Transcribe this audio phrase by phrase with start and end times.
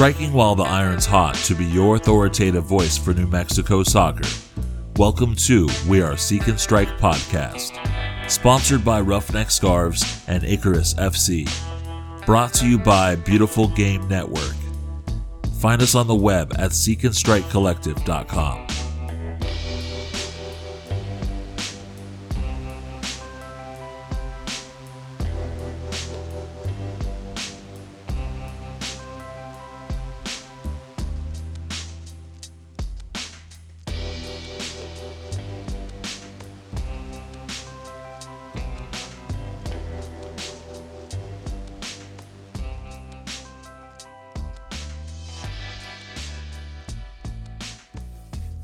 [0.00, 4.26] striking while the iron's hot to be your authoritative voice for New Mexico soccer.
[4.96, 7.76] Welcome to We Are Seek and Strike podcast,
[8.26, 11.46] sponsored by Roughneck Scarves and Icarus FC,
[12.24, 14.56] brought to you by Beautiful Game Network.
[15.58, 18.89] Find us on the web at seekandstrikecollective.com.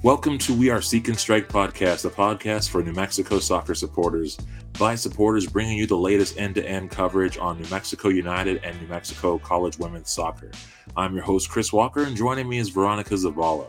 [0.06, 4.38] Welcome to We Are Seek and Strike podcast, a podcast for New Mexico soccer supporters
[4.78, 8.80] by supporters bringing you the latest end to end coverage on New Mexico United and
[8.80, 10.52] New Mexico college women's soccer.
[10.96, 13.66] I'm your host, Chris Walker, and joining me is Veronica Zavala.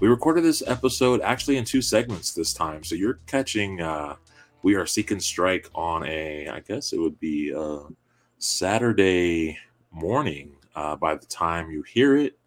[0.00, 4.16] We recorded this episode actually in two segments this time, so you're catching uh,
[4.62, 7.80] We Are Seek and Strike on a, I guess it would be a
[8.38, 9.58] Saturday
[9.90, 12.38] morning uh, by the time you hear it.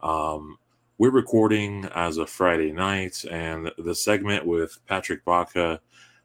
[0.00, 0.58] Um,
[0.96, 5.80] we're recording as a Friday night, and the segment with Patrick Baca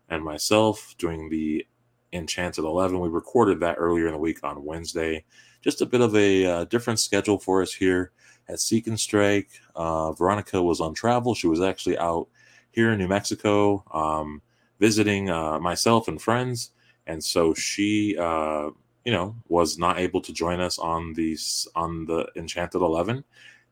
[0.10, 1.66] and myself doing the
[2.14, 5.26] Enchanted 11, we recorded that earlier in the week on Wednesday.
[5.62, 8.12] Just a bit of a uh, different schedule for us here
[8.48, 9.50] at Seek and Strike.
[9.76, 11.34] Uh, Veronica was on travel.
[11.34, 12.28] She was actually out
[12.72, 14.42] here in New Mexico um,
[14.80, 16.72] visiting uh, myself and friends.
[17.08, 18.70] And so she, uh,
[19.04, 23.24] you know, was not able to join us on these on the Enchanted 11.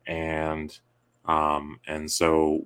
[0.07, 0.77] And
[1.27, 2.65] um, and so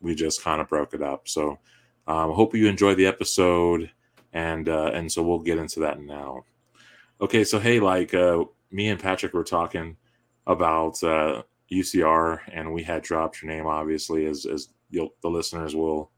[0.00, 1.28] we just kind of broke it up.
[1.28, 1.58] So
[2.06, 3.90] um, hope you enjoy the episode,
[4.32, 6.44] and uh, and so we'll get into that now.
[7.20, 9.96] Okay, so hey, like uh, me and Patrick were talking
[10.46, 16.10] about uh, UCR, and we had dropped your name, obviously, as as the listeners will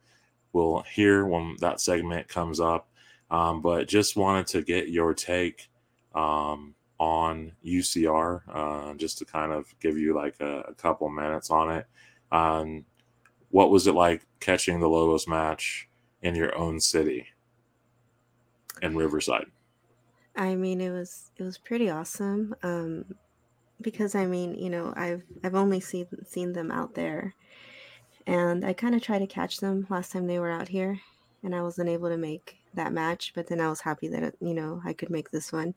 [0.52, 2.88] will hear when that segment comes up.
[3.30, 5.68] Um, but just wanted to get your take
[6.14, 11.50] um, on UCR, uh, just to kind of give you like a, a couple minutes
[11.50, 11.86] on it.
[12.30, 12.84] Um,
[13.50, 15.88] what was it like catching the Lobos match
[16.22, 17.26] in your own city
[18.82, 19.46] in Riverside?
[20.36, 22.54] I mean, it was it was pretty awesome.
[22.62, 23.04] Um,
[23.80, 27.34] because I mean, you know, I've I've only seen seen them out there,
[28.26, 31.00] and I kind of tried to catch them last time they were out here,
[31.42, 33.32] and I wasn't able to make that match.
[33.34, 35.74] But then I was happy that you know I could make this one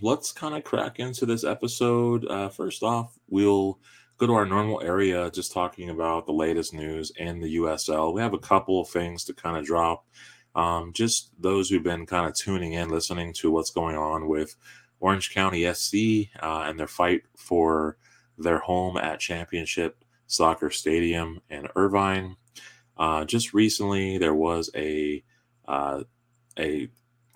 [0.00, 2.26] let's kind of crack into this episode.
[2.26, 3.78] Uh, first off, we'll
[4.18, 8.12] go to our normal area, just talking about the latest news in the USL.
[8.12, 10.04] We have a couple of things to kind of drop.
[10.54, 14.56] Um, just those who've been kind of tuning in, listening to what's going on with
[15.00, 17.96] Orange County SC uh, and their fight for
[18.36, 22.36] their home at Championship Soccer Stadium in Irvine.
[22.96, 25.22] Uh, just recently, there was a
[25.68, 26.02] uh,
[26.58, 26.88] a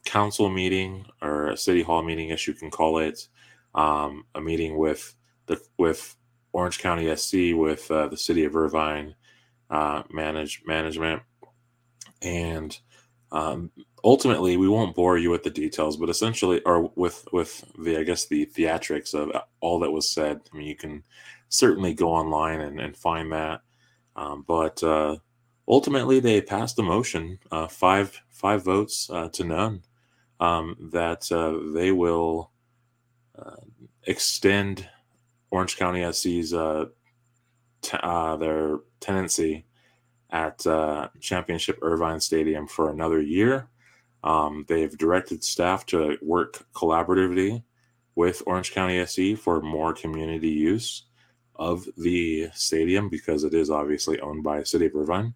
[0.05, 3.29] council meeting or a city hall meeting, as you can call it,
[3.75, 5.15] um, a meeting with
[5.47, 6.17] the with
[6.53, 9.15] Orange County SC, with uh, the city of Irvine
[9.71, 11.23] uh, manage management,
[12.21, 12.79] and
[13.31, 13.71] um,
[14.05, 18.03] ultimately we won't bore you with the details, but essentially, or with with the I
[18.03, 19.31] guess the theatrics of
[19.61, 20.41] all that was said.
[20.53, 21.05] I mean, you can
[21.49, 23.63] certainly go online and, and find that,
[24.17, 25.17] um, but uh,
[25.69, 29.83] ultimately they passed the motion, uh, five five votes uh, to none
[30.43, 32.51] um, that uh, they will
[33.39, 33.63] uh,
[34.09, 34.89] extend
[35.53, 36.87] Orange County SC's uh,
[37.81, 39.67] t- uh, their tenancy
[40.31, 43.69] at uh, Championship Irvine Stadium for another year.
[44.25, 47.63] Um, they've directed staff to work collaboratively
[48.17, 51.05] with Orange County SC for more community use
[51.55, 55.35] of the stadium because it is obviously owned by the city of Irvine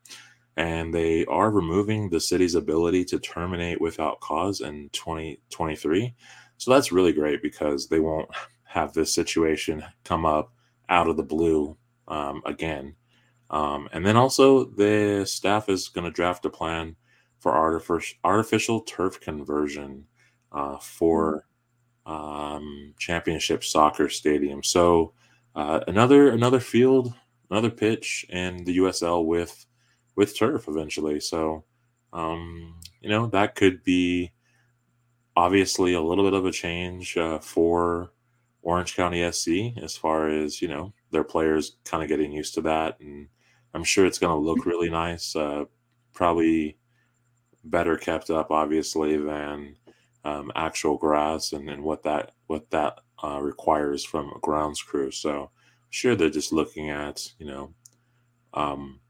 [0.56, 6.14] and they are removing the city's ability to terminate without cause in 2023.
[6.56, 8.30] So that's really great because they won't
[8.64, 10.52] have this situation come up
[10.88, 11.76] out of the blue
[12.08, 12.94] um, again.
[13.50, 16.96] Um, and then also, the staff is going to draft a plan
[17.38, 20.06] for artificial, artificial turf conversion
[20.52, 21.46] uh, for
[22.06, 24.62] um, championship soccer stadium.
[24.62, 25.12] So
[25.54, 27.14] uh, another another field,
[27.50, 29.66] another pitch in the USL with
[30.16, 31.20] with turf eventually.
[31.20, 31.64] So,
[32.12, 34.32] um, you know, that could be
[35.36, 38.12] obviously a little bit of a change uh, for
[38.62, 42.62] Orange County SC as far as, you know, their players kind of getting used to
[42.62, 42.98] that.
[43.00, 43.28] And
[43.74, 45.36] I'm sure it's going to look really nice.
[45.36, 45.64] Uh,
[46.14, 46.78] probably
[47.62, 49.76] better kept up, obviously, than
[50.24, 55.10] um, actual grass and, and what that what that uh, requires from a grounds crew.
[55.10, 55.50] So
[55.90, 57.74] sure they're just looking at you know
[58.54, 59.00] um,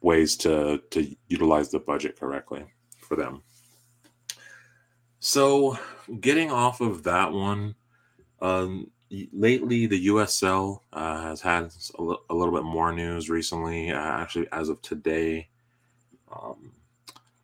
[0.00, 2.64] ways to to utilize the budget correctly
[3.00, 3.42] for them.
[5.18, 5.78] So,
[6.20, 7.74] getting off of that one,
[8.40, 8.90] um,
[9.32, 13.90] lately the USL uh, has had a, l- a little bit more news recently.
[13.90, 15.48] Uh, actually, as of today,
[16.30, 16.72] um,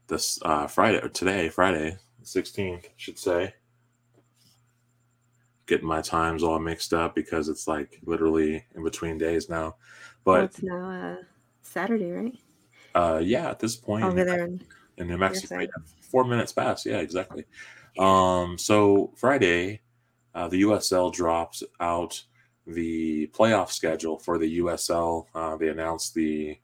[0.06, 3.54] this uh, Friday or today, Friday, sixteenth, should say.
[5.66, 9.76] Getting my times all mixed up because it's like literally in between days now.
[10.24, 11.16] But well, it's now uh,
[11.62, 12.38] Saturday, right?
[12.94, 14.62] Uh, yeah, at this point over there in,
[14.98, 15.66] in New Mexico, yeah,
[16.00, 16.84] four minutes past.
[16.84, 17.44] Yeah, exactly.
[17.98, 19.80] Um, so Friday,
[20.34, 22.22] uh, the USL drops out
[22.66, 25.26] the playoff schedule for the USL.
[25.34, 26.58] Uh, they announced the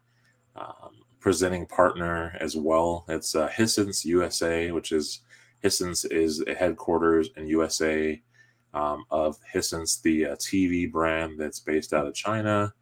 [0.57, 0.91] um,
[1.21, 3.05] presenting partner as well.
[3.09, 5.21] It's uh, Hisense USA, which is
[5.65, 8.21] Hisense is a headquarters in USA
[8.75, 12.73] um, of Hisense, the uh, TV brand that's based out of China.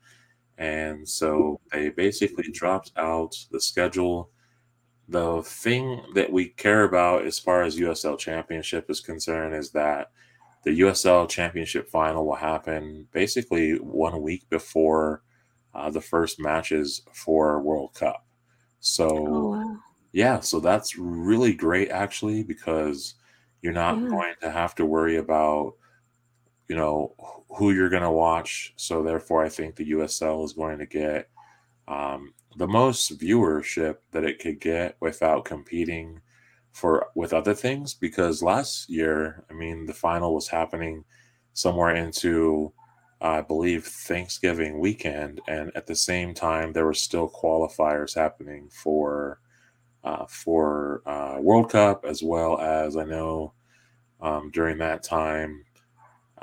[0.58, 4.30] And so they basically dropped out the schedule.
[5.08, 10.10] The thing that we care about as far as USL Championship is concerned is that
[10.64, 15.22] the USL Championship final will happen basically one week before
[15.74, 18.26] uh, the first matches for World Cup.
[18.80, 19.76] So, oh, wow.
[20.12, 23.14] yeah, so that's really great actually because
[23.62, 24.08] you're not yeah.
[24.08, 25.74] going to have to worry about
[26.68, 27.14] you know
[27.48, 28.74] who you're going to watch.
[28.76, 31.28] So therefore, I think the USL is going to get
[31.88, 36.20] um, the most viewership that it could get without competing
[36.72, 37.94] for with other things.
[37.94, 41.04] Because last year, I mean, the final was happening
[41.52, 42.72] somewhere into
[43.20, 49.40] I believe Thanksgiving weekend, and at the same time, there were still qualifiers happening for
[50.04, 53.54] uh, for uh, World Cup as well as I know
[54.20, 55.65] um, during that time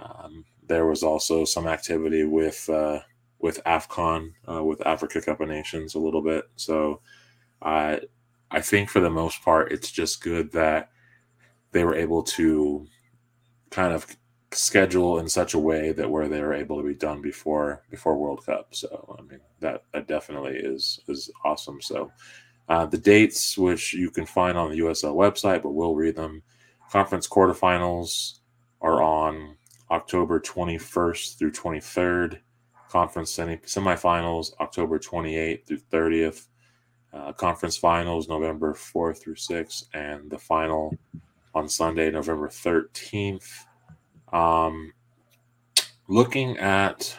[0.03, 2.99] um, there was also some activity with uh,
[3.39, 6.45] with AFCON, uh, with Africa Cup of Nations, a little bit.
[6.55, 7.01] So,
[7.61, 8.01] I
[8.51, 10.89] I think for the most part, it's just good that
[11.71, 12.87] they were able to
[13.71, 14.05] kind of
[14.51, 18.17] schedule in such a way that where they were able to be done before before
[18.17, 18.75] World Cup.
[18.75, 21.81] So, I mean that that definitely is is awesome.
[21.81, 22.11] So.
[22.69, 26.41] Uh, the dates, which you can find on the USL website, but we'll read them.
[26.89, 28.39] Conference quarterfinals
[28.81, 29.57] are on
[29.93, 32.39] October 21st through 23rd.
[32.89, 36.47] Conference semi- semifinals, October 28th through 30th.
[37.13, 39.85] Uh, conference finals, November 4th through 6th.
[39.93, 40.97] And the final
[41.53, 43.47] on Sunday, November 13th.
[44.31, 44.93] Um,
[46.07, 47.15] looking at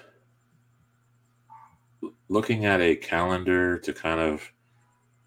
[2.28, 4.52] looking at a calendar to kind of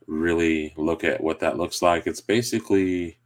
[0.08, 3.18] really look at what that looks like it's basically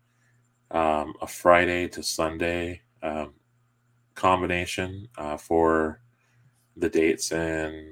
[0.71, 3.33] um, a friday to sunday um,
[4.21, 5.99] combination uh, for
[6.77, 7.91] the dates in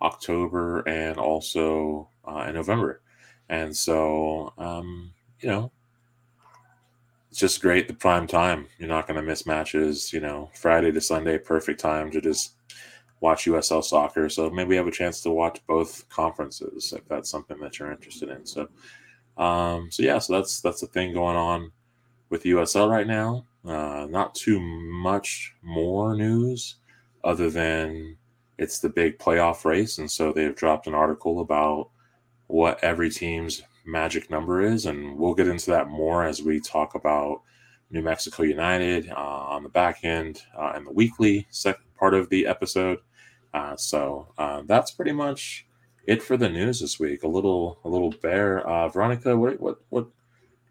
[0.00, 3.02] October and also uh, in November.
[3.50, 5.70] And so, um, you know,
[7.30, 8.66] it's just great the prime time.
[8.78, 12.54] You're not going to miss matches, you know, Friday to Sunday, perfect time to just
[13.20, 14.30] watch USL soccer.
[14.30, 18.30] So maybe have a chance to watch both conferences if that's something that you're interested
[18.30, 18.46] in.
[18.46, 18.68] So,
[19.36, 21.70] um, so yeah, so that's that's the thing going on
[22.30, 23.44] with USL right now.
[23.66, 26.76] Uh, not too much more news
[27.22, 28.16] other than
[28.58, 29.98] it's the big playoff race.
[29.98, 31.90] And so they've dropped an article about
[32.46, 34.86] what every team's magic number is.
[34.86, 37.40] And we'll get into that more as we talk about
[37.90, 42.28] New Mexico United uh, on the back end uh, and the weekly second part of
[42.28, 42.98] the episode.
[43.54, 45.66] Uh, so uh, that's pretty much
[46.06, 47.22] it for the news this week.
[47.22, 48.66] A little, a little bare.
[48.66, 50.08] Uh, Veronica, what, what, what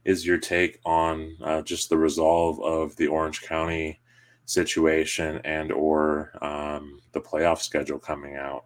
[0.05, 3.99] is your take on uh, just the resolve of the Orange County
[4.45, 8.65] situation and or um, the playoff schedule coming out?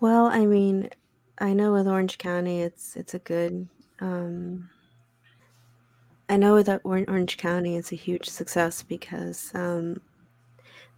[0.00, 0.90] Well, I mean,
[1.38, 3.68] I know with Orange County, it's it's a good.
[4.00, 4.68] Um,
[6.28, 10.00] I know that Orange County is a huge success because um,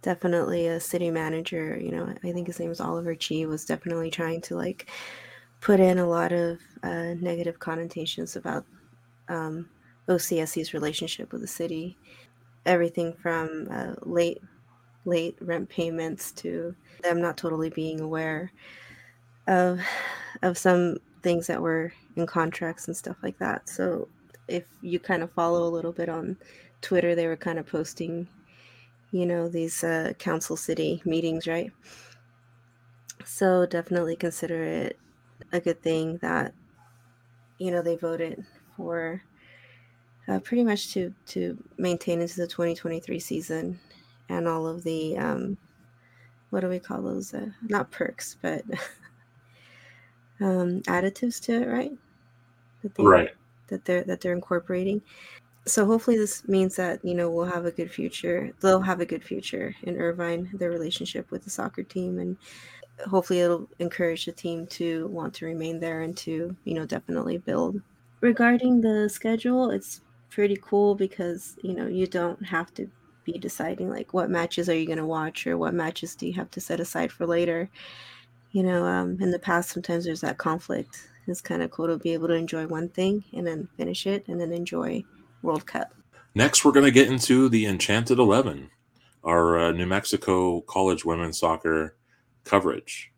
[0.01, 1.77] definitely a city manager.
[1.79, 4.89] You know, I think his name is Oliver Chi was definitely trying to like
[5.61, 8.65] put in a lot of uh, negative connotations about
[9.27, 9.69] um,
[10.07, 11.97] OCSC's relationship with the city.
[12.65, 14.41] Everything from uh, late
[15.05, 18.51] late rent payments to them not totally being aware
[19.47, 19.79] of
[20.43, 23.67] of some things that were in contracts and stuff like that.
[23.67, 24.07] So
[24.47, 26.37] if you kind of follow a little bit on
[26.81, 28.27] Twitter, they were kind of posting,
[29.11, 31.71] you know, these uh, council city meetings, right?
[33.25, 34.97] So definitely consider it
[35.51, 36.53] a good thing that
[37.57, 39.21] you know they voted for
[40.27, 43.79] uh, pretty much to to maintain into the 2023 season
[44.29, 45.57] and all of the um,
[46.49, 47.33] what do we call those?
[47.33, 48.63] Uh, not perks, but
[50.39, 51.91] um, additives to it, right?
[52.83, 53.29] That they, right.
[53.67, 55.01] That they're that they're incorporating.
[55.65, 58.51] So hopefully this means that you know we'll have a good future.
[58.61, 62.37] They'll have a good future in Irvine, their relationship with the soccer team, and
[63.07, 67.37] hopefully it'll encourage the team to want to remain there and to you know definitely
[67.37, 67.81] build.
[68.21, 72.89] Regarding the schedule, it's pretty cool because you know you don't have to
[73.23, 76.33] be deciding like what matches are you going to watch or what matches do you
[76.33, 77.69] have to set aside for later.
[78.51, 81.09] You know um, in the past sometimes there's that conflict.
[81.27, 84.27] It's kind of cool to be able to enjoy one thing and then finish it
[84.27, 85.03] and then enjoy
[85.43, 85.93] world cup.
[86.33, 88.71] Next we're going to get into the enchanted 11
[89.21, 91.97] our uh, new mexico college women's soccer
[92.43, 93.11] coverage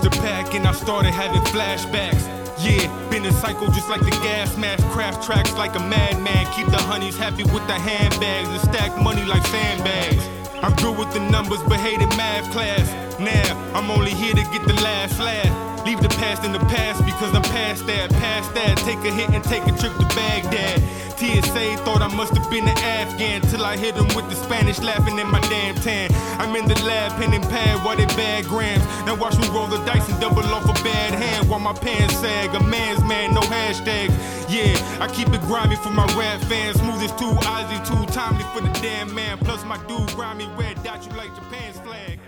[0.00, 2.24] the pack and I started having flashbacks.
[2.58, 4.84] Yeah, been a cycle just like the gas mask.
[4.88, 6.46] Craft tracks like a madman.
[6.52, 10.24] Keep the honeys happy with the handbags and stack money like sandbags.
[10.62, 12.88] I'm good with the numbers, but hated math class.
[13.18, 15.73] Now, I'm only here to get the last laugh.
[15.84, 18.78] Leave the past in the past because I'm past that, past that.
[18.78, 20.80] Take a hit and take a trip to Baghdad.
[21.20, 24.80] TSA thought I must have been an Afghan till I hit him with the Spanish
[24.80, 26.10] laughing in my damn tan.
[26.40, 28.82] I'm in the lab, pen and pad, while they bad grams.
[29.04, 32.16] Now watch me roll the dice and double off a bad hand while my pants
[32.16, 32.54] sag.
[32.54, 34.16] A man's man, no hashtags.
[34.48, 36.80] Yeah, I keep it grimy for my rap fans.
[36.80, 39.38] Smooth as two Ozzy, too timely for the damn man.
[39.38, 42.18] Plus my dude grimy red dot you like Japan's flag.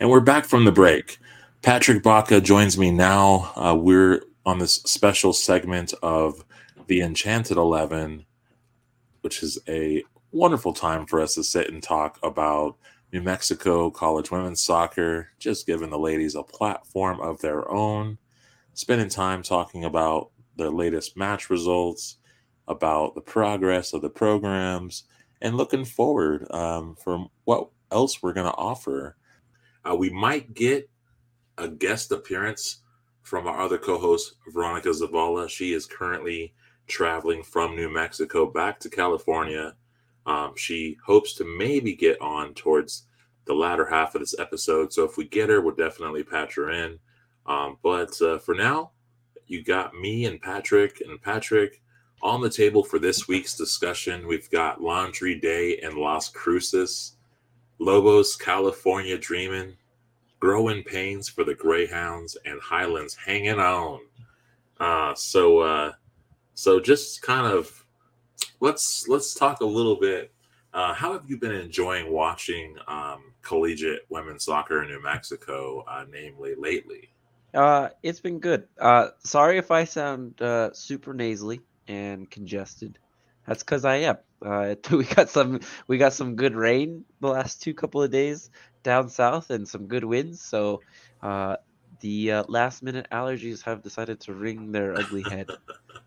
[0.00, 1.18] And we're back from the break.
[1.62, 3.52] Patrick Baca joins me now.
[3.54, 6.44] Uh, we're on this special segment of
[6.88, 8.26] the Enchanted Eleven,
[9.20, 12.76] which is a wonderful time for us to sit and talk about
[13.12, 18.18] New Mexico college women's soccer, just giving the ladies a platform of their own,
[18.72, 22.16] spending time talking about their latest match results,
[22.66, 25.04] about the progress of the programs,
[25.40, 29.16] and looking forward um, for what else we're going to offer.
[29.88, 30.88] Uh, we might get
[31.58, 32.78] a guest appearance
[33.22, 35.48] from our other co-host Veronica Zavala.
[35.48, 36.54] She is currently
[36.86, 39.74] traveling from New Mexico back to California.
[40.26, 43.06] Um, she hopes to maybe get on towards
[43.46, 44.92] the latter half of this episode.
[44.92, 46.98] So if we get her, we'll definitely patch her in.
[47.46, 48.92] Um, but uh, for now,
[49.46, 51.82] you got me and Patrick and Patrick
[52.22, 54.26] on the table for this week's discussion.
[54.26, 57.16] We've got Laundry Day in Las Cruces,
[57.78, 59.76] Lobos, California Dreaming,
[60.40, 64.00] growing pains for the Greyhounds and Highlands hanging on.
[64.78, 65.92] Uh, so, uh,
[66.54, 67.84] so just kind of
[68.60, 70.32] let's let's talk a little bit.
[70.72, 76.04] Uh, how have you been enjoying watching um, collegiate women's soccer in New Mexico, uh,
[76.10, 77.10] namely lately?
[77.54, 78.66] Uh, it's been good.
[78.80, 82.98] Uh, sorry if I sound uh, super nasally and congested.
[83.46, 84.16] That's because I am.
[84.44, 88.50] Uh, we got some we got some good rain the last two couple of days,
[88.82, 90.42] down south and some good winds.
[90.42, 90.82] So
[91.22, 91.56] uh,
[92.00, 95.48] the uh, last minute allergies have decided to ring their ugly head.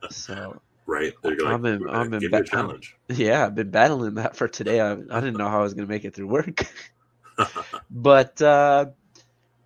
[0.10, 1.14] So right,
[1.46, 2.96] I'm in, I'm in ba- challenge.
[3.10, 4.80] yeah, I've been battling that for today.
[4.80, 6.68] I, I didn't know how I was going to make it through work,
[7.90, 8.88] but uh,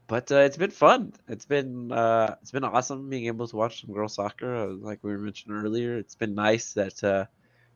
[0.08, 1.14] but uh, it's been fun.
[1.28, 4.56] It's been uh, it's been awesome being able to watch some girls soccer.
[4.56, 7.26] Uh, like we were mentioned earlier, it's been nice that uh,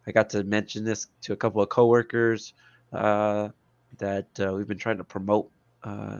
[0.07, 2.53] I got to mention this to a couple of coworkers.
[2.93, 3.49] Uh,
[3.97, 5.49] that uh, we've been trying to promote
[5.83, 6.19] uh,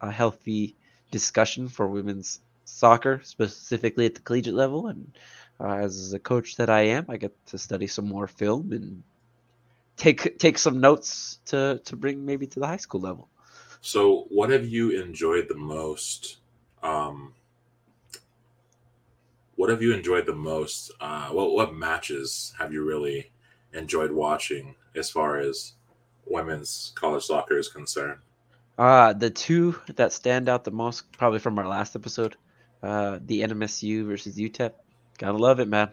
[0.00, 0.74] a healthy
[1.10, 4.88] discussion for women's soccer, specifically at the collegiate level.
[4.88, 5.12] And
[5.60, 9.02] uh, as a coach that I am, I get to study some more film and
[9.96, 13.28] take take some notes to to bring maybe to the high school level.
[13.80, 16.38] So, what have you enjoyed the most?
[16.82, 17.34] Um,
[19.56, 20.92] what have you enjoyed the most?
[21.00, 23.32] Uh, what what matches have you really
[23.72, 25.72] enjoyed watching as far as
[26.26, 28.20] women's college soccer is concerned?
[28.78, 32.36] Uh, the two that stand out the most, probably from our last episode,
[32.82, 34.72] uh, the NMSU versus UTEP.
[35.18, 35.90] Gotta love it, man.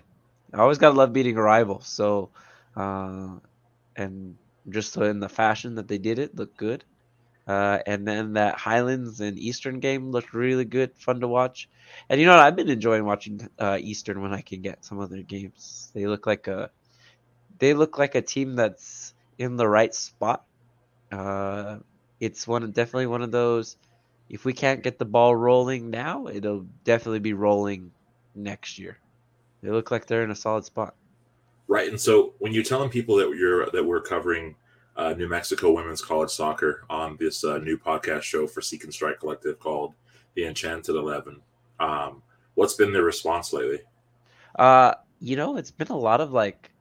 [0.54, 1.80] I always gotta love beating a rival.
[1.82, 2.30] So,
[2.76, 3.38] uh,
[3.96, 4.36] and
[4.70, 6.84] just in the fashion that they did it, looked good.
[7.48, 11.70] Uh, and then that Highlands and Eastern game looked really good, fun to watch.
[12.10, 12.42] And you know, what?
[12.46, 15.92] I've been enjoying watching uh, Eastern when I can get some of their games.
[15.94, 16.72] They look like a,
[17.60, 20.46] they look like a team that's in the right spot
[21.12, 21.80] Uh,
[22.20, 23.78] it's one definitely one of those.
[24.30, 27.92] If we can't get the ball rolling now, it'll definitely be rolling
[28.36, 28.98] next year.
[29.62, 30.96] They look like they're in a solid spot.
[31.68, 34.56] Right, and so when you're telling people that you're that we're covering
[34.96, 38.94] uh, New Mexico women's college soccer on this uh, new podcast show for Seek and
[38.94, 39.94] Strike Collective called
[40.36, 41.42] The Enchanted Eleven,
[41.80, 42.22] um,
[42.56, 43.82] what's been their response lately?
[44.58, 46.72] Uh, you know, it's been a lot of like,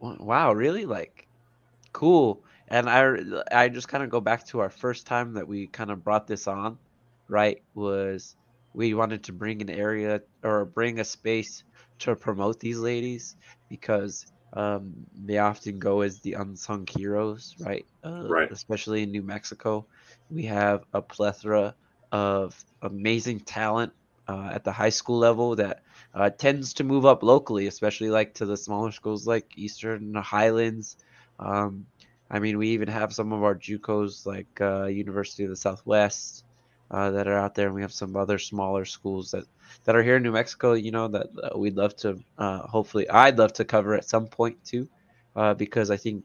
[0.00, 1.26] wow, really like,
[1.92, 2.44] cool.
[2.68, 3.16] And I
[3.52, 6.26] I just kind of go back to our first time that we kind of brought
[6.26, 6.78] this on,
[7.28, 7.62] right?
[7.74, 8.36] Was
[8.74, 11.62] we wanted to bring an area or bring a space
[12.00, 13.36] to promote these ladies
[13.70, 14.94] because um,
[15.24, 17.84] they often go as the unsung heroes, right?
[18.02, 18.50] Uh, right.
[18.50, 19.86] Especially in New Mexico,
[20.30, 21.74] we have a plethora
[22.10, 23.92] of amazing talent
[24.28, 25.82] uh, at the high school level that
[26.14, 30.96] uh, tends to move up locally, especially like to the smaller schools like Eastern Highlands.
[31.38, 31.86] Um,
[32.30, 36.45] I mean, we even have some of our JUCOs like uh, University of the Southwest
[36.90, 39.44] uh, that are out there, and we have some other smaller schools that
[39.84, 40.74] that are here in New Mexico.
[40.74, 42.18] You know that uh, we'd love to.
[42.38, 44.88] Uh, hopefully, I'd love to cover at some point too,
[45.34, 46.24] uh, because I think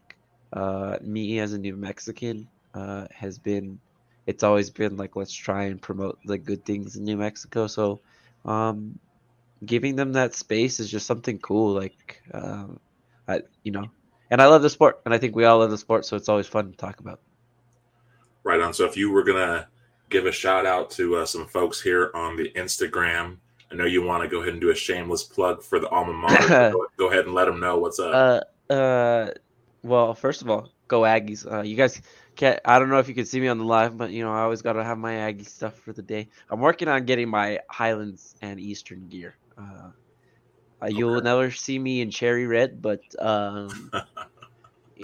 [0.53, 3.79] uh, me as a New Mexican uh, has been.
[4.27, 7.65] It's always been like let's try and promote the good things in New Mexico.
[7.65, 8.01] So,
[8.45, 8.99] um,
[9.65, 11.73] giving them that space is just something cool.
[11.73, 12.79] Like, um,
[13.27, 13.89] I you know,
[14.29, 16.29] and I love the sport, and I think we all love the sport, so it's
[16.29, 17.19] always fun to talk about.
[18.43, 18.73] Right on.
[18.73, 19.67] So if you were gonna
[20.11, 23.37] give a shout out to uh, some folks here on the Instagram.
[23.71, 26.13] I know you want to go ahead and do a shameless plug for the alma
[26.13, 26.47] mater.
[26.47, 28.45] go, go, ahead and let them know what's up.
[28.69, 29.31] Uh, uh,
[29.81, 31.49] well, first of all, go Aggies.
[31.49, 32.01] Uh, you guys
[32.35, 32.59] can't.
[32.65, 34.41] I don't know if you can see me on the live, but you know I
[34.41, 36.27] always got to have my Aggie stuff for the day.
[36.49, 39.37] I'm working on getting my Highlands and Eastern gear.
[39.57, 40.95] Uh, uh okay.
[40.95, 43.91] You'll never see me in cherry red, but um,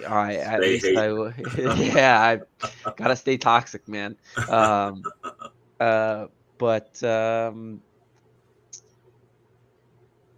[0.06, 0.86] I at stay least.
[0.98, 1.08] I
[1.94, 4.18] yeah I gotta stay toxic, man.
[4.50, 5.04] Um,
[5.80, 7.82] uh, but um,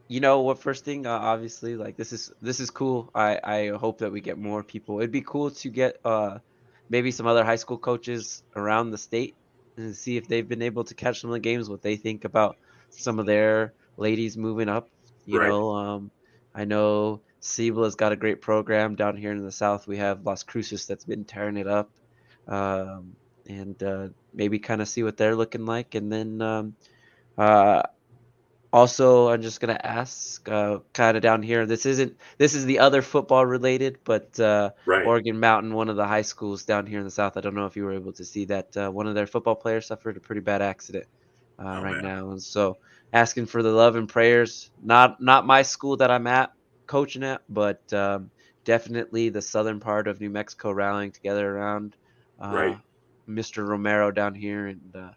[0.08, 0.62] you know what?
[0.62, 3.10] First thing, uh, obviously, like this is this is cool.
[3.13, 5.00] I I hope that we get more people.
[5.00, 6.39] It'd be cool to get uh
[6.89, 9.36] maybe some other high school coaches around the state
[9.78, 12.26] and see if they've been able to catch some of the games, what they think
[12.26, 12.58] about
[12.89, 14.89] some of their ladies moving up.
[15.26, 15.50] You right.
[15.50, 16.12] know, um,
[16.56, 19.88] I know Cibola's got a great program down here in the south.
[19.88, 21.89] We have Las Cruces that's been tearing it up,
[22.47, 23.15] um,
[23.47, 25.95] and uh, maybe kind of see what they're looking like.
[25.95, 26.75] And then um,
[27.38, 27.84] uh,
[28.71, 31.65] also, I'm just gonna ask, uh, kind of down here.
[31.65, 35.06] This isn't this is the other football related, but uh, right.
[35.06, 37.38] Organ Mountain, one of the high schools down here in the south.
[37.38, 38.75] I don't know if you were able to see that.
[38.75, 41.06] Uh, one of their football players suffered a pretty bad accident
[41.58, 42.04] uh, oh, right man.
[42.04, 42.78] now, and so
[43.13, 44.69] asking for the love and prayers.
[44.84, 46.52] Not not my school that I'm at
[46.89, 48.32] coaching at, but um,
[48.65, 51.95] definitely the southern part of New Mexico rallying together around
[52.41, 52.80] uh, right.
[53.30, 53.65] Mr.
[53.65, 55.12] Romero down here, and uh,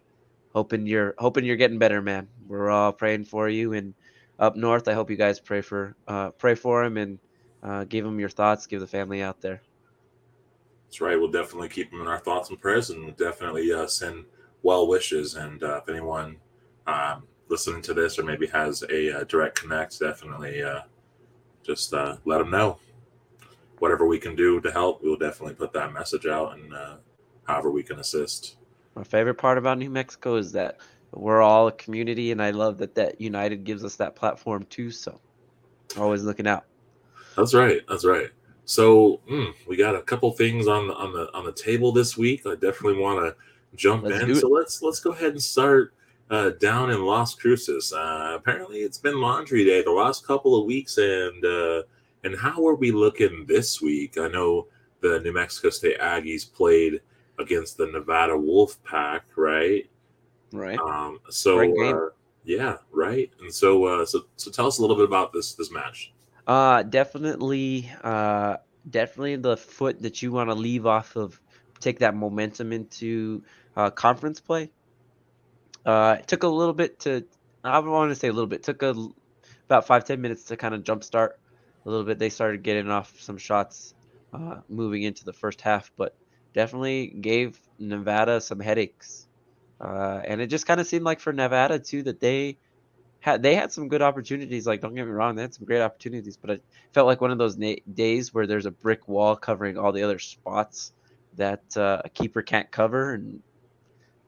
[0.54, 2.28] hoping you're hoping you're getting better, man.
[2.46, 3.94] We're all praying for you, and
[4.38, 7.18] up north, I hope you guys pray for uh, pray for him and
[7.62, 9.62] uh, give him your thoughts, give the family out there.
[10.87, 11.18] That's right.
[11.18, 14.26] We'll definitely keep him in our thoughts and prayers, and we'll definitely uh, send
[14.62, 15.37] well wishes.
[15.37, 16.37] And uh, if anyone
[16.87, 20.80] um, listening to this or maybe has a, uh, direct connect, definitely uh,
[21.62, 22.79] just uh, let them know.
[23.79, 26.96] Whatever we can do to help, we'll definitely put that message out and uh,
[27.44, 28.57] however we can assist.
[28.94, 30.79] My favorite part about New Mexico is that
[31.12, 34.90] we're all a community, and I love that that United gives us that platform too.
[34.90, 35.20] So,
[35.98, 36.64] always looking out.
[37.37, 37.81] That's right.
[37.88, 38.31] That's right.
[38.64, 42.16] So mm, we got a couple things on the on the on the table this
[42.16, 42.46] week.
[42.46, 43.37] I definitely want to
[43.77, 44.35] jump let's in.
[44.37, 45.94] So let's let's go ahead and start
[46.33, 47.92] uh, down in Las Cruces.
[47.92, 51.83] Uh, apparently, it's been laundry day the last couple of weeks, and uh,
[52.25, 54.16] and how are we looking this week?
[54.18, 54.66] I know
[55.03, 57.03] the New Mexico State Aggies played
[57.38, 59.88] against the Nevada Wolf Pack, right?
[60.53, 60.79] Right.
[60.79, 62.09] Um, so uh,
[62.45, 63.31] yeah, right.
[63.42, 66.14] And so uh, so so tell us a little bit about this this match.
[66.47, 68.57] Uh, definitely, uh,
[68.88, 71.38] definitely the foot that you want to leave off of,
[71.79, 73.45] take that momentum into
[73.77, 74.71] uh, conference play
[75.85, 77.25] uh, it took a little bit to,
[77.64, 78.95] I want to say a little bit, took a,
[79.66, 81.31] about five, 10 minutes to kind of jumpstart
[81.85, 82.18] a little bit.
[82.18, 83.95] They started getting off some shots
[84.33, 86.16] uh, moving into the first half, but
[86.55, 89.27] definitely gave Nevada some headaches.
[89.81, 92.59] Uh, and it just kind of seemed like for Nevada too that they
[93.21, 94.66] had they had some good opportunities.
[94.66, 97.31] Like don't get me wrong, they had some great opportunities, but it felt like one
[97.31, 100.92] of those na- days where there's a brick wall covering all the other spots
[101.37, 103.42] that uh, a keeper can't cover, and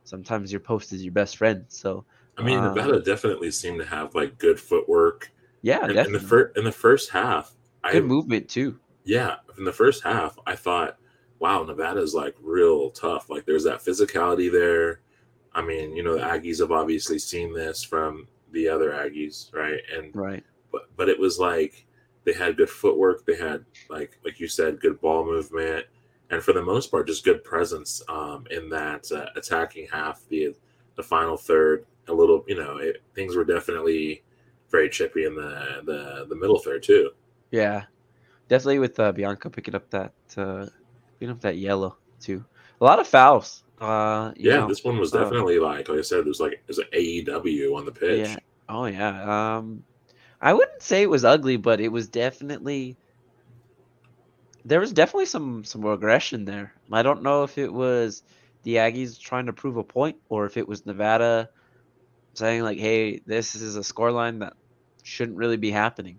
[0.04, 1.64] sometimes your post is your best friend.
[1.68, 2.04] So
[2.38, 5.30] I mean, uh, Nevada definitely seemed to have like good footwork.
[5.62, 7.54] Yeah, in, in the first in the first half,
[7.90, 8.78] good I, movement too.
[9.04, 10.98] Yeah, in the first half, I thought,
[11.38, 13.30] wow, Nevada is like real tough.
[13.30, 15.00] Like there's that physicality there.
[15.54, 19.80] I mean, you know, the Aggies have obviously seen this from the other Aggies, right?
[19.96, 21.86] And right, but but it was like
[22.24, 23.24] they had good footwork.
[23.24, 25.86] They had like like you said, good ball movement,
[26.34, 30.22] and for the most part, just good presence um, in that uh, attacking half.
[30.28, 30.54] The
[30.96, 34.22] the final third, a little, you know, it, things were definitely
[34.70, 37.10] very chippy in the the the middle third too.
[37.50, 37.84] Yeah,
[38.48, 40.66] definitely with uh, Bianca picking up that uh,
[41.18, 42.44] picking up that yellow too.
[42.80, 43.62] A lot of fouls.
[43.80, 46.86] Uh, yeah, know, this one was definitely like like I said, there's like there's an
[46.92, 48.28] AEW on the pitch.
[48.28, 48.36] Yeah.
[48.68, 49.56] Oh yeah.
[49.56, 49.84] Um,
[50.40, 52.96] I wouldn't say it was ugly, but it was definitely
[54.64, 56.72] there was definitely some some aggression there.
[56.90, 58.22] I don't know if it was
[58.62, 61.50] the Aggies trying to prove a point or if it was Nevada
[62.34, 64.54] saying like, "Hey, this is a scoreline that
[65.02, 66.18] shouldn't really be happening."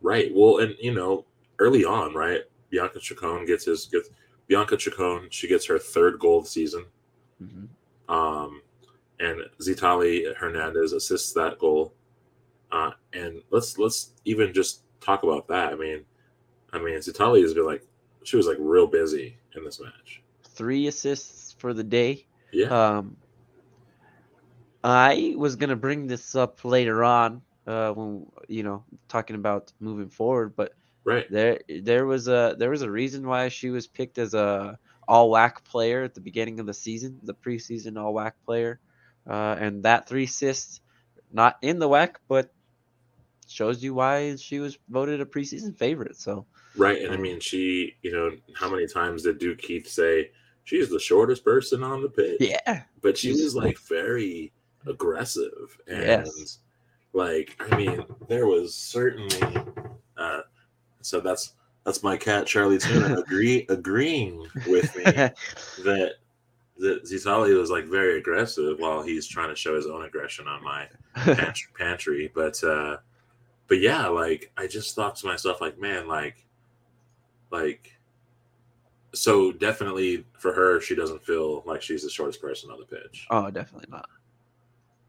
[0.00, 0.30] Right.
[0.34, 1.24] Well, and you know,
[1.58, 4.08] early on, right, Bianca Chacon gets his gets
[4.46, 5.28] Bianca Chacon.
[5.30, 6.86] She gets her third goal of the season.
[7.42, 8.14] Mm-hmm.
[8.14, 8.62] Um,
[9.20, 11.92] and Zitali Hernandez assists that goal.
[12.72, 15.72] Uh, and let's let's even just talk about that.
[15.72, 16.04] I mean,
[16.72, 17.86] I mean, Zitali has been like
[18.24, 20.22] she was like real busy in this match.
[20.44, 22.26] Three assists for the day.
[22.52, 22.66] Yeah.
[22.68, 23.16] Um,
[24.82, 30.08] I was gonna bring this up later on uh, when you know talking about moving
[30.08, 30.74] forward, but
[31.04, 34.78] right there there was a there was a reason why she was picked as a
[35.08, 38.80] all WAC player at the beginning of the season, the preseason all WAC player,
[39.28, 40.80] uh, and that three assists,
[41.32, 42.52] not in the WAC, but
[43.48, 46.16] shows you why she was voted a preseason favorite.
[46.16, 46.46] So
[46.76, 50.30] right, and I mean, she, you know, how many times did Duke Keith say
[50.64, 52.38] she's the shortest person on the pitch?
[52.40, 54.52] Yeah, but she was like very
[54.86, 56.58] aggressive and yes.
[57.12, 59.64] like I mean, there was certainly.
[60.16, 60.40] Uh,
[61.02, 61.52] so that's
[61.84, 65.04] that's my cat Charlie Tuna agree agreeing with me
[65.84, 66.14] that
[66.78, 70.62] that Zitali was like very aggressive while he's trying to show his own aggression on
[70.62, 72.32] my pantry, pantry.
[72.34, 72.98] But uh
[73.68, 76.45] but yeah, like I just thought to myself, like, man, like,
[77.50, 77.92] like,
[79.12, 83.26] so definitely for her, she doesn't feel like she's the shortest person on the pitch.
[83.30, 84.08] Oh, definitely not.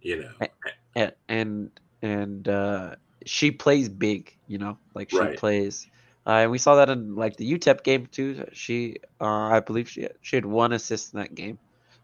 [0.01, 0.47] You know,
[0.95, 1.71] and and
[2.01, 2.95] and uh,
[3.25, 4.35] she plays big.
[4.47, 5.37] You know, like she right.
[5.37, 5.87] plays.
[6.25, 8.45] Uh, and we saw that in like the UTEP game too.
[8.51, 11.57] She, uh, I believe she she had one assist in that game.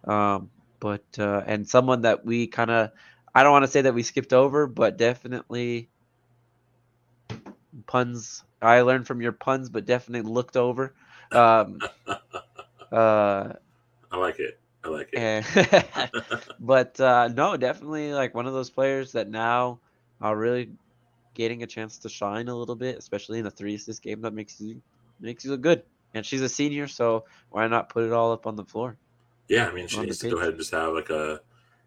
[0.06, 2.92] Um, but uh, and someone that we kind of,
[3.36, 5.90] I don't want to say that we skipped over, but definitely
[7.86, 8.44] puns.
[8.64, 10.94] I learned from your puns, but definitely looked over.
[11.32, 11.80] Um,
[12.92, 13.54] uh,
[14.12, 14.60] I like it.
[14.84, 16.16] I like it.
[16.60, 19.80] but uh, no, definitely like one of those players that now
[20.22, 20.72] are really
[21.34, 24.34] getting a chance to shine a little bit, especially in a three assist game that
[24.34, 24.82] makes you
[25.20, 25.84] makes you look good.
[26.14, 28.98] And she's a senior, so why not put it all up on the floor?
[29.48, 31.42] Yeah, I mean, she needs to go ahead and just have like a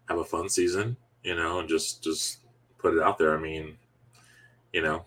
[0.09, 2.39] have a fun season, you know, and just just
[2.77, 3.37] put it out there.
[3.37, 3.77] I mean,
[4.73, 5.05] you know,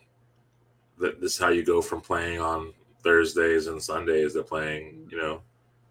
[1.00, 5.18] that this is how you go from playing on Thursdays and Sundays to playing, you
[5.18, 5.42] know,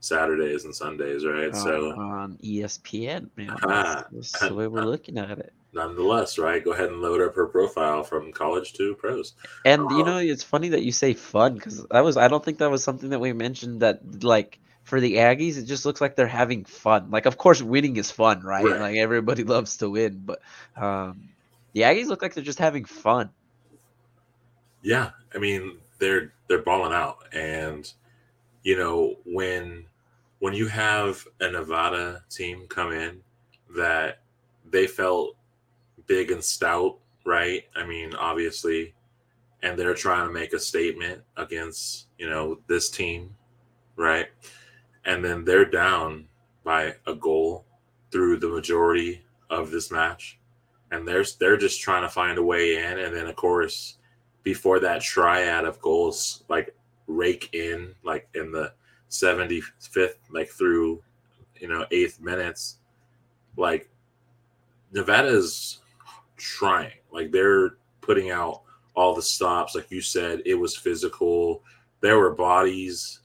[0.02, 1.54] Saturdays and Sundays, right?
[1.56, 5.54] so on ESPN, man, that's, that's the way we're looking at it.
[5.74, 6.63] Nonetheless, right?
[6.63, 9.34] Go ahead and load up her profile from college to pros.
[9.65, 12.43] And um, you know, it's funny that you say fun because that was I don't
[12.43, 16.02] think that was something that we mentioned that like for the Aggies, it just looks
[16.02, 17.12] like they're having fun.
[17.12, 18.65] Like, of course, winning is fun, right?
[18.65, 18.82] right.
[18.82, 20.41] Like everybody loves to win, but
[20.76, 21.30] um,
[21.74, 23.30] the Aggies look like they're just having fun.
[24.82, 27.92] Yeah, I mean they're they're balling out, and
[28.63, 29.86] you know when
[30.39, 33.22] when you have a Nevada team come in
[33.76, 34.22] that
[34.70, 35.36] they felt
[36.08, 37.63] big and stout, right?
[37.76, 38.94] I mean, obviously,
[39.63, 43.36] and they're trying to make a statement against you know this team,
[43.98, 44.28] right?
[45.06, 46.28] And then they're down
[46.63, 47.65] by a goal
[48.12, 50.39] through the majority of this match,
[50.92, 53.98] and they're they're just trying to find a way in, and then of course
[54.43, 56.75] before that triad of goals like
[57.08, 58.71] rake in like in the
[59.10, 61.02] 75th like through
[61.60, 62.78] you know eighth minutes
[63.58, 63.89] like
[64.91, 65.80] nevada's
[66.38, 66.93] trying.
[67.12, 68.62] Like they're putting out
[68.95, 69.75] all the stops.
[69.75, 71.63] Like you said it was physical.
[72.02, 73.19] There were bodies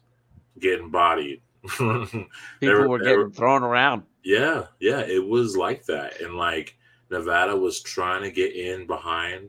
[0.58, 1.40] getting bodied.
[1.68, 2.26] People
[2.60, 4.02] were, were getting were, thrown around.
[4.22, 6.20] Yeah yeah it was like that.
[6.20, 6.76] And like
[7.10, 9.48] nevada was trying to get in behind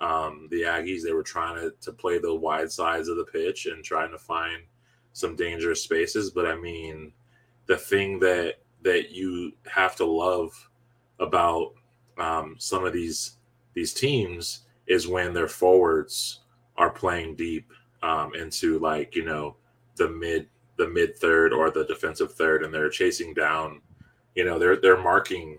[0.00, 1.02] um, the Aggies.
[1.02, 4.18] They were trying to, to play the wide sides of the pitch and trying to
[4.18, 4.62] find
[5.12, 6.30] some dangerous spaces.
[6.30, 7.12] But I mean,
[7.66, 10.52] the thing that that you have to love
[11.18, 11.72] about
[12.16, 13.38] um, some of these
[13.74, 16.40] these teams is when their forwards
[16.76, 17.70] are playing deep
[18.02, 19.56] um, into like you know
[19.96, 23.80] the mid the mid third or the defensive third, and they're chasing down.
[24.34, 25.58] You know, they're they're marking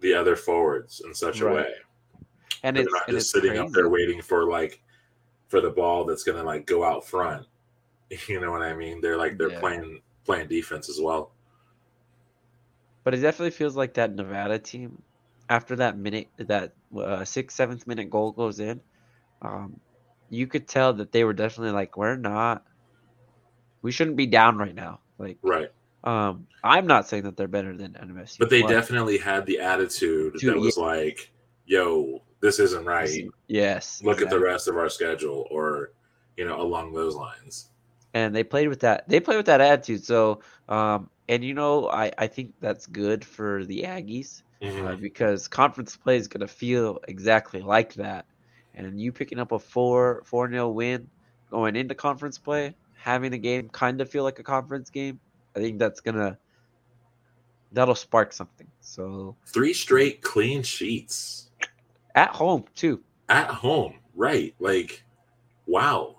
[0.00, 1.52] the other forwards in such right.
[1.52, 1.72] a way,
[2.62, 3.64] and they're it's not and just it's sitting crazy.
[3.64, 4.80] up there waiting for like
[5.48, 7.46] for the ball that's going to like go out front.
[8.28, 9.00] You know what I mean?
[9.00, 9.60] They're like they're Yeah.
[9.60, 11.32] playing playing defense as well.
[13.04, 15.02] But it definitely feels like that Nevada team,
[15.48, 18.80] after that minute, that uh, sixth, seventh minute goal goes in,
[19.42, 19.80] um,
[20.30, 22.64] you could tell that they were definitely like, we're not,
[23.82, 25.00] we shouldn't be down right now.
[25.18, 25.68] Like, Right.
[26.02, 30.34] um, I'm not saying that they're better than NMSU, But they definitely had the attitude
[30.38, 31.30] Dude, that was like,
[31.66, 33.26] yo, this isn't right.
[33.48, 34.02] Yes.
[34.04, 35.92] Look at the rest of our schedule or,
[36.36, 37.70] you know, along those lines.
[38.12, 41.88] and they played with that they played with that attitude so um and you know
[41.88, 44.86] i i think that's good for the aggies Mhm.
[44.86, 48.24] uh, because conference play is going to feel exactly like that
[48.74, 51.08] and you picking up a 4 4 nil win
[51.50, 52.74] going into conference play
[53.10, 55.18] having a game kind of feel like a conference game
[55.56, 56.36] i think that's going to
[57.72, 61.50] that'll spark something so Three straight clean sheets
[62.14, 63.94] at home too at home.
[64.14, 64.54] Right.
[64.58, 65.04] Like,
[65.66, 66.16] wow.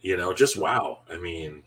[0.00, 1.00] You know, just wow.
[1.10, 1.62] I mean,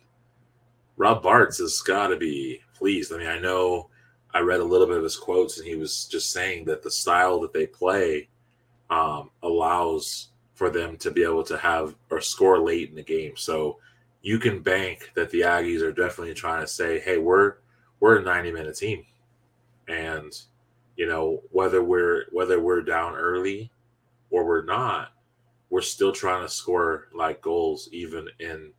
[0.97, 3.13] Rob Bartz has got to be pleased.
[3.13, 3.89] I mean, I know
[4.33, 6.91] I read a little bit of his quotes, and he was just saying that the
[6.91, 8.29] style that they play
[8.89, 13.33] um, allows for them to be able to have or score late in the game.
[13.35, 13.79] So
[14.21, 17.55] you can bank that the Aggies are definitely trying to say, "Hey, we're
[17.99, 19.05] we're a 90 minute team,"
[19.87, 20.33] and
[20.99, 23.71] you know whether we're whether we're down early
[24.29, 25.13] or we're not,
[25.69, 28.73] we're still trying to score like goals even in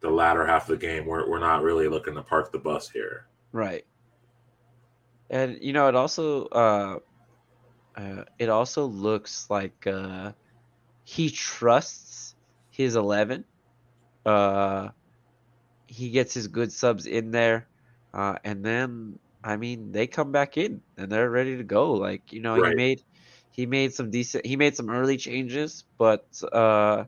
[0.00, 1.06] the latter half of the game.
[1.06, 3.28] We're we're not really looking to park the bus here.
[3.50, 3.86] Right.
[5.30, 6.98] And you know, it also uh,
[7.96, 10.32] uh it also looks like uh
[11.04, 12.34] he trusts
[12.68, 13.42] his 11.
[14.26, 14.90] Uh
[15.86, 17.66] he gets his good subs in there.
[18.12, 21.92] Uh and then I mean, they come back in and they're ready to go.
[21.94, 23.02] Like, you know, he made
[23.52, 27.06] he made some decent he made some early changes, but uh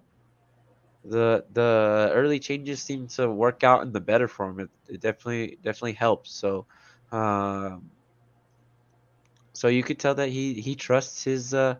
[1.04, 4.60] the the early changes seem to work out in the better for him.
[4.60, 6.32] It, it definitely definitely helps.
[6.32, 6.66] So,
[7.12, 7.90] um,
[9.52, 11.76] so you could tell that he he trusts his uh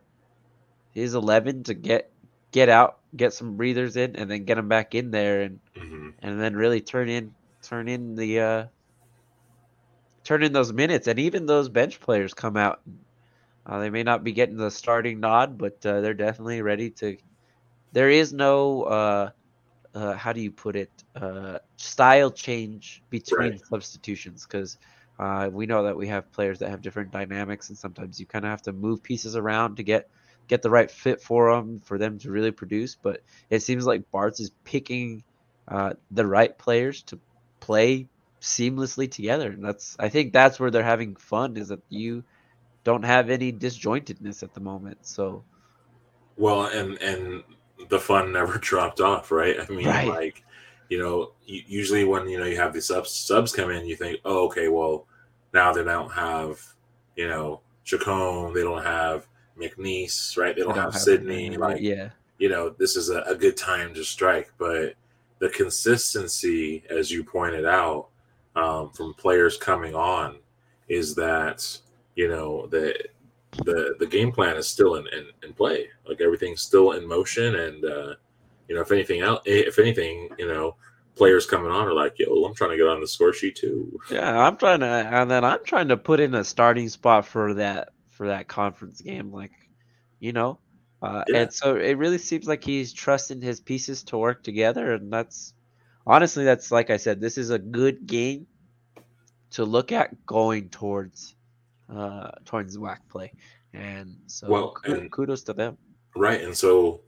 [0.93, 2.13] his eleven to get
[2.53, 6.11] get out, get some breathers in, and then get them back in there, and hmm
[6.21, 8.67] and then really turn in turn in the uh
[10.27, 12.81] turn in those minutes, and even those bench players come out.
[13.67, 17.17] Uh, they may not be getting the starting nod, but uh, they're definitely ready to.
[17.93, 19.31] There is no uh,
[19.95, 23.65] uh, how do you put it uh, style change between Right.
[23.71, 24.79] substitutions because
[25.19, 28.45] uh, we know that we have players that have different dynamics, and sometimes you kind
[28.45, 30.09] of have to move pieces around to get
[30.49, 32.97] get the right fit for them for them to really produce.
[32.97, 35.25] But it seems like Bartz is picking
[35.69, 37.21] uh, the right players to
[37.61, 38.09] play
[38.47, 42.25] seamlessly together, and that's I think that's where they're having fun is that you
[42.85, 45.07] don't have any disjointedness at the moment.
[45.07, 45.45] So
[46.37, 47.45] Well, and and
[47.89, 49.57] the fun never dropped off, right?
[49.61, 50.07] I mean, Right.
[50.07, 50.45] like
[50.89, 54.21] you know, usually when you know you have these subs subs come in, you think,
[54.25, 55.07] oh, okay, well,
[55.53, 56.61] now they don't have
[57.17, 59.27] you know Chacon, they don't have
[59.59, 60.55] McNeese, right?
[60.57, 63.35] They don't, I have, have Sydney, any- like yeah, you know, this is a, a
[63.35, 64.53] good time to strike.
[64.59, 64.95] But
[65.39, 68.09] the consistency, as you pointed out,
[68.57, 70.37] um, from players coming on,
[70.89, 71.79] is that
[72.15, 72.95] you know the
[73.65, 75.89] the the game plan is still in, in, in play.
[76.09, 78.15] Like everything's still in motion, and uh,
[78.69, 80.77] you know, if anything else, if anything, you know,
[81.15, 83.99] players coming on are like, "Yo, I'm trying to get on the score sheet too."
[84.11, 84.39] yeah.
[84.39, 87.91] I'm trying to, and then I'm trying to put in a starting spot for that
[88.11, 89.53] for that conference game, like
[90.19, 90.59] you know.
[91.03, 91.43] Uh, Yeah.
[91.43, 95.53] And so it really seems like he's trusting his pieces to work together, and that's
[96.07, 98.47] honestly, that's like I said, this is a good game
[99.51, 101.35] to look at going towards
[101.95, 103.33] uh towards WAC play,
[103.73, 105.79] and so Well, and- kudos to them.
[106.15, 106.41] Right.
[106.43, 107.03] And so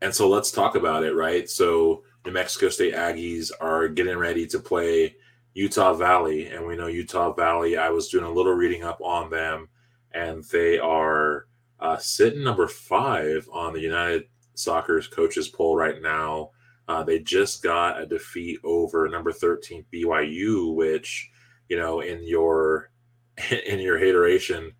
[0.00, 1.48] and so let's talk about it, right?
[1.50, 5.16] So New Mexico State Aggies are getting ready to play
[5.54, 7.76] Utah Valley, and we know Utah Valley.
[7.76, 9.68] I was doing a little reading up on them,
[10.12, 11.46] and they are
[11.80, 16.50] uh, sitting number five on the United Soccer's coaches poll right now.
[16.88, 21.30] Uh, they just got a defeat over number 13 BYU, which
[21.68, 22.90] you know in your
[23.66, 24.72] in your hateration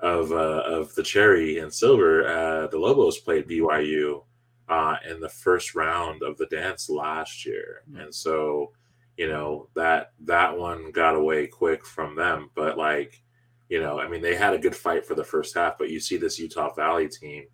[0.00, 4.24] of uh, of the cherry and silver, uh, the Lobos played BYU
[4.68, 8.72] uh, in the first round of the dance last year, and so
[9.16, 12.50] you know that that one got away quick from them.
[12.54, 13.22] But like
[13.68, 15.98] you know, I mean, they had a good fight for the first half, but you
[15.98, 17.46] see this Utah Valley team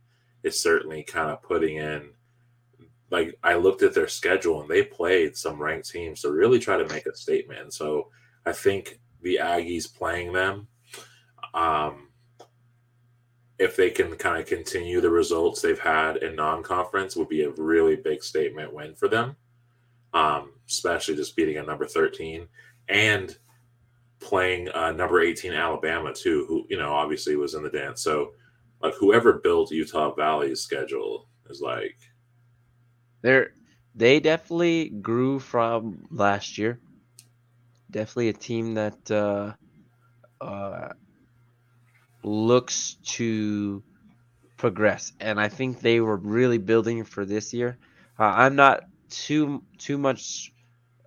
[0.42, 2.11] is certainly kind of putting in
[3.11, 6.77] like I looked at their schedule and they played some ranked teams to really try
[6.77, 7.75] to make a statement.
[7.75, 8.09] So
[8.46, 10.68] I think the Aggies playing them,
[11.55, 12.09] um,
[13.59, 17.51] if they can kind of continue the results they've had in non-conference, would be a
[17.51, 19.37] really big statement win for them.
[20.14, 22.49] Um, especially just beating a number thirteen
[22.88, 23.37] and
[24.18, 28.03] playing uh, number eighteen Alabama too, who you know obviously was in the dance.
[28.03, 28.33] So
[28.83, 31.96] like whoever built Utah Valley's schedule is like
[33.22, 33.52] they're
[33.94, 36.80] they definitely grew from last year.
[37.90, 39.52] Definitely a team that uh,
[40.40, 40.90] uh,
[42.22, 43.83] looks to
[44.56, 47.78] progress, and I think they were really building for this year.
[48.18, 50.52] Uh, I'm not too too much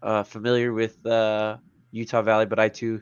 [0.01, 1.57] uh, familiar with uh,
[1.91, 3.01] Utah Valley, but I too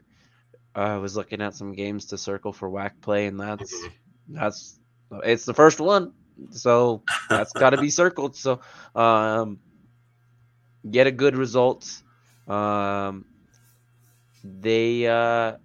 [0.76, 4.36] uh, was looking at some games to circle for WAC play, and that's mm-hmm.
[4.36, 4.80] that's
[5.24, 6.13] it's the first one
[6.49, 8.36] so that's got to be circled.
[8.36, 8.60] So
[8.95, 9.60] um,
[10.89, 12.01] get a good result.
[12.47, 13.25] Um,
[14.43, 15.58] they, uh,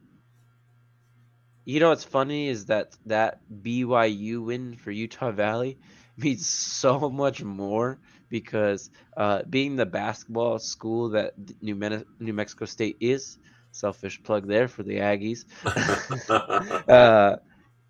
[1.64, 5.78] you know, what's funny is that that BYU win for Utah Valley
[6.16, 12.64] means so much more because uh, being the basketball school that New, Men- New Mexico
[12.64, 13.38] State is,
[13.70, 15.44] selfish plug there for the Aggies.
[16.88, 17.36] uh,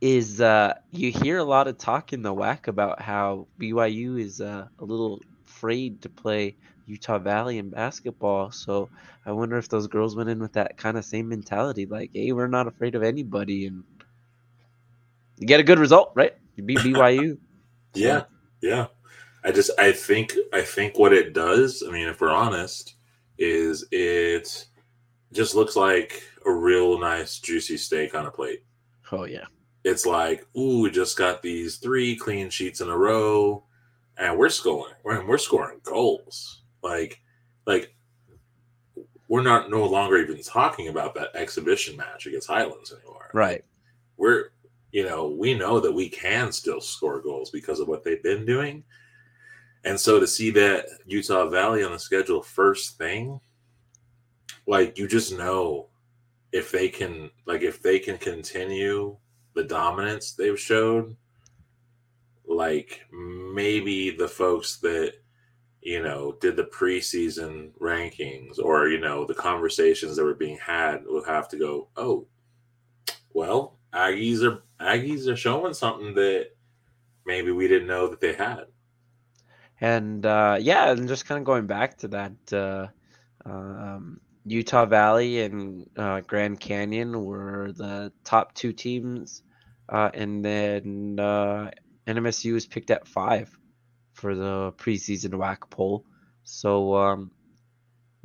[0.00, 4.40] is uh, you hear a lot of talk in the WAC about how BYU is
[4.40, 6.56] uh, a little afraid to play
[6.86, 8.50] Utah Valley in basketball.
[8.50, 8.90] So
[9.24, 12.32] I wonder if those girls went in with that kind of same mentality, like, "Hey,
[12.32, 13.84] we're not afraid of anybody," and
[15.38, 16.34] you get a good result, right?
[16.56, 17.38] You beat BYU.
[17.94, 18.24] yeah,
[18.60, 18.88] yeah.
[19.42, 21.82] I just I think I think what it does.
[21.86, 22.96] I mean, if we're honest,
[23.38, 24.66] is it
[25.32, 28.62] just looks like a real nice juicy steak on a plate.
[29.10, 29.46] Oh yeah
[29.86, 33.62] it's like, ooh, we just got these three clean sheets in a row,
[34.18, 34.94] and we're scoring.
[35.04, 36.62] We're, we're scoring goals.
[36.82, 37.22] Like,
[37.68, 37.94] like
[39.28, 43.30] we're not no longer even talking about that exhibition match against Highlands anymore.
[43.32, 43.64] Right.
[44.16, 44.46] We're,
[44.90, 48.44] you know, we know that we can still score goals because of what they've been
[48.44, 48.82] doing.
[49.84, 53.38] And so to see that Utah Valley on the schedule first thing,
[54.66, 55.90] like you just know
[56.50, 59.16] if they can like if they can continue
[59.56, 61.16] the dominance they've showed,
[62.46, 65.14] like maybe the folks that
[65.80, 71.04] you know did the preseason rankings or you know the conversations that were being had
[71.06, 72.26] will have to go, oh,
[73.32, 76.50] well, Aggies are Aggies are showing something that
[77.24, 78.66] maybe we didn't know that they had.
[79.80, 82.86] And uh, yeah, and just kind of going back to that, uh,
[83.44, 89.42] um, Utah Valley and uh, Grand Canyon were the top two teams
[89.88, 91.70] uh, and then uh,
[92.06, 93.56] NMSU was picked at five
[94.12, 96.04] for the preseason WAC poll.
[96.44, 97.30] So um,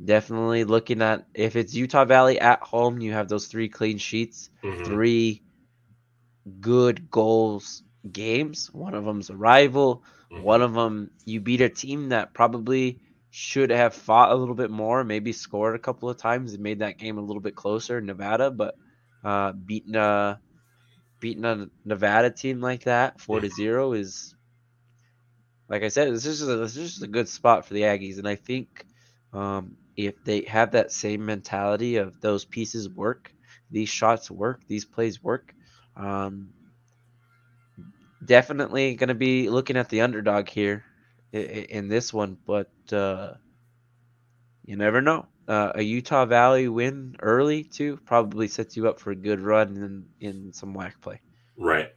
[0.02, 4.50] definitely looking at if it's Utah Valley at home, you have those three clean sheets,
[4.62, 4.84] mm-hmm.
[4.84, 5.42] three
[6.60, 8.72] good goals games.
[8.72, 10.02] One of them's a rival.
[10.32, 10.42] Mm-hmm.
[10.42, 14.70] One of them you beat a team that probably should have fought a little bit
[14.70, 18.00] more, maybe scored a couple of times and made that game a little bit closer.
[18.00, 18.76] Nevada, but
[19.24, 20.40] uh, beating a
[21.22, 24.34] beating a Nevada team like that, four to zero, is
[25.68, 28.26] like I said, this is a, this is a good spot for the Aggies, and
[28.26, 28.84] I think
[29.32, 33.32] um, if they have that same mentality of those pieces work,
[33.70, 35.54] these shots work, these plays work,
[35.96, 36.50] um,
[38.24, 40.84] definitely going to be looking at the underdog here
[41.32, 43.34] in, in this one, but uh,
[44.64, 49.10] you never know uh, a Utah Valley win early too probably sets you up for
[49.10, 49.76] a good run
[50.20, 51.20] in, in some WAC play.
[51.56, 51.90] Right.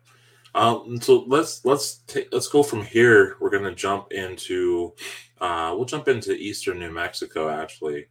[0.56, 3.36] Um, so let's let's let's go from here.
[3.41, 4.93] We're gonna jump into
[5.41, 8.08] uh, we'll jump into eastern New Mexico actually.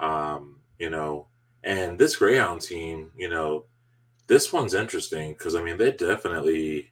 [0.00, 1.28] Um, you know,
[1.62, 3.66] and this Greyhound team, you know,
[4.26, 6.90] this one's interesting because I mean they definitely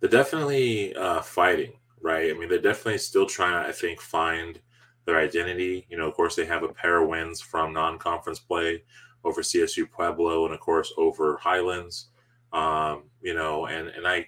[0.00, 1.72] they're definitely uh, fighting,
[2.02, 2.30] right?
[2.30, 4.60] I mean they're definitely still trying to I think find
[5.06, 5.86] their identity.
[5.88, 8.82] You know, of course, they have a pair of wins from non-conference play
[9.24, 12.08] over CSU Pueblo and of course over Highlands.
[12.52, 14.26] Um, you know, and and I,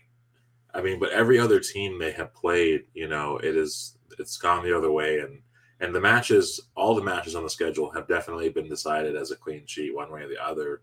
[0.74, 4.64] I mean, but every other team they have played, you know, it is it's gone
[4.64, 5.40] the other way, and
[5.80, 9.36] and the matches, all the matches on the schedule have definitely been decided as a
[9.36, 10.82] clean sheet, one way or the other.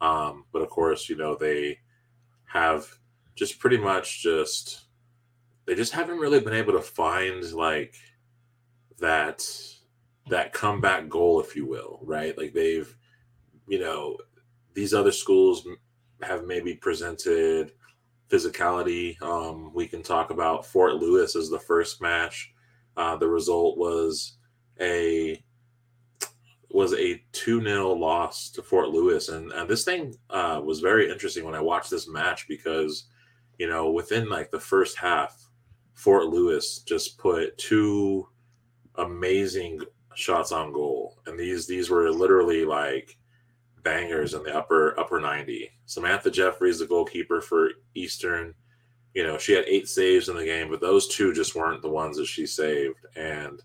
[0.00, 1.78] Um, but of course, you know, they
[2.44, 2.86] have
[3.34, 4.84] just pretty much just
[5.66, 7.94] they just haven't really been able to find like
[9.00, 9.46] that
[10.28, 12.36] that comeback goal, if you will, right?
[12.36, 12.94] Like they've,
[13.66, 14.18] you know,
[14.74, 15.66] these other schools
[16.22, 17.72] have maybe presented
[18.28, 19.20] physicality.
[19.22, 22.52] Um, we can talk about Fort Lewis as the first match.
[22.96, 24.38] Uh, the result was
[24.80, 25.42] a
[26.70, 29.30] was a 2 0 loss to Fort Lewis.
[29.30, 33.08] And, and this thing uh, was very interesting when I watched this match because,
[33.58, 35.48] you know, within like the first half,
[35.94, 38.28] Fort Lewis just put two
[38.98, 39.80] amazing
[40.14, 41.18] shots on goal.
[41.26, 43.16] And these these were literally like
[43.82, 45.70] bangers in the upper upper 90.
[45.86, 48.54] Samantha Jeffries, the goalkeeper for Eastern,
[49.14, 51.88] you know, she had eight saves in the game, but those two just weren't the
[51.88, 53.06] ones that she saved.
[53.16, 53.62] And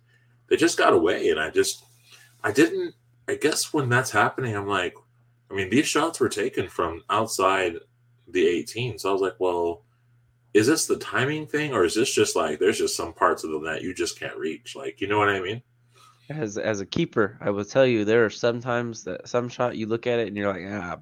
[0.47, 1.29] they just got away.
[1.29, 1.83] And I just
[2.43, 2.95] I didn't
[3.27, 4.95] I guess when that's happening, I'm like,
[5.49, 7.75] I mean, these shots were taken from outside
[8.27, 8.97] the 18.
[8.99, 9.83] So I was like, well,
[10.53, 13.51] is this the timing thing or is this just like there's just some parts of
[13.51, 14.75] the net you just can't reach?
[14.75, 15.61] Like, you know what I mean?
[16.29, 19.87] As as a keeper, I will tell you there are sometimes that some shot you
[19.87, 20.99] look at it and you're like, ah,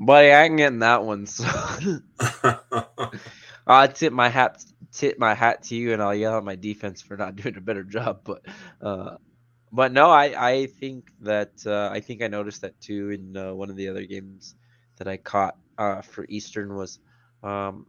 [0.00, 1.26] buddy, I ain't getting that one.
[1.26, 1.44] So
[3.66, 7.00] I tip my hat tip my hat to you, and I'll yell at my defense
[7.00, 8.20] for not doing a better job.
[8.24, 8.42] But
[8.82, 9.16] uh,
[9.72, 13.54] but no, I I think that uh, I think I noticed that too in uh,
[13.54, 14.54] one of the other games
[14.96, 16.98] that I caught uh, for Eastern was.
[17.42, 17.86] Um,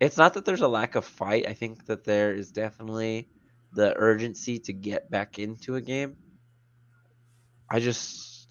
[0.00, 1.46] it's not that there's a lack of fight.
[1.46, 3.28] I think that there is definitely
[3.72, 6.16] the urgency to get back into a game.
[7.70, 8.48] I just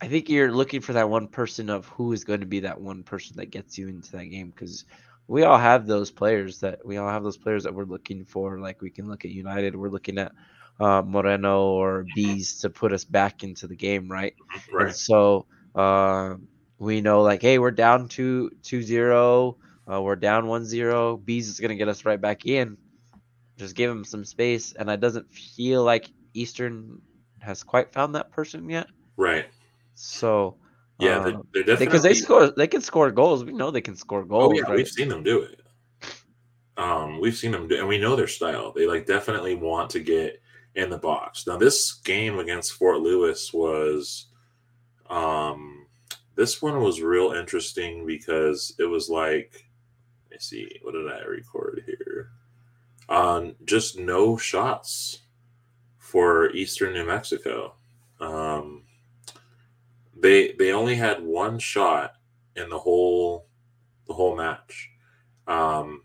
[0.00, 2.80] I think you're looking for that one person of who is going to be that
[2.80, 4.84] one person that gets you into that game because
[5.26, 8.58] we all have those players that we all have those players that we're looking for.
[8.58, 10.32] Like we can look at United, we're looking at
[10.78, 14.34] uh, Moreno or Bees to put us back into the game, right?
[14.72, 14.86] Right.
[14.86, 16.34] And so uh,
[16.78, 19.56] we know like, hey, we're down to 2-0,
[19.90, 21.24] uh, we're down 1-0.
[21.24, 22.76] Bees is gonna get us right back in
[23.56, 24.72] just give him some space.
[24.72, 27.00] And it doesn't feel like Eastern
[27.40, 28.86] has quite found that person yet.
[29.16, 29.46] Right.
[29.94, 30.56] So
[30.98, 33.44] yeah, uh, they're, they're because they score, they can score goals.
[33.44, 34.52] We know they can score goals.
[34.52, 34.76] Oh yeah, right?
[34.76, 35.60] we've seen them do it.
[36.78, 38.72] Um, we've seen them do, and we know their style.
[38.72, 40.42] They like definitely want to get
[40.74, 41.46] in the box.
[41.46, 44.26] Now, this game against Fort Lewis was,
[45.08, 45.86] um,
[46.34, 49.65] this one was real interesting because it was like,
[50.36, 52.30] me see, what did I record here?
[53.08, 55.20] Um, just no shots
[55.98, 57.74] for Eastern New Mexico.
[58.20, 58.82] Um,
[60.18, 62.14] they they only had one shot
[62.56, 63.46] in the whole
[64.06, 64.90] the whole match.
[65.46, 66.02] Um,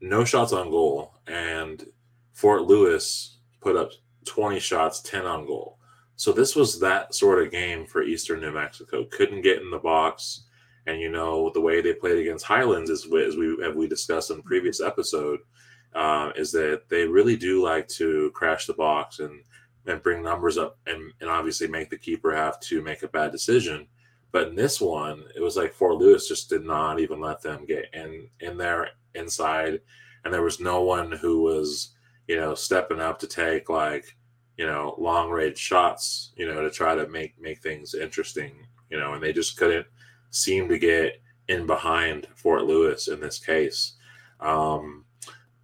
[0.00, 1.84] no shots on goal, and
[2.32, 3.92] Fort Lewis put up
[4.24, 5.78] 20 shots, 10 on goal.
[6.16, 9.04] So this was that sort of game for Eastern New Mexico.
[9.04, 10.44] Couldn't get in the box,
[10.86, 14.30] and you know the way they played against Highlands is as we have we discussed
[14.30, 15.40] in previous episode
[15.94, 19.42] uh, is that they really do like to crash the box and
[19.86, 23.32] and bring numbers up and, and obviously make the keeper have to make a bad
[23.32, 23.86] decision.
[24.30, 27.64] But in this one, it was like Fort Lewis just did not even let them
[27.66, 29.80] get in in there inside,
[30.24, 31.94] and there was no one who was
[32.28, 34.16] you know stepping up to take like
[34.56, 38.52] you know long range shots you know to try to make make things interesting
[38.90, 39.86] you know and they just couldn't
[40.30, 43.94] seem to get in behind Fort Lewis in this case.
[44.40, 45.04] Um,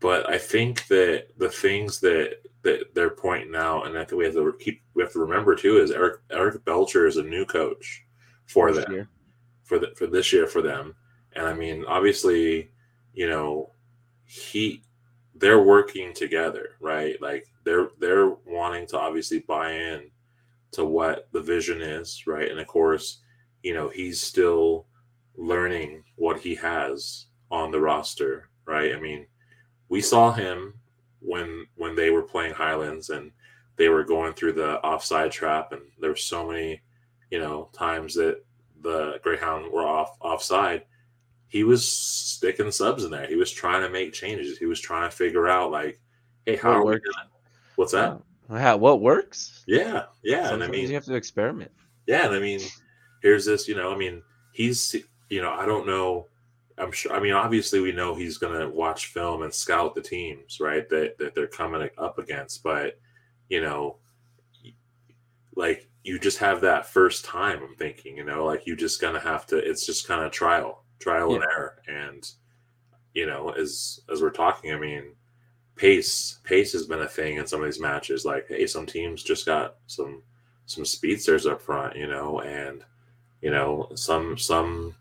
[0.00, 4.24] but I think that the things that that they're pointing out, and I think we
[4.24, 7.46] have to keep we have to remember too, is Eric Eric Belcher is a new
[7.46, 8.04] coach
[8.46, 9.08] for this them year.
[9.64, 10.94] for the for this year for them,
[11.34, 12.70] and I mean obviously,
[13.14, 13.70] you know,
[14.24, 14.82] he
[15.36, 17.20] they're working together, right?
[17.22, 20.10] Like they're they're wanting to obviously buy in
[20.72, 22.50] to what the vision is, right?
[22.50, 23.22] And of course,
[23.62, 24.86] you know, he's still
[25.36, 28.94] learning what he has on the roster, right?
[28.94, 29.26] I mean,
[29.88, 30.74] we saw him
[31.20, 33.32] when when they were playing Highlands and
[33.76, 36.80] they were going through the offside trap, and there were so many,
[37.30, 38.44] you know, times that
[38.80, 40.84] the Greyhound were off offside.
[41.48, 43.26] He was sticking subs in there.
[43.26, 44.58] He was trying to make changes.
[44.58, 46.00] He was trying to figure out like,
[46.44, 47.28] hey, how what are we doing?
[47.76, 48.20] What's that?
[48.50, 49.64] Yeah, what works?
[49.66, 50.48] Yeah, yeah.
[50.48, 51.70] Sometimes and I mean, you have to experiment.
[52.06, 52.60] Yeah, and I mean,
[53.22, 53.68] here's this.
[53.68, 54.94] You know, I mean, he's.
[55.28, 56.28] You know, I don't know
[56.78, 57.12] I'm sure.
[57.12, 60.88] I mean, obviously, we know he's going to watch film and scout the teams, right?
[60.88, 62.62] That that they're coming up against.
[62.62, 62.98] But
[63.48, 63.96] you know,
[65.54, 67.60] like you just have that first time.
[67.62, 69.56] I'm thinking, you know, like you just gonna have to.
[69.56, 71.36] It's just kind of trial, trial yeah.
[71.36, 72.30] and error, and
[73.14, 75.14] you know, as as we're talking, I mean,
[75.76, 78.26] pace pace has been a thing in some of these matches.
[78.26, 80.22] Like, hey, some teams just got some
[80.66, 82.84] some speedsters up front, you know, and
[83.46, 84.96] you know, some some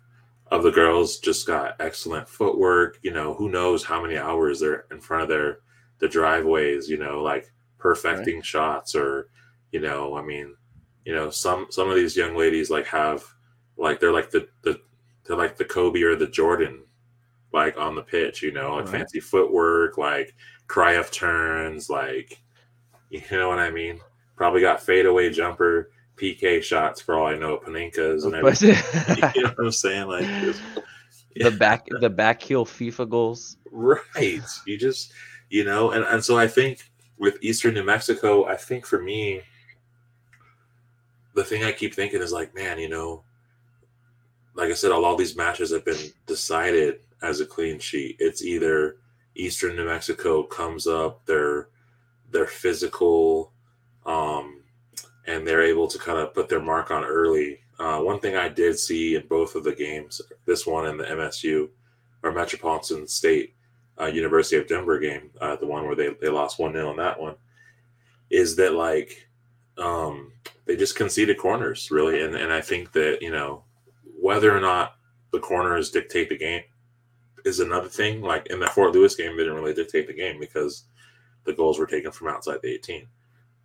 [0.51, 2.99] of the girls just got excellent footwork.
[3.01, 5.61] You know, who knows how many hours they're in front of their
[5.97, 6.87] the driveways.
[6.87, 8.45] You know, like perfecting right.
[8.45, 9.29] shots, or
[9.71, 10.55] you know, I mean,
[11.05, 13.23] you know, some some of these young ladies like have
[13.77, 14.79] like they're like the the
[15.23, 16.83] they're like the Kobe or the Jordan
[17.51, 18.97] like on the pitch, you know, like right.
[18.99, 20.35] fancy footwork, like
[20.67, 22.39] Cruyff turns, like
[23.09, 24.01] you know what I mean.
[24.35, 28.75] Probably got fadeaway jumper, PK shots for all I know, Panenkas and everything.
[29.35, 30.07] you know what I'm saying?
[30.07, 30.23] Like
[31.35, 31.49] yeah.
[31.49, 33.57] the back the back heel FIFA goals.
[33.71, 34.41] Right.
[34.65, 35.13] You just
[35.49, 39.41] you know, and, and so I think with Eastern New Mexico, I think for me,
[41.33, 43.23] the thing I keep thinking is like, man, you know,
[44.53, 48.15] like I said, all, all these matches have been decided as a clean sheet.
[48.19, 48.97] It's either
[49.35, 51.69] Eastern New Mexico comes up, they're
[52.31, 53.51] they're physical,
[54.05, 54.61] um,
[55.27, 57.59] and they're able to kind of put their mark on early.
[57.79, 61.05] Uh, one thing I did see in both of the games, this one and the
[61.05, 61.69] MSU
[62.23, 63.55] or Metropolitan State
[63.99, 66.97] uh, University of Denver game, uh, the one where they, they lost 1 0 in
[66.97, 67.35] that one,
[68.29, 69.27] is that like
[69.77, 70.31] um,
[70.65, 72.21] they just conceded corners, really.
[72.21, 73.63] And, and I think that, you know,
[74.19, 74.95] whether or not
[75.31, 76.63] the corners dictate the game
[77.43, 78.21] is another thing.
[78.21, 80.85] Like in the Fort Lewis game, they didn't really dictate the game because
[81.43, 83.07] the goals were taken from outside the 18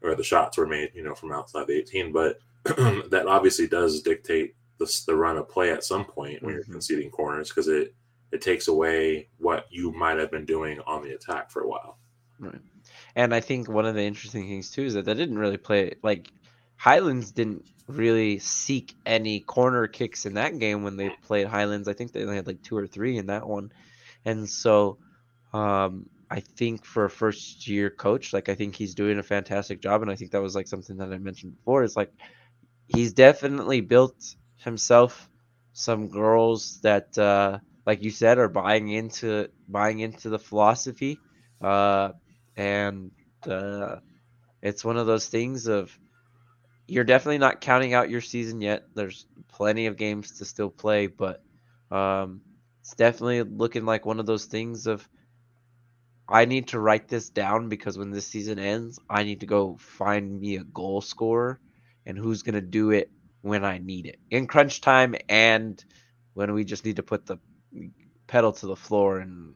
[0.03, 2.13] or the shots were made, you know, from outside the 18.
[2.13, 6.57] But that obviously does dictate the, the run of play at some point when mm-hmm.
[6.57, 7.95] you're conceding corners because it
[8.33, 11.99] it takes away what you might have been doing on the attack for a while.
[12.39, 12.61] Right.
[13.17, 15.95] And I think one of the interesting things too is that they didn't really play
[16.03, 16.31] like
[16.77, 21.89] Highlands didn't really seek any corner kicks in that game when they played Highlands.
[21.89, 23.73] I think they only had like two or three in that one.
[24.25, 24.99] And so
[25.53, 29.81] um, I think for a first year coach, like I think he's doing a fantastic
[29.83, 30.03] job.
[30.03, 31.83] And I think that was like something that I mentioned before.
[31.85, 32.13] It's like
[32.89, 34.17] he's definitely built
[34.57, 35.29] himself
[35.73, 41.19] some girls that uh, like you said, are buying into buying into the philosophy,
[41.61, 42.11] uh,
[42.57, 43.11] and
[43.49, 43.97] uh,
[44.63, 45.97] it's one of those things of
[46.87, 48.85] you're definitely not counting out your season yet.
[48.95, 51.43] There's plenty of games to still play, but
[51.91, 52.43] um,
[52.81, 55.09] it's definitely looking like one of those things of
[56.31, 59.77] I need to write this down because when this season ends, I need to go
[59.81, 61.59] find me a goal scorer
[62.07, 63.11] and who's going to do it
[63.43, 65.83] when I need it in crunch time and
[66.35, 67.39] when we just need to put the
[68.27, 69.55] pedal to the floor and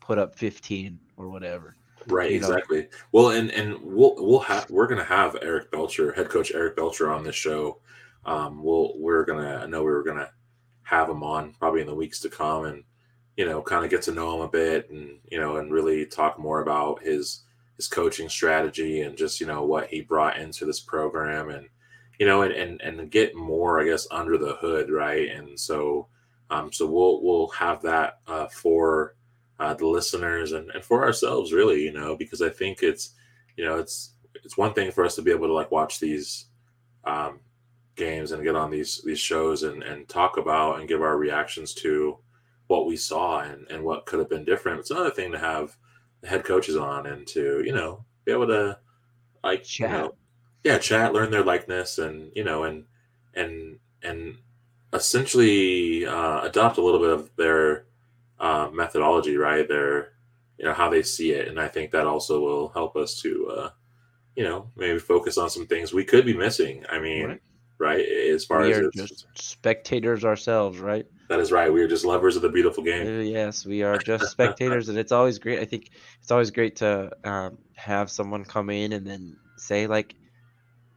[0.00, 1.76] put up 15 or whatever.
[2.08, 2.82] Right, exactly.
[2.82, 2.88] Know?
[3.12, 7.10] Well, and and we'll we'll have we're gonna have Eric Belcher, head coach Eric Belcher,
[7.10, 7.80] on this show.
[8.26, 10.30] Um, we'll we're gonna I know we were gonna
[10.82, 12.84] have him on probably in the weeks to come, and
[13.36, 16.06] you know, kind of get to know him a bit, and you know, and really
[16.06, 17.42] talk more about his
[17.76, 21.66] his coaching strategy and just you know what he brought into this program, and
[22.18, 25.28] you know, and and and get more, I guess, under the hood, right?
[25.30, 26.08] And so
[26.50, 29.14] um, so we'll we'll have that uh, for
[29.58, 33.14] uh, the listeners and, and for ourselves, really, you know, because I think it's
[33.56, 34.14] you know it's
[34.44, 36.46] it's one thing for us to be able to like watch these
[37.04, 37.40] um,
[37.96, 41.74] games and get on these these shows and and talk about and give our reactions
[41.74, 42.18] to
[42.66, 44.80] what we saw and and what could have been different.
[44.80, 45.76] It's another thing to have
[46.20, 48.78] the head coaches on and to you know be able to
[49.42, 49.90] like chat.
[49.90, 50.14] You know,
[50.64, 52.84] yeah, chat, learn their likeness, and you know, and
[53.34, 54.38] and and
[54.92, 57.84] essentially uh, adopt a little bit of their
[58.38, 59.68] uh, methodology, right?
[59.68, 60.12] Their,
[60.58, 63.50] you know, how they see it, and I think that also will help us to,
[63.50, 63.70] uh,
[64.36, 66.84] you know, maybe focus on some things we could be missing.
[66.90, 67.40] I mean, right,
[67.78, 71.06] right as far we as are just spectators ourselves, right?
[71.28, 71.72] That is right.
[71.72, 73.06] We are just lovers of the beautiful game.
[73.06, 75.60] Uh, yes, we are just spectators, and it's always great.
[75.60, 80.14] I think it's always great to um, have someone come in and then say like,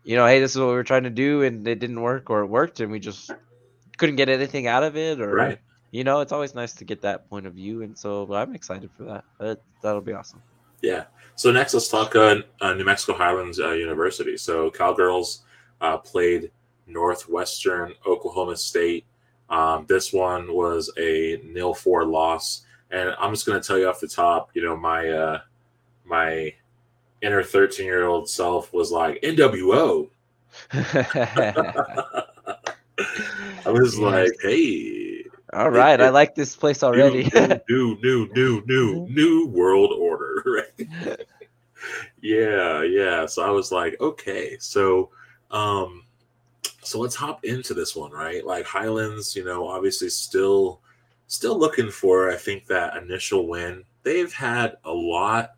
[0.03, 2.29] you know, hey, this is what we were trying to do, and it didn't work,
[2.29, 3.31] or it worked, and we just
[3.97, 5.59] couldn't get anything out of it, or right.
[5.91, 8.89] you know, it's always nice to get that point of view, and so I'm excited
[8.97, 9.23] for that.
[9.39, 10.41] that that'll be awesome.
[10.81, 11.05] Yeah.
[11.35, 14.37] So next, let's talk uh, uh, New Mexico Highlands uh, University.
[14.37, 15.43] So Cowgirls
[15.81, 16.51] uh, played
[16.87, 19.05] Northwestern Oklahoma State.
[19.49, 23.87] Um, this one was a nil four loss, and I'm just going to tell you
[23.87, 24.49] off the top.
[24.53, 25.39] You know, my uh,
[26.05, 26.53] my
[27.21, 30.09] inner 13 year old self was like NWO.
[30.71, 32.23] I
[33.65, 35.23] was like, hey.
[35.53, 37.23] All right, I like this place already.
[37.69, 40.43] New, new, new, new, new, world order.
[40.45, 40.89] Right?
[42.21, 43.25] yeah, yeah.
[43.25, 45.11] So I was like, okay, so,
[45.51, 46.03] um,
[46.87, 48.45] so let's hop into this one, right?
[48.45, 50.81] Like Highlands, you know, obviously still,
[51.27, 53.83] still looking for, I think that initial win.
[54.03, 55.51] They've had a lot.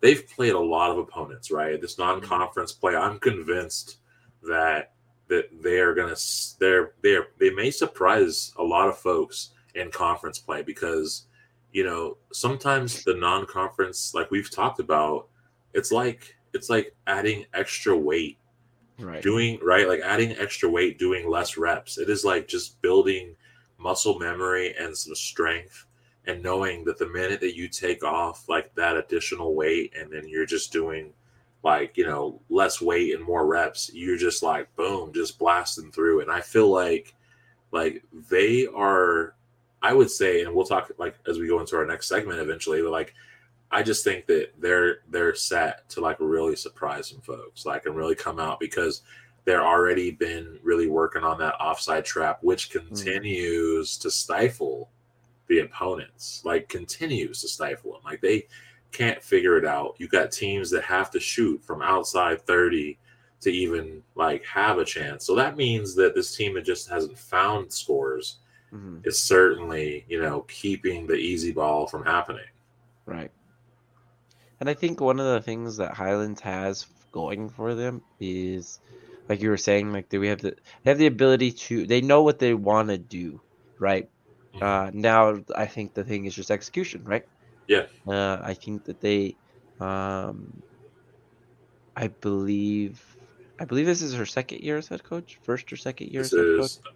[0.00, 1.80] They've played a lot of opponents, right?
[1.80, 2.20] This mm-hmm.
[2.20, 2.94] non-conference play.
[2.94, 3.96] I'm convinced
[4.42, 4.92] that
[5.28, 6.20] that they are going to
[6.58, 11.26] they're they're they may surprise a lot of folks in conference play because
[11.72, 15.28] you know sometimes the non-conference like we've talked about
[15.72, 18.38] it's like it's like adding extra weight
[19.00, 19.22] right.
[19.22, 21.98] doing right like adding extra weight doing less reps.
[21.98, 23.34] It is like just building
[23.78, 25.86] muscle memory and some strength
[26.26, 30.28] and knowing that the minute that you take off like that additional weight and then
[30.28, 31.12] you're just doing
[31.62, 36.20] like you know less weight and more reps you're just like boom just blasting through.
[36.20, 37.14] And i feel like
[37.72, 39.34] like they are
[39.82, 42.82] i would say and we'll talk like as we go into our next segment eventually
[42.82, 43.14] but like
[43.70, 47.96] i just think that they're they're set to like really surprise some folks like and
[47.96, 49.02] really come out because
[49.44, 52.78] they're already been really working on that offside trap which hmm.
[52.78, 54.02] continues mm.
[54.02, 54.90] to stifle
[55.48, 58.46] the opponents like continues to stifle them like they
[58.92, 59.94] can't figure it out.
[59.98, 62.98] You got teams that have to shoot from outside 30
[63.42, 65.24] to even like have a chance.
[65.24, 68.38] So that means that this team that just hasn't found scores
[68.72, 68.98] mm-hmm.
[69.04, 72.44] is certainly, you know, keeping the easy ball from happening.
[73.06, 73.30] Right.
[74.60, 78.78] And I think one of the things that Highlands has going for them is
[79.28, 82.00] like you were saying, like do we have the they have the ability to they
[82.00, 83.40] know what they want to do,
[83.78, 84.08] right?
[84.54, 84.62] Mm-hmm.
[84.62, 87.24] Uh, now I think the thing is just execution, right?
[87.66, 87.86] Yeah.
[88.06, 89.36] Uh, I think that they,
[89.78, 90.60] um,
[91.96, 93.00] I believe,
[93.60, 96.32] I believe this is her second year as head coach, first or second year this
[96.32, 96.76] as head is...
[96.76, 96.94] coach.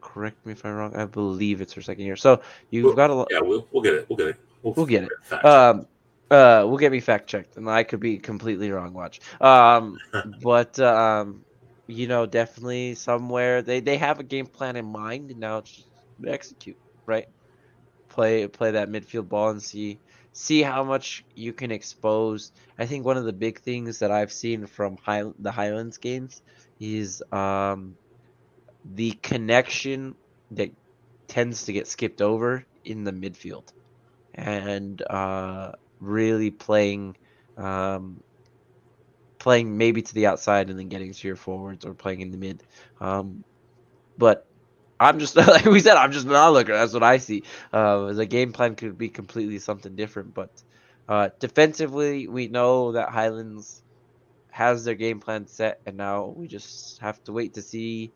[0.00, 0.96] Correct me if I'm wrong.
[0.96, 2.16] I believe it's her second year.
[2.16, 2.40] So
[2.70, 3.28] you've we'll, got a lot.
[3.30, 4.06] Yeah, we'll, we'll get it.
[4.08, 4.36] We'll get it.
[4.64, 5.44] We'll, we'll get it.
[5.44, 5.86] Um,
[6.30, 8.92] uh, we'll get me fact checked, and I could be completely wrong.
[8.92, 9.20] Watch.
[9.40, 9.98] Um,
[10.42, 11.44] but um,
[11.86, 15.84] you know, definitely somewhere they they have a game plan in mind, and now it's
[16.26, 17.28] execute right
[18.08, 19.98] play play that midfield ball and see
[20.32, 22.52] see how much you can expose.
[22.78, 26.42] I think one of the big things that I've seen from High, the Highlands games
[26.80, 27.96] is um,
[28.94, 30.14] the connection
[30.52, 30.70] that
[31.28, 33.64] tends to get skipped over in the midfield,
[34.34, 37.16] and uh, really playing
[37.56, 38.22] um,
[39.38, 42.38] playing maybe to the outside and then getting to your forwards or playing in the
[42.38, 42.62] mid.
[43.00, 43.44] Um,
[44.18, 44.46] but
[45.00, 46.72] I'm just like we said, I'm just an onlooker.
[46.74, 47.44] That's what I see.
[47.72, 50.50] Uh, the game plan could be completely something different, but
[51.08, 53.82] uh, defensively, we know that Highlands
[54.50, 58.14] has their game plan set, and now we just have to wait to see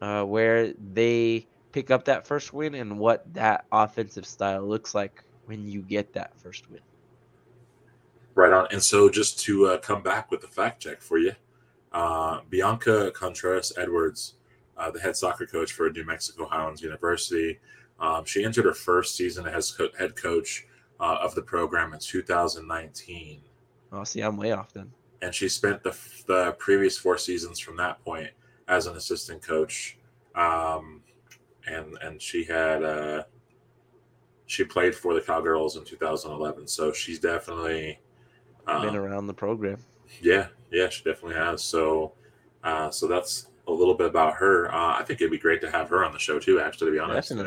[0.00, 5.24] uh, where they pick up that first win and what that offensive style looks like
[5.48, 6.80] when you get that first win.
[8.34, 8.68] Right on.
[8.70, 11.32] And so, just to uh, come back with the fact check for you,
[11.92, 14.34] uh, Bianca Contreras Edwards
[14.78, 17.58] uh, the head soccer coach for New Mexico Highlands University.
[17.98, 20.66] Um, she entered her first season as co- head coach
[21.00, 23.40] uh, of the program in 2019.
[23.90, 24.92] Oh, see, I'm way off then.
[25.20, 25.96] And she spent the,
[26.26, 28.30] the previous four seasons from that point
[28.68, 29.98] as an assistant coach.
[30.36, 31.02] Um,
[31.66, 33.24] and and she had uh,
[34.48, 36.66] she played for the Cowgirls in 2011.
[36.66, 38.00] So she's definitely
[38.66, 39.78] um, been around the program.
[40.22, 41.62] Yeah, yeah, she definitely has.
[41.62, 42.14] So
[42.64, 44.74] uh, so that's a little bit about her.
[44.74, 46.60] Uh, I think it'd be great to have her on the show too.
[46.60, 47.46] Actually, to be honest, um,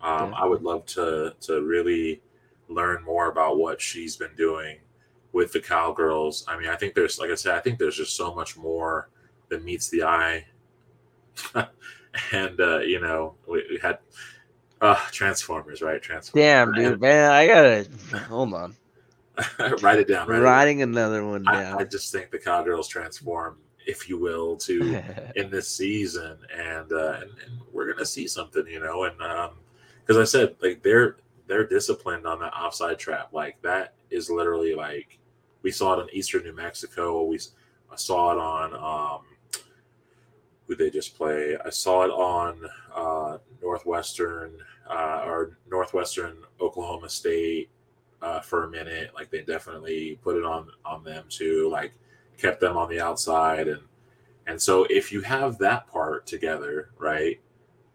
[0.00, 0.32] yeah.
[0.36, 2.20] I would love to to really
[2.68, 4.78] learn more about what she's been doing
[5.32, 6.44] with the cowgirls.
[6.48, 9.10] I mean, I think there's, like I said, I think there's just so much more
[9.48, 10.46] that meets the eye.
[12.32, 13.98] and uh, you know, we, we had
[14.80, 16.00] uh, Transformers, right?
[16.02, 16.46] Transformers.
[16.46, 17.88] Damn, dude, man, I gotta
[18.28, 18.76] hold on.
[19.80, 20.28] write it down.
[20.28, 20.94] Write Writing it down.
[20.94, 21.78] another one down.
[21.78, 23.56] I, I, just think the cowgirls transform
[23.86, 25.02] if you will, to
[25.36, 29.50] in this season, and, uh, and, and we're gonna see something, you know, and um,
[30.00, 31.16] because um, I said like they're
[31.46, 35.18] they're disciplined on that offside trap, like that is literally like
[35.62, 37.38] we saw it in Eastern New Mexico, we
[37.90, 39.26] I saw it on um,
[40.70, 41.56] who they just play.
[41.64, 42.60] I saw it on
[42.94, 44.52] uh, Northwestern
[44.88, 47.70] uh, or Northwestern Oklahoma State
[48.22, 49.10] uh, for a minute.
[49.12, 51.68] Like they definitely put it on on them too.
[51.68, 51.92] Like
[52.38, 53.82] kept them on the outside and
[54.46, 57.38] and so if you have that part together right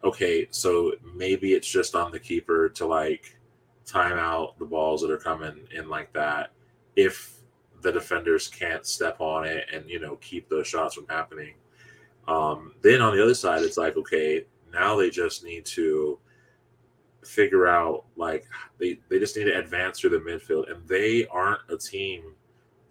[0.03, 3.39] okay so maybe it's just on the keeper to like
[3.87, 6.51] time out the balls that are coming in like that
[6.95, 7.39] if
[7.81, 11.55] the defenders can't step on it and you know keep those shots from happening
[12.27, 16.19] um, then on the other side it's like okay now they just need to
[17.25, 18.45] figure out like
[18.79, 22.35] they, they just need to advance through the midfield and they aren't a team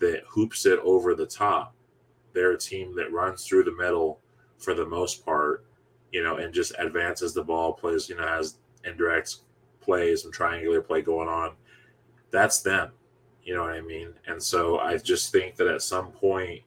[0.01, 1.75] that hoops it over the top.
[2.33, 4.21] They're a team that runs through the middle
[4.59, 5.65] for the most part,
[6.11, 9.37] you know, and just advances the ball, plays, you know, has indirect
[9.81, 11.53] plays and triangular play going on.
[12.31, 12.91] That's them.
[13.45, 14.15] You know what I mean?
[14.27, 16.63] And so I just think that at some point,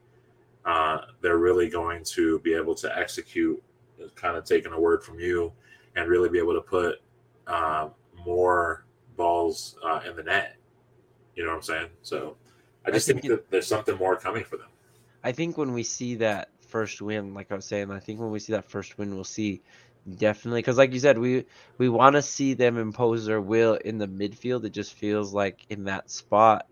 [0.68, 3.64] uh, they're really going to be able to execute,
[4.16, 5.52] kind of taking a word from you,
[5.96, 7.02] and really be able to put
[7.48, 7.90] uh,
[8.26, 10.58] more balls uh, in the net.
[11.36, 11.88] You know what I'm saying?
[12.02, 12.36] So
[12.86, 14.68] I just I think, think that there's something more coming for them.
[15.24, 18.32] I think when we see that first win, like I was saying, I think when
[18.32, 19.62] we see that first win, we'll see
[20.16, 21.46] Definitely, because like you said, we
[21.78, 24.64] we want to see them impose their will in the midfield.
[24.64, 26.66] It just feels like in that spot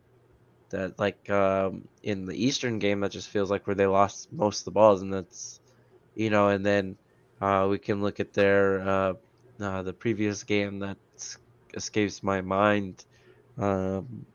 [0.70, 4.60] that like um, in the Eastern game, that just feels like where they lost most
[4.62, 5.60] of the balls, and that's
[6.16, 6.98] you know, and then
[7.42, 9.14] uh, we can look at their uh,
[9.62, 10.98] uh, the previous game that
[11.76, 13.06] escapes my mind.
[13.58, 14.26] Um,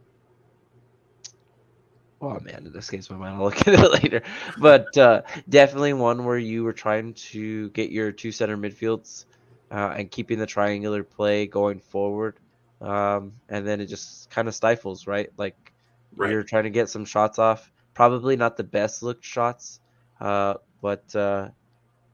[2.20, 3.37] oh man, it escapes my mind.
[3.37, 4.22] I'll look at it later.
[4.57, 9.26] But uh, definitely one where you were trying to get your two center midfields
[9.70, 12.39] uh, and keeping the triangular play going forward.
[12.81, 15.28] Um, and then it just kind of stifles, right?
[15.37, 15.70] Like
[16.17, 16.31] right.
[16.31, 17.71] you're trying to get some shots off.
[17.95, 19.81] Probably not the best looked shots,
[20.21, 21.49] uh, but uh,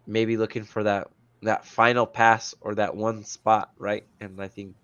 [0.07, 1.09] maybe looking for that
[1.43, 4.05] that final pass or that one spot, right?
[4.21, 4.75] And I think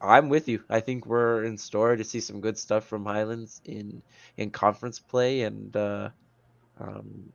[0.00, 0.64] I'm with you.
[0.68, 4.02] I think we're in store to see some good stuff from Highlands in
[4.36, 6.10] in conference play, and uh,
[6.80, 7.32] um,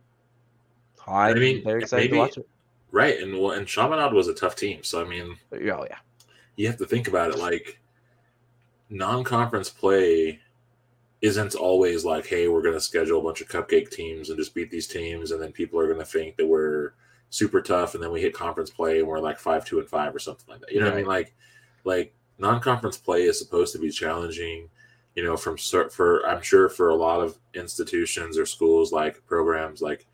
[1.07, 2.49] I'm I mean, very excited maybe, to watch it.
[2.91, 5.57] Right, and well, and Chaminade was a tough team, so I mean, oh
[5.89, 5.99] yeah,
[6.55, 7.79] you have to think about it like
[8.89, 10.39] non-conference play
[11.21, 14.55] isn't always like, hey, we're going to schedule a bunch of cupcake teams and just
[14.55, 16.93] beat these teams, and then people are going to think that we're
[17.29, 20.13] super tough, and then we hit conference play and we're like five, two, and five
[20.15, 20.71] or something like that.
[20.71, 20.93] You know right.
[20.93, 21.07] what I mean?
[21.07, 21.33] Like,
[21.83, 24.67] like non-conference play is supposed to be challenging
[25.15, 29.81] you know from for i'm sure for a lot of institutions or schools like programs
[29.81, 30.07] like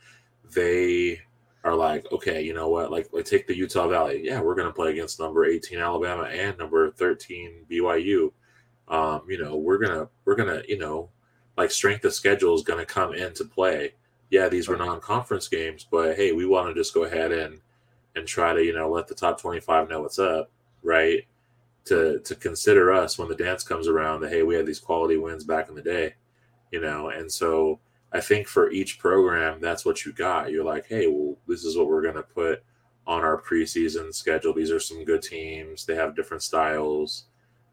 [0.53, 1.19] they
[1.63, 4.67] are like okay you know what like like take the utah valley yeah we're going
[4.67, 8.31] to play against number 18 alabama and number 13 byu
[8.87, 11.09] um you know we're gonna we're gonna you know
[11.57, 13.93] like strength of schedule is going to come into play.
[14.29, 17.59] Yeah these were non-conference games but hey we want to just go ahead and
[18.15, 20.51] and try to you know let the top 25 know what's up
[20.83, 21.23] right?
[21.85, 25.17] To to consider us when the dance comes around that hey we had these quality
[25.17, 26.15] wins back in the day
[26.71, 27.09] you know?
[27.09, 27.79] And so
[28.13, 30.51] i think for each program that's what you got.
[30.51, 32.63] You're like hey well this is what we're going to put
[33.05, 34.53] on our preseason schedule.
[34.53, 35.85] These are some good teams.
[35.85, 37.25] They have different styles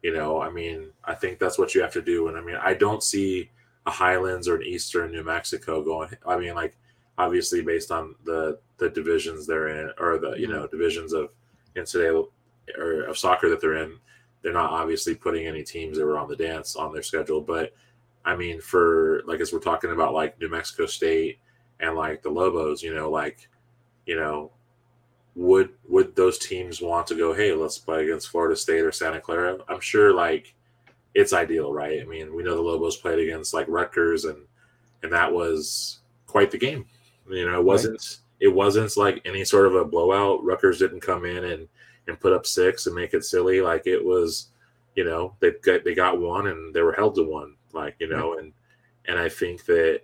[0.05, 2.57] you know i mean i think that's what you have to do and i mean
[2.61, 3.49] i don't see
[3.85, 6.77] a highlands or an eastern new mexico going i mean like
[7.17, 11.29] obviously based on the the divisions they're in or the you know divisions of
[11.75, 12.25] NCAA
[12.77, 13.97] or of soccer that they're in,
[14.41, 17.41] they're not obviously putting any teams that were on the dance on their schedule.
[17.41, 17.73] But
[18.23, 21.39] I mean, for like as we're talking about like New Mexico State
[21.79, 23.47] and like the Lobos, you know, like
[24.05, 24.51] you know,
[25.35, 27.33] would would those teams want to go?
[27.33, 29.57] Hey, let's play against Florida State or Santa Clara?
[29.67, 30.53] I'm sure like
[31.13, 32.01] it's ideal, right?
[32.01, 34.37] I mean, we know the Lobos played against like Rutgers and
[35.03, 36.85] and that was quite the game.
[37.29, 38.17] You know, it wasn't right.
[38.39, 40.43] it wasn't like any sort of a blowout.
[40.43, 41.67] Rutgers didn't come in and
[42.07, 43.61] and put up six and make it silly.
[43.61, 44.49] Like it was,
[44.95, 47.55] you know, they got they got one and they were held to one.
[47.73, 48.53] Like you know, and
[49.05, 50.01] and I think that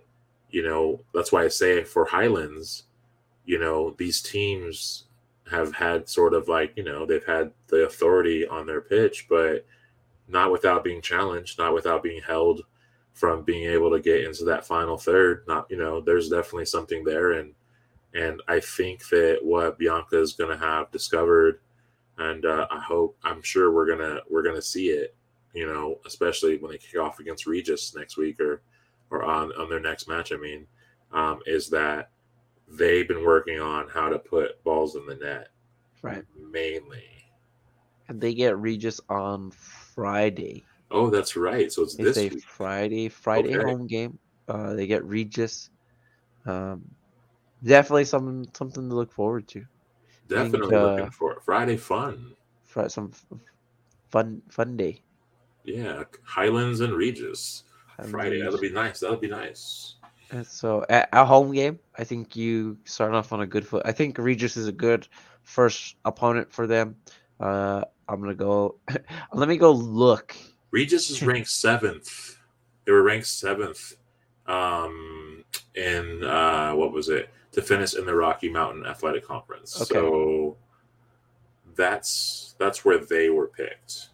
[0.50, 2.84] you know that's why I say for Highlands,
[3.46, 5.04] you know, these teams
[5.52, 9.66] have had sort of like you know they've had the authority on their pitch, but
[10.28, 12.62] not without being challenged, not without being held
[13.12, 15.44] from being able to get into that final third.
[15.46, 17.54] Not you know, there's definitely something there, and
[18.14, 21.60] and I think that what Bianca is going to have discovered
[22.18, 25.14] and uh, I hope I'm sure we're gonna we're gonna see it.
[25.54, 28.62] You know, especially when they kick off against Regis next week or
[29.10, 30.32] or on on their next match.
[30.32, 30.66] I mean,
[31.12, 32.10] um, is that
[32.72, 35.48] they've been working on how to put balls in the net,
[36.02, 36.24] right?
[36.50, 37.04] Mainly,
[38.08, 40.64] and they get Regis on Friday.
[40.90, 41.72] Oh, that's right.
[41.72, 42.42] So it's, this week.
[42.42, 43.70] Friday Friday okay.
[43.70, 44.18] home game.
[44.48, 45.70] Uh, they get Regis.
[46.44, 46.82] Um,
[47.64, 49.64] definitely something something to look forward to.
[50.28, 51.42] Definitely think, uh, looking for it.
[51.42, 52.34] Friday fun.
[52.64, 53.12] For some
[54.10, 55.00] fun fun day.
[55.64, 57.64] Yeah, Highlands and Regis.
[57.86, 58.42] Highlands Friday.
[58.42, 59.00] That'll be nice.
[59.00, 59.94] That'll be nice.
[60.44, 63.82] So at a home game, I think you start off on a good foot.
[63.84, 65.06] I think Regis is a good
[65.42, 66.96] first opponent for them.
[67.38, 68.76] Uh, I'm gonna go.
[69.32, 70.34] let me go look.
[70.70, 72.38] Regis is ranked seventh.
[72.84, 73.94] They were ranked seventh.
[74.46, 77.30] Um, in uh, what was it?
[77.52, 79.80] to finish in the Rocky Mountain Athletic Conference.
[79.80, 79.94] Okay.
[79.94, 80.56] So
[81.76, 84.08] that's that's where they were picked.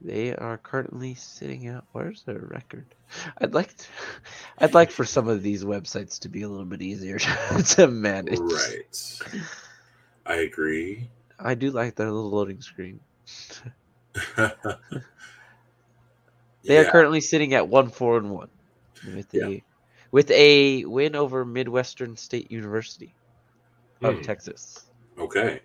[0.00, 2.94] They are currently sitting at where's their record?
[3.38, 3.86] I'd like to,
[4.58, 7.18] I'd like for some of these websites to be a little bit easier
[7.68, 8.38] to, manage.
[8.38, 9.20] Right.
[10.24, 11.08] I agree.
[11.38, 13.00] I do like their little loading screen.
[14.36, 14.52] they
[16.62, 16.80] yeah.
[16.80, 18.48] are currently sitting at one four and one
[19.14, 19.58] with the yeah
[20.16, 23.14] with a win over Midwestern State University
[24.02, 24.22] of hmm.
[24.22, 24.86] Texas.
[25.18, 25.60] Okay.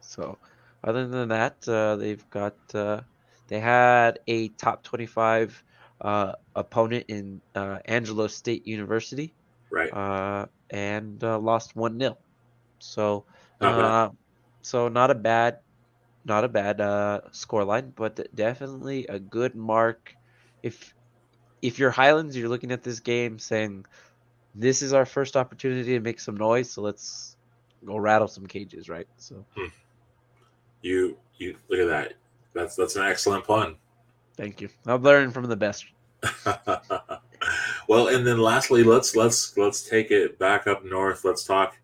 [0.00, 0.38] So,
[0.82, 3.00] other than that, uh, they've got uh,
[3.48, 5.62] they had a top twenty-five
[6.00, 9.34] uh, opponent in uh, Angelo State University,
[9.70, 9.92] right?
[9.92, 12.16] Uh, and uh, lost one 0
[12.78, 13.24] So,
[13.60, 14.10] not uh,
[14.62, 15.58] so not a bad,
[16.24, 20.14] not a bad uh, score line, but definitely a good mark.
[20.62, 20.94] If
[21.62, 23.84] if you're Highlands, you're looking at this game saying,
[24.54, 27.36] "This is our first opportunity to make some noise, so let's
[27.84, 29.08] go rattle some cages," right?
[29.18, 29.66] So, hmm.
[30.82, 32.14] you you look at that.
[32.54, 33.76] That's that's an excellent pun.
[34.40, 34.70] Thank you.
[34.86, 35.84] I've learned from the best.
[37.88, 41.26] well, and then lastly, let's let's let's take it back up north.
[41.26, 41.76] Let's talk,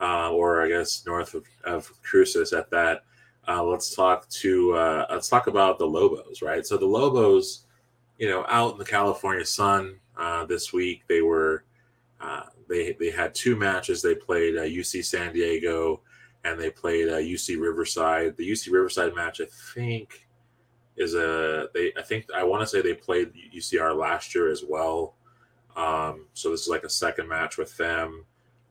[0.00, 3.04] uh, or I guess north of, of Cruces at that.
[3.46, 6.66] Uh, let's talk to uh, let's talk about the Lobos, right?
[6.66, 7.66] So the Lobos,
[8.18, 11.62] you know, out in the California sun uh, this week, they were
[12.20, 14.02] uh, they they had two matches.
[14.02, 16.00] They played UC uh, San Diego
[16.42, 18.36] and they played UC Riverside.
[18.36, 20.26] The UC Riverside match, I think
[20.96, 24.64] is a they I think I want to say they played UCR last year as
[24.66, 25.14] well.
[25.76, 28.24] Um, so this is like a second match with them.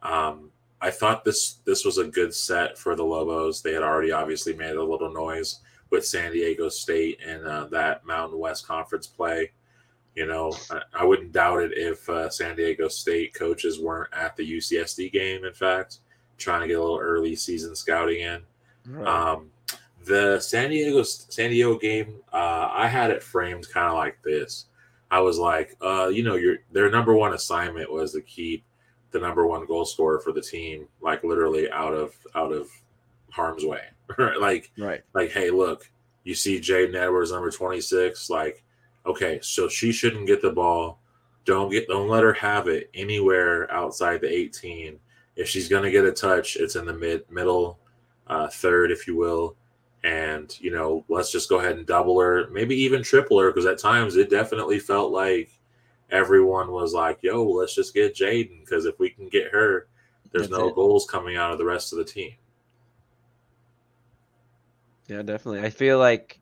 [0.04, 0.52] Um,
[0.82, 3.62] I thought this this was a good set for the Lobos.
[3.62, 5.60] They had already obviously made a little noise
[5.90, 9.52] with San Diego State and uh, that Mountain West Conference play.
[10.16, 14.36] You know, I, I wouldn't doubt it if uh, San Diego State coaches weren't at
[14.36, 15.46] the UCSD game.
[15.46, 16.00] In fact,
[16.38, 18.42] trying to get a little early season scouting in.
[18.88, 19.08] Right.
[19.08, 19.52] Um,
[20.10, 24.66] the San Diego San Diego game, uh, I had it framed kind of like this.
[25.12, 28.66] I was like, uh, you know, your their number one assignment was to keep
[29.12, 32.70] the number one goal scorer for the team, like literally out of out of
[33.30, 33.84] harm's way.
[34.42, 35.90] like, right, like, hey, look,
[36.24, 38.64] you see Jaden Edwards, number twenty six, like,
[39.06, 41.00] okay, so she shouldn't get the ball.
[41.46, 45.00] Don't get, don't let her have it anywhere outside the eighteen.
[45.36, 47.78] If she's gonna get a touch, it's in the mid middle,
[48.26, 49.56] uh, third, if you will
[50.04, 53.66] and you know let's just go ahead and double her maybe even triple her because
[53.66, 55.52] at times it definitely felt like
[56.10, 59.88] everyone was like yo let's just get jaden because if we can get her
[60.32, 60.76] there's That's no it.
[60.76, 62.32] goals coming out of the rest of the team
[65.08, 66.40] yeah definitely i feel like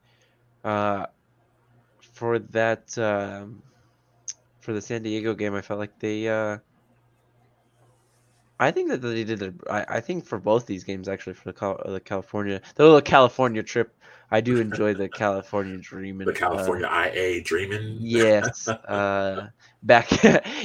[0.63, 1.07] uh
[1.99, 3.61] for that um
[4.59, 6.57] for the san diego game i felt like they uh
[8.59, 9.41] I think that they did.
[9.41, 13.01] A, I, I think for both these games, actually, for the, the California, the little
[13.01, 13.95] California trip,
[14.31, 16.25] I do enjoy the California dreaming.
[16.25, 17.97] The California uh, IA dreaming.
[17.99, 18.67] Yes.
[18.67, 19.47] uh,
[19.83, 20.11] back,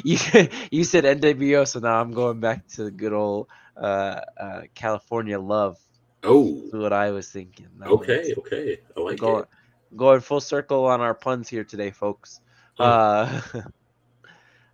[0.05, 0.19] you
[0.71, 5.39] you said NWO, so now I'm going back to the good old uh, uh, California
[5.39, 5.79] love.
[6.25, 7.67] Oh, what I was thinking.
[7.79, 9.49] That okay, was, okay, I like going, it.
[9.97, 12.41] Going full circle on our puns here today, folks.
[12.79, 13.41] Uh,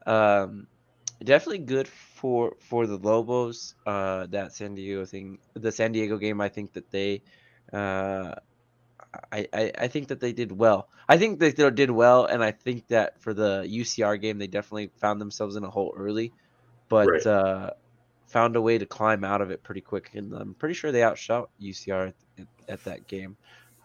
[0.07, 0.67] um,
[1.25, 1.89] definitely good
[2.19, 6.73] for for the Lobos, uh, that San Diego thing, the San Diego game, I think
[6.73, 7.23] that they,
[7.73, 8.35] uh,
[9.33, 10.89] I, I, I think that they did well.
[11.09, 14.91] I think they did well, and I think that for the UCR game, they definitely
[14.97, 16.33] found themselves in a hole early,
[16.89, 17.27] but right.
[17.27, 17.71] uh,
[18.27, 20.11] found a way to climb out of it pretty quick.
[20.15, 23.37] And I'm pretty sure they outshot UCR at, at that game.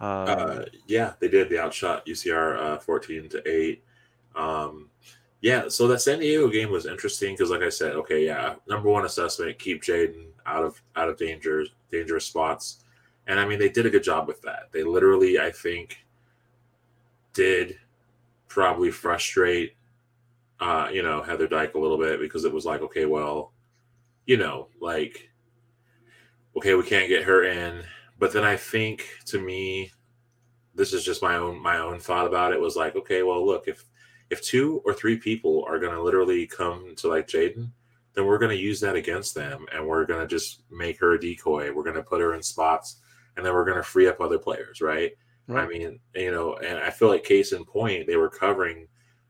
[0.02, 1.50] Uh, yeah, they did.
[1.50, 3.84] They outshot UCR uh, 14 to eight.
[4.36, 4.90] Um,
[5.44, 8.90] yeah, so that San Diego game was interesting because, like I said, okay, yeah, number
[8.90, 12.86] one assessment, keep Jaden out of out of danger, dangerous spots,
[13.28, 14.70] and I mean they did a good job with that.
[14.72, 16.06] They literally, I think,
[17.34, 17.78] did
[18.48, 19.76] probably frustrate,
[20.62, 23.52] uh, you know, Heather Dyche a little bit because it was like, okay, well,
[24.26, 25.30] you know, like,
[26.56, 27.84] okay, we can't get her in,
[28.18, 29.92] but then I think to me,
[30.74, 33.68] this is just my own my own thought about it was like, okay, well, look
[33.68, 33.84] if
[34.34, 37.70] if two or three people are going to literally come to like Jaden,
[38.14, 41.14] then we're going to use that against them and we're going to just make her
[41.14, 41.72] a decoy.
[41.72, 43.00] We're going to put her in spots
[43.38, 45.12] and then we're going to free up other players, right?
[45.48, 45.64] right?
[45.64, 48.88] I mean, you know, and I feel like case in point, they were covering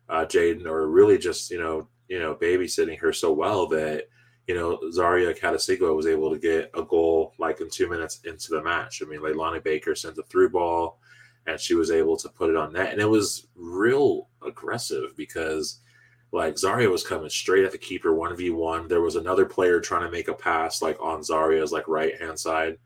[0.08, 4.06] uh, Jaden or really just, you know, you know, babysitting her so well that,
[4.48, 8.52] you know, Zaria Catasigua was able to get a goal like in two minutes into
[8.52, 9.02] the match.
[9.02, 11.00] I mean, Leilani Baker sent a through ball
[11.48, 12.92] and she was able to put it on that.
[12.92, 15.80] And it was real aggressive because
[16.32, 18.90] like Zaria was coming straight at the keeper 1v1.
[18.90, 22.40] There was another player trying to make a pass like on Zaria's like right hand
[22.40, 22.78] side.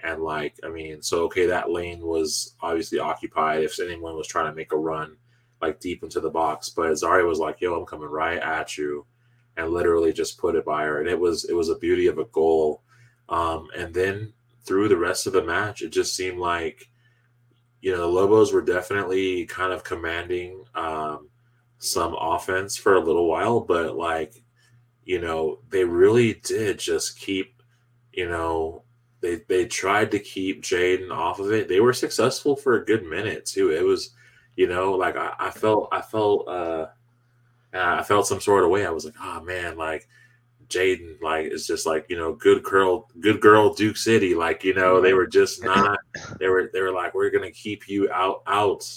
[0.00, 4.50] And like, I mean, so okay, that lane was obviously occupied if anyone was trying
[4.50, 5.16] to make a run
[5.60, 6.68] like deep into the box.
[6.70, 9.06] But Zaria was like, yo, I'm coming right at you
[9.56, 11.00] and literally just put it by her.
[11.00, 12.82] And it was it was a beauty of a goal.
[13.28, 14.32] Um, and then
[14.64, 16.88] through the rest of the match, it just seemed like
[17.80, 21.28] you know, the Lobos were definitely kind of commanding um,
[21.78, 24.42] some offense for a little while, but like,
[25.04, 27.62] you know, they really did just keep,
[28.12, 28.82] you know,
[29.20, 31.68] they they tried to keep Jaden off of it.
[31.68, 33.70] They were successful for a good minute too.
[33.70, 34.10] It was,
[34.56, 36.86] you know, like I, I felt I felt uh
[37.72, 38.86] I felt some sort of way.
[38.86, 40.08] I was like, oh man, like
[40.68, 44.74] Jaden like is just like you know good girl good girl Duke City like you
[44.74, 45.98] know they were just not
[46.38, 48.90] they were they were like we're gonna keep you out out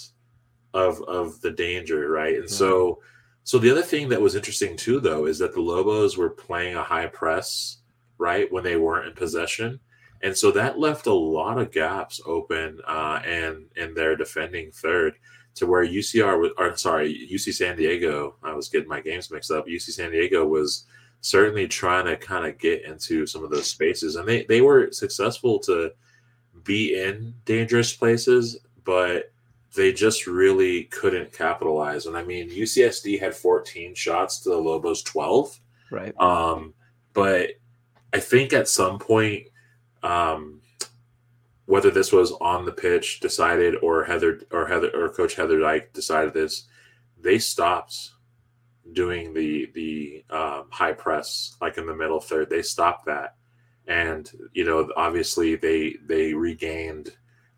[0.74, 2.36] of of the danger right?
[2.36, 3.00] And so
[3.44, 6.76] so the other thing that was interesting too though is that the Lobos were playing
[6.76, 7.78] a high press
[8.18, 9.80] right when they weren't in possession.
[10.22, 15.14] And so that left a lot of gaps open uh, and and they're defending third
[15.54, 19.50] to where UCR was or sorry UC San Diego I was getting my games mixed
[19.50, 20.86] up UC San Diego was
[21.22, 24.16] certainly trying to kind of get into some of those spaces.
[24.16, 25.92] And they, they were successful to
[26.64, 29.32] be in dangerous places, but
[29.74, 32.06] they just really couldn't capitalize.
[32.06, 35.58] And I mean, UCSD had 14 shots to the Lobos 12.
[35.90, 36.20] Right.
[36.20, 36.74] Um,
[37.14, 37.50] but
[38.12, 39.46] I think at some point,
[40.02, 40.60] um,
[41.66, 45.92] whether this was on the pitch decided or Heather or Heather or Coach Heather Dyche
[45.92, 46.66] decided this,
[47.20, 48.11] they stopped
[48.92, 52.50] doing the the um, high press like in the middle third.
[52.50, 53.36] They stopped that,
[53.86, 57.10] and you know obviously they they regained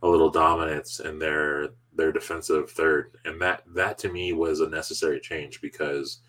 [0.02, 4.68] a little dominance in their their defensive third, and that that to me was a
[4.68, 6.20] necessary change because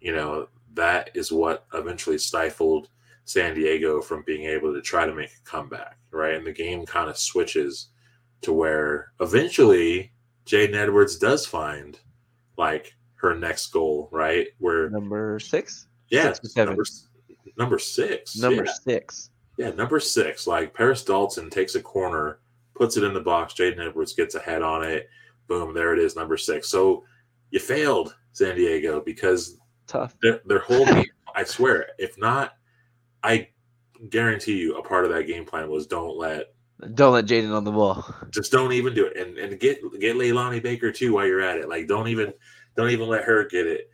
[0.00, 2.88] you know that is what eventually stifled
[3.24, 6.34] San Diego from being able to try to make a comeback, right?
[6.34, 7.88] And the game kind of switches
[8.42, 10.12] to where eventually
[10.46, 11.98] Jaden Edwards does find
[12.56, 14.48] like her next goal, right?
[14.58, 16.84] Where number six, yeah, six number,
[17.56, 18.72] number six, number yeah.
[18.84, 20.46] six, yeah, number six.
[20.46, 22.40] Like Paris Dalton takes a corner,
[22.74, 23.54] puts it in the box.
[23.54, 25.08] Jaden Edwards gets a head on it.
[25.48, 26.68] Boom, there it is, number six.
[26.68, 27.04] So
[27.50, 30.14] you failed, San Diego, because tough.
[30.22, 31.06] Their, their whole game.
[31.34, 32.52] I swear, if not,
[33.22, 33.48] I
[34.10, 36.54] guarantee you, a part of that game plan was don't let
[36.94, 38.04] don't let Jaden on the ball.
[38.30, 41.58] Just don't even do it, and and get get Leilani Baker too while you're at
[41.58, 41.68] it.
[41.68, 42.32] Like don't even
[42.78, 43.90] don't even let her get it.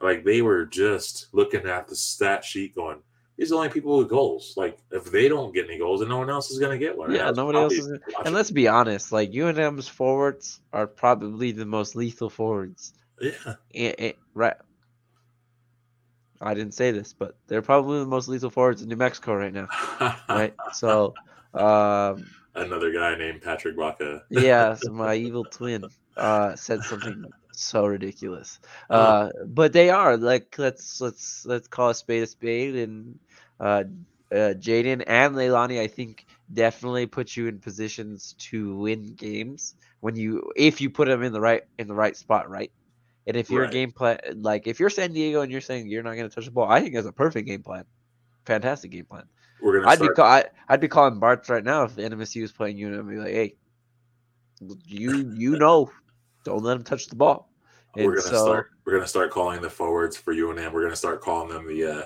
[0.00, 2.98] Like they were just looking at the stat sheet going,
[3.36, 4.54] these are the only people with goals.
[4.56, 6.96] Like if they don't get any goals, then no one else is going to get
[6.96, 7.12] one.
[7.12, 7.98] Yeah, nobody else is.
[8.24, 12.94] And let's be honest, like UNM's forwards are probably the most lethal forwards.
[13.20, 13.54] Yeah.
[13.70, 14.54] It, it, right.
[16.40, 19.52] I didn't say this, but they're probably the most lethal forwards in New Mexico right
[19.52, 19.66] now.
[20.28, 20.54] right.
[20.72, 21.14] So,
[21.54, 22.24] um,
[22.54, 24.22] another guy named Patrick Baca.
[24.30, 25.84] yeah, so my evil twin
[26.16, 27.24] uh, said something
[27.58, 28.60] so ridiculous.
[28.88, 33.18] Uh, but they are like let's let's let's call a spade a spade, and
[33.60, 33.84] uh,
[34.30, 40.16] uh, Jaden and Leilani, I think, definitely put you in positions to win games when
[40.16, 42.70] you if you put them in the right in the right spot, right.
[43.26, 43.72] And if your right.
[43.72, 46.46] game plan, like if you're San Diego and you're saying you're not going to touch
[46.46, 47.84] the ball, I think that's a perfect game plan.
[48.46, 49.24] Fantastic game plan.
[49.60, 49.90] We're gonna.
[49.90, 50.12] I'd start...
[50.12, 52.86] be call, I, I'd be calling Bartz right now if the NMSU was playing you,
[52.86, 53.54] and I'd be like, hey,
[54.86, 55.90] you you know,
[56.48, 57.50] don't let him touch the ball.
[57.96, 58.70] And we're gonna so, start.
[58.84, 60.72] We're gonna start calling the forwards for UNM.
[60.72, 62.04] We're gonna start calling them the uh,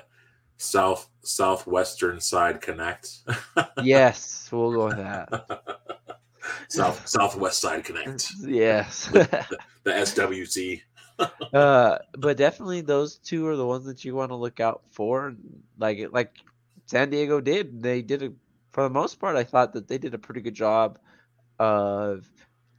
[0.56, 3.18] south southwestern side connect.
[3.82, 6.20] yes, we'll go with that.
[6.68, 8.26] south southwest side connect.
[8.40, 10.80] Yes, the, the, SWC.
[11.52, 15.34] uh, but definitely those two are the ones that you want to look out for.
[15.78, 16.36] Like like
[16.86, 17.82] San Diego did.
[17.82, 18.32] They did it
[18.70, 19.36] for the most part.
[19.36, 20.98] I thought that they did a pretty good job
[21.58, 22.28] of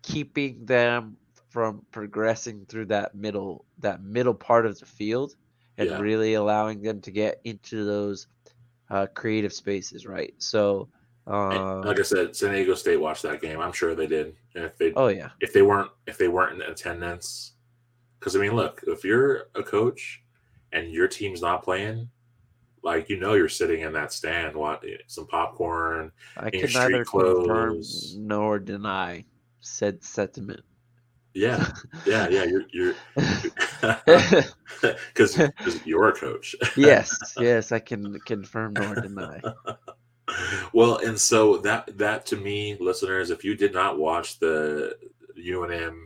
[0.01, 1.17] keeping them
[1.53, 5.35] from progressing through that middle that middle part of the field
[5.77, 5.99] and yeah.
[5.99, 8.25] really allowing them to get into those
[8.89, 10.33] uh, creative spaces, right?
[10.39, 10.89] So,
[11.27, 13.59] um, like I said, San Diego State watched that game.
[13.59, 14.35] I'm sure they did.
[14.55, 17.51] And if they, oh yeah, if they weren't, if they weren't in attendance,
[18.19, 20.23] because I mean, look, if you're a coach
[20.71, 22.09] and your team's not playing,
[22.81, 26.11] like you know, you're sitting in that stand, want some popcorn.
[26.35, 27.79] I can neither confirm
[28.17, 29.25] nor deny
[29.59, 30.61] said sentiment.
[31.33, 31.67] Yeah,
[32.05, 32.43] yeah, yeah.
[32.43, 32.95] You're you're
[35.13, 36.55] because you're a coach.
[36.77, 39.41] yes, yes, I can confirm nor deny.
[40.73, 44.95] Well, and so that that to me, listeners, if you did not watch the
[45.37, 46.03] UNM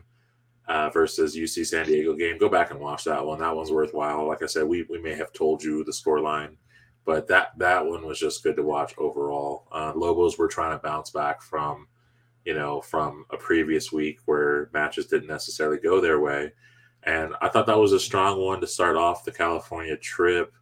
[0.68, 3.40] uh, versus UC San Diego game, go back and watch that one.
[3.40, 4.26] That one's worthwhile.
[4.28, 6.58] Like I said, we we may have told you the score line,
[7.06, 9.68] but that that one was just good to watch overall.
[9.74, 11.88] Uh, Lobos were trying to bounce back from
[12.48, 16.54] you know, from a previous week where matches didn't necessarily go their way.
[17.04, 20.54] And I thought that was a strong one to start off the California trip.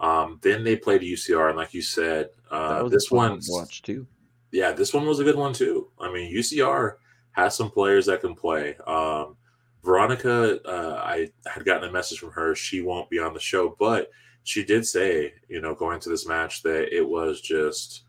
[0.00, 4.04] Um, then they played UCR, and like you said, uh, this one watch too.
[4.50, 5.88] Yeah, this one was a good one too.
[6.00, 6.94] I mean, UCR
[7.32, 8.76] has some players that can play.
[8.88, 9.36] Um,
[9.84, 12.56] Veronica, uh, I had gotten a message from her.
[12.56, 14.10] She won't be on the show, but
[14.42, 18.02] she did say, you know, going to this match that it was just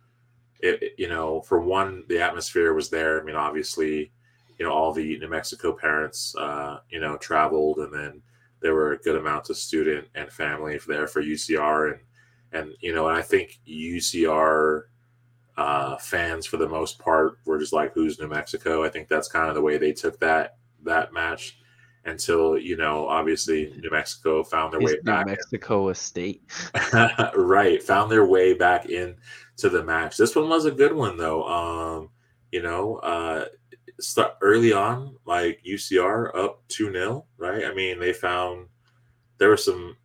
[0.60, 3.22] it, you know, for one, the atmosphere was there.
[3.22, 4.12] I mean, obviously,
[4.58, 8.22] you know, all the New Mexico parents, uh, you know, traveled, and then
[8.62, 12.00] there were a good amount of student and family there for UCR, and
[12.52, 14.84] and you know, and I think UCR
[15.58, 19.30] uh, fans for the most part were just like, "Who's New Mexico?" I think that's
[19.30, 21.58] kind of the way they took that that match
[22.06, 25.32] until you know, obviously, New Mexico found their way back New.
[25.34, 26.44] Mexico a state.
[27.36, 29.16] right, found their way back in
[29.58, 30.18] to the match.
[30.18, 31.44] This one was a good one though.
[31.48, 32.10] Um,
[32.52, 33.46] you know, uh,
[34.00, 37.66] start early on, like UCR up two 0 right?
[37.66, 38.68] I mean, they found
[39.38, 39.96] there were some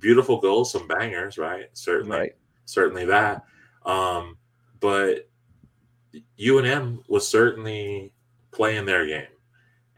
[0.00, 1.66] beautiful goals, some bangers, right?
[1.72, 2.36] Certainly, Right.
[2.64, 3.44] certainly that.
[3.86, 4.36] Um,
[4.80, 5.28] but
[6.38, 8.12] UNM was certainly
[8.50, 9.26] playing their game,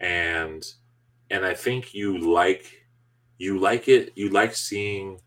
[0.01, 0.65] and
[1.31, 2.67] and I think you like
[3.39, 4.13] you like it.
[4.17, 5.21] You like seeing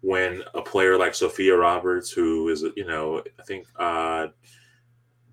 [0.00, 4.28] when a player like Sophia Roberts, who is you know I think uh,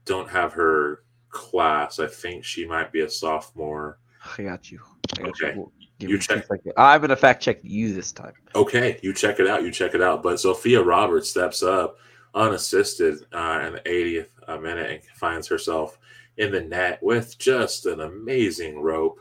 [0.06, 2.00] don't have her class.
[2.00, 4.00] I think she might be a sophomore.
[4.38, 4.80] I got you.
[5.18, 5.56] I got okay.
[5.56, 5.72] You.
[6.00, 6.46] Give you check.
[6.78, 8.34] I'm gonna fact check you this time.
[8.56, 9.64] Okay, you check it out.
[9.64, 10.24] You check it out.
[10.24, 11.98] But Sophia Roberts steps up
[12.34, 15.98] unassisted uh, in the 80th uh, minute and finds herself
[16.38, 19.20] in the net with just an amazing rope.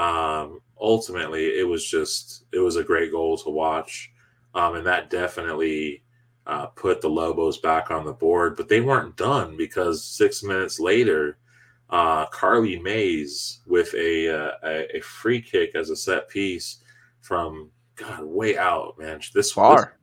[0.00, 4.10] Um, ultimately, it was just it was a great goal to watch,
[4.54, 6.02] um, and that definitely
[6.46, 8.56] uh, put the Lobos back on the board.
[8.56, 11.36] But they weren't done because six minutes later,
[11.90, 16.78] uh, Carly Mays with a, uh, a a free kick as a set piece
[17.20, 19.18] from God way out, man.
[19.18, 19.98] This this- Far.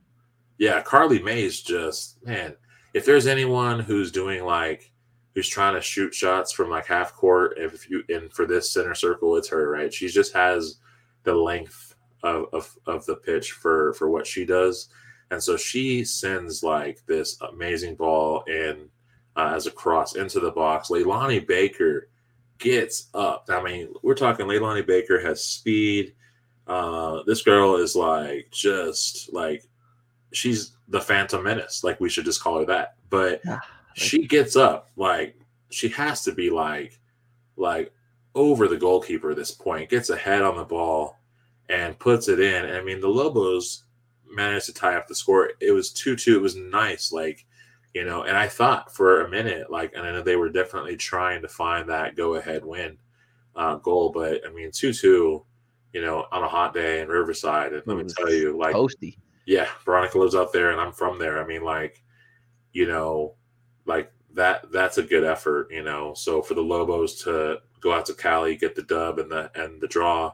[0.60, 2.56] yeah, Carly Mays just man.
[2.94, 4.92] If there's anyone who's doing like
[5.38, 8.96] who's trying to shoot shots from like half court, if you and for this center
[8.96, 9.94] circle, it's her, right?
[9.94, 10.80] She just has
[11.22, 14.90] the length of of, of the pitch for for what she does,
[15.30, 18.90] and so she sends like this amazing ball in
[19.36, 20.90] uh, as a cross into the box.
[20.90, 22.10] Leilani Baker
[22.58, 23.46] gets up.
[23.48, 26.16] I mean, we're talking Leilani Baker has speed.
[26.66, 29.64] Uh, this girl is like just like
[30.34, 31.84] she's the Phantom Menace.
[31.84, 32.96] Like we should just call her that.
[33.12, 33.60] But Yeah,
[33.98, 35.36] she gets up like
[35.70, 37.00] she has to be like
[37.56, 37.92] like
[38.36, 39.90] over the goalkeeper at this point.
[39.90, 41.18] Gets a head on the ball
[41.70, 42.66] and puts it in.
[42.66, 43.84] I mean, the Lobos
[44.30, 45.52] managed to tie up the score.
[45.60, 46.38] It was two two.
[46.38, 47.12] It was nice.
[47.12, 47.46] Like
[47.94, 50.96] you know, and I thought for a minute, like, and I know they were definitely
[50.98, 52.98] trying to find that go ahead win
[53.56, 55.44] uh, goal, but I mean, two two.
[55.94, 59.18] You know, on a hot day in Riverside, and let me tell you, like, Toasty.
[59.48, 61.42] yeah, Veronica lives out there and I'm from there.
[61.42, 62.04] I mean, like,
[62.74, 63.34] you know,
[63.88, 66.14] like that that's a good effort, you know.
[66.14, 69.82] So for the Lobos to go out to Cali, get the dub and the and
[69.82, 70.34] the draw,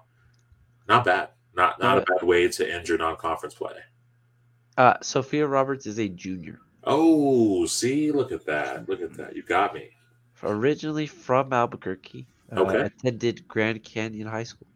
[0.89, 1.29] not bad.
[1.55, 3.75] Not not a bad way to end your non-conference play.
[4.77, 8.89] Uh, Sophia Roberts is a junior, Oh, see, look at that.
[8.89, 9.35] Look at that.
[9.35, 9.91] You got me.
[10.41, 12.25] originally from Albuquerque.
[12.51, 12.81] Uh, Okay.
[12.81, 14.67] Attended Grand Canyon High School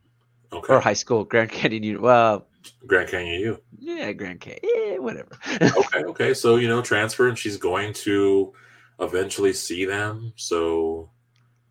[0.54, 0.72] Okay.
[0.74, 2.00] or high school, Grand Canyon.
[2.02, 2.48] Well,
[2.86, 3.60] Grand Canyon U.
[3.80, 4.60] yeah, Grand Canyon.
[4.64, 5.38] Yeah, whatever.
[5.78, 6.34] Okay, okay.
[6.36, 8.54] So, you know, transfer and she's going to
[9.00, 10.34] eventually see them.
[10.36, 11.10] So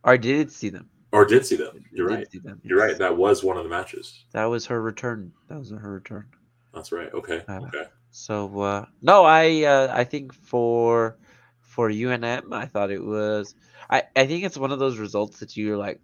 [0.04, 0.88] I did see them.
[1.12, 1.84] or did see them.
[1.92, 2.26] You're right.
[2.44, 2.96] them, You're right.
[2.98, 4.24] That was one of the matches.
[4.32, 5.32] That was her return.
[5.48, 6.26] That was her return.
[6.74, 7.12] That's right.
[7.12, 7.42] Okay.
[7.48, 7.84] Uh, Okay.
[8.10, 11.18] So uh, no, I uh, I think for
[11.60, 13.54] for UNM, I thought it was.
[13.90, 16.00] I I think it's one of those results that you're like,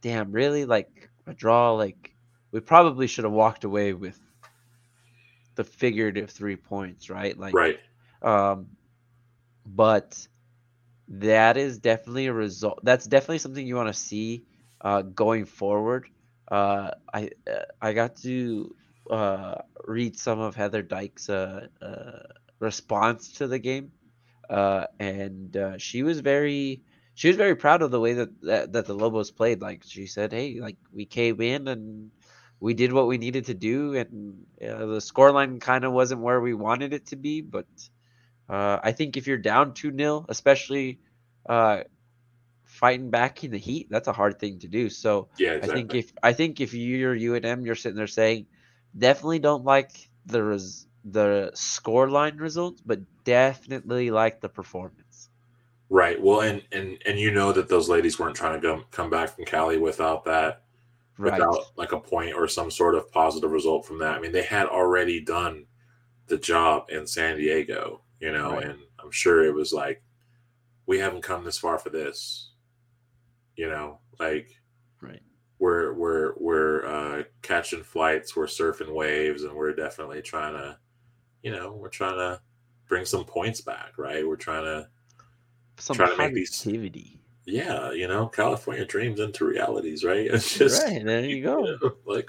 [0.00, 1.72] damn, really like a draw.
[1.74, 2.14] Like
[2.52, 4.18] we probably should have walked away with
[5.56, 7.36] the figurative three points, right?
[7.38, 7.78] Like Right.
[8.22, 8.68] um,
[9.74, 10.28] but
[11.08, 12.80] that is definitely a result.
[12.82, 14.44] That's definitely something you want to see
[14.80, 16.08] uh, going forward.
[16.50, 18.74] Uh, I uh, I got to
[19.10, 22.20] uh, read some of Heather Dyche's uh, uh,
[22.60, 23.92] response to the game,
[24.50, 26.82] and she was very
[27.14, 29.60] she was very proud of the way that, that that the Lobos played.
[29.60, 32.10] Like she said, "Hey, like we came in and
[32.60, 36.40] we did what we needed to do, and uh, the scoreline kind of wasn't where
[36.40, 37.66] we wanted it to be, but."
[38.48, 41.00] Uh, I think if you're down 2 0, especially
[41.48, 41.82] uh,
[42.64, 44.88] fighting back in the heat, that's a hard thing to do.
[44.90, 48.46] So Yeah, I think if I think if you're UNM, you're sitting there saying,
[48.96, 55.30] definitely don't like the res- the score line results, but definitely like the performance.
[55.88, 56.20] right.
[56.20, 59.30] Well, and and and you know that those ladies weren't trying to come come back
[59.34, 60.62] from Cali without that,
[61.18, 61.48] Right.
[61.48, 64.16] without like a point or some sort of positive result from that.
[64.16, 65.66] I mean, they had already done
[66.26, 68.64] the job in San Diego, you know, Right.
[68.64, 70.02] and I'm sure it was like,
[70.86, 72.50] we haven't come this far for this,
[73.56, 74.50] you know, like
[75.00, 75.22] Right.
[75.58, 80.78] we're we're we're uh, catching flights, we're surfing waves, and we're definitely trying to,
[81.42, 82.40] you know, we're trying to
[82.88, 84.26] bring some points back, right?
[84.26, 84.88] We're trying to
[85.78, 87.20] Some try to make these- positivity.
[87.48, 90.28] Yeah, you know, California dreams into realities, right?
[90.32, 91.62] It's just right there you go.
[91.62, 92.28] Know, like,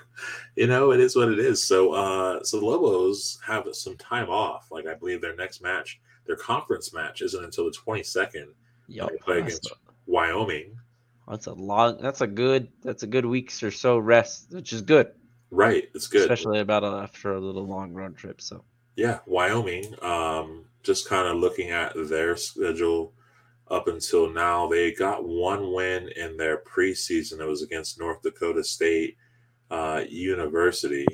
[0.56, 1.62] you know, it is what it is.
[1.62, 4.68] So, uh, so the Lobos have some time off.
[4.72, 8.48] Like, I believe their next match, their conference match, isn't until the twenty second.
[8.88, 9.72] Yep, they play against
[10.06, 10.78] Wyoming.
[11.28, 11.98] That's a long.
[12.02, 12.70] That's a good.
[12.82, 15.12] That's a good weeks or so rest, which is good.
[15.52, 18.42] Right, it's good, especially about a, after a little long road trip.
[18.42, 18.64] So
[18.96, 19.96] yeah, Wyoming.
[20.02, 23.14] Um, just kind of looking at their schedule
[23.70, 27.40] up until now, they got one win in their preseason.
[27.40, 29.18] It was against North Dakota State
[29.70, 31.06] uh, University,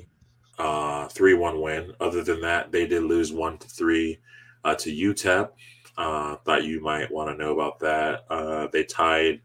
[0.58, 1.94] uh, three-one win.
[2.00, 4.20] Other than that, they did lose one to three
[4.64, 5.50] uh, to UTEP.
[5.98, 8.26] Uh, thought you might want to know about that.
[8.30, 9.42] Uh, they tied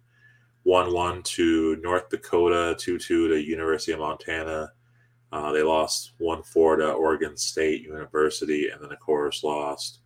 [0.62, 4.72] one-one to North Dakota, two-two to University of Montana.
[5.32, 10.00] Uh, they lost one four to Oregon State University, and then of course lost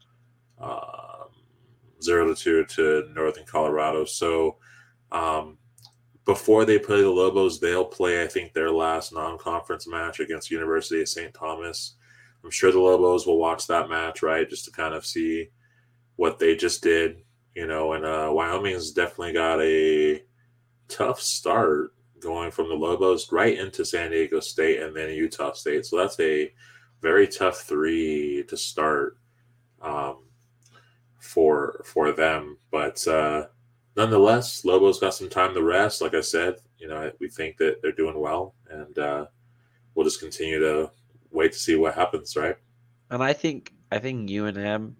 [0.60, 1.13] um,
[2.04, 4.04] zero to two to Northern Colorado.
[4.04, 4.56] So
[5.12, 5.58] um,
[6.24, 11.02] before they play the Lobos, they'll play I think their last non-conference match against University
[11.02, 11.34] of St.
[11.34, 11.94] Thomas.
[12.42, 15.48] I'm sure the Lobos will watch that match, right, just to kind of see
[16.16, 17.22] what they just did,
[17.54, 17.94] you know.
[17.94, 20.22] And uh, Wyoming's definitely got a
[20.88, 25.86] tough start going from the Lobos right into San Diego State and then Utah State.
[25.86, 26.52] So that's a
[27.00, 29.18] very tough three to start
[29.82, 30.23] um,
[31.34, 32.56] for for them.
[32.70, 33.46] But uh,
[33.96, 36.00] nonetheless, Lobos got some time to rest.
[36.00, 39.26] Like I said, you know, we think that they're doing well, and uh,
[39.94, 40.90] we'll just continue to
[41.30, 42.56] wait to see what happens, right?
[43.10, 44.94] And I think I think UNM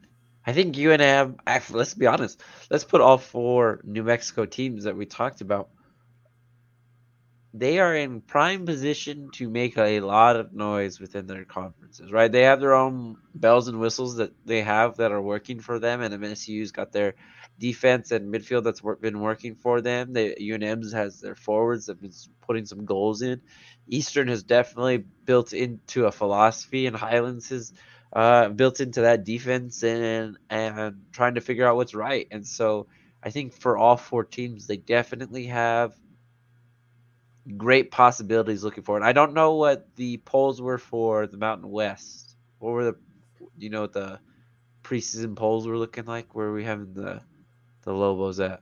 [0.46, 4.96] I think UNM actually let's be honest, let's put all four New Mexico teams that
[4.96, 5.68] we talked about
[7.56, 12.30] they are in prime position to make a lot of noise within their conferences, right?
[12.30, 16.00] They have their own bells and whistles that they have that are working for them,
[16.00, 17.14] and MSU's got their
[17.56, 20.12] defense and midfield that's been working for them.
[20.12, 22.12] The UNM's has their forwards that have been
[22.44, 23.40] putting some goals in.
[23.86, 27.72] Eastern has definitely built into a philosophy, and Highlands has
[28.12, 32.26] uh, built into that defense and and trying to figure out what's right.
[32.32, 32.88] And so
[33.22, 35.94] I think for all four teams, they definitely have
[37.56, 39.02] great possibilities looking forward.
[39.02, 42.36] I don't know what the polls were for the Mountain West.
[42.58, 42.96] What were the,
[43.58, 44.18] you know, the
[44.82, 46.34] preseason polls were looking like?
[46.34, 47.20] Where are we having the
[47.82, 48.60] the Lobos at?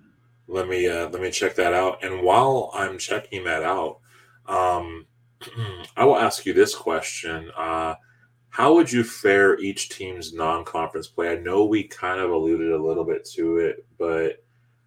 [0.49, 2.03] Let me uh, let me check that out.
[2.05, 4.01] And while I'm checking that out,
[4.47, 5.07] um,
[5.97, 7.95] I will ask you this question: uh,
[8.51, 11.31] How would you fare each team's non-conference play?
[11.31, 14.45] I know we kind of alluded a little bit to it, but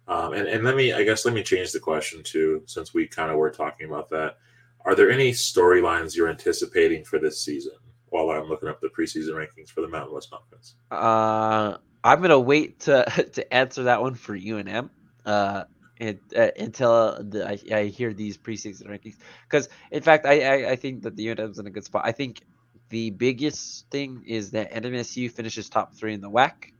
[0.08, 3.06] um, and, and let me, I guess, let me change the question too, since we
[3.06, 4.38] kind of were talking about that.
[4.84, 7.72] Are there any storylines you're anticipating for this season?
[8.10, 12.38] While I'm looking up the preseason rankings for the Mountain West Conference, uh, I'm gonna
[12.38, 14.90] wait to to answer that one for UNM.
[15.24, 15.64] Uh,
[15.98, 19.16] and, uh, until the, I, I, hear these preseason rankings,
[19.48, 22.02] because in fact, I, I, I think that the UNM's in a good spot.
[22.04, 22.42] I think
[22.90, 26.72] the biggest thing is that NMSU finishes top three in the WAC.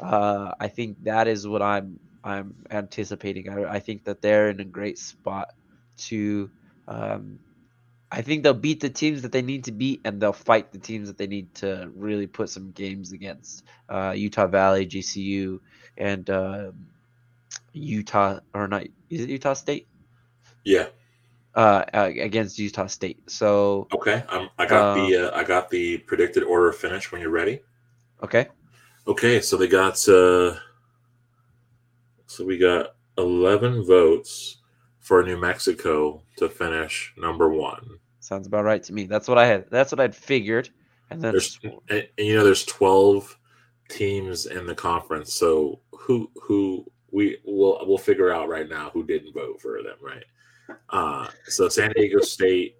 [0.00, 3.48] Uh, I think that is what I'm I'm anticipating.
[3.48, 5.54] I, I think that they're in a great spot
[5.98, 6.50] to.
[6.88, 7.38] Um,
[8.12, 10.78] I think they'll beat the teams that they need to beat, and they'll fight the
[10.78, 13.64] teams that they need to really put some games against.
[13.88, 15.60] Uh, Utah Valley, GCU,
[15.96, 16.72] and uh,
[17.72, 18.84] Utah or not?
[19.08, 19.86] Is it Utah State?
[20.64, 20.86] Yeah.
[21.54, 23.28] Uh, against Utah State.
[23.28, 27.10] So okay, um, I got the uh, uh, I got the predicted order of finish
[27.10, 27.60] when you're ready.
[28.22, 28.48] Okay.
[29.06, 30.54] Okay, so they got uh,
[32.30, 34.58] so we got 11 votes
[35.00, 37.98] for New Mexico to finish number one.
[38.20, 39.06] Sounds about right to me.
[39.06, 39.64] That's what I had.
[39.68, 40.70] That's what I'd figured.
[41.10, 41.58] And then, there's,
[41.88, 43.36] and, you know, there's 12
[43.88, 45.34] teams in the conference.
[45.34, 49.96] So who who we will we'll figure out right now who didn't vote for them,
[50.00, 50.24] right?
[50.90, 52.76] Uh, so San Diego State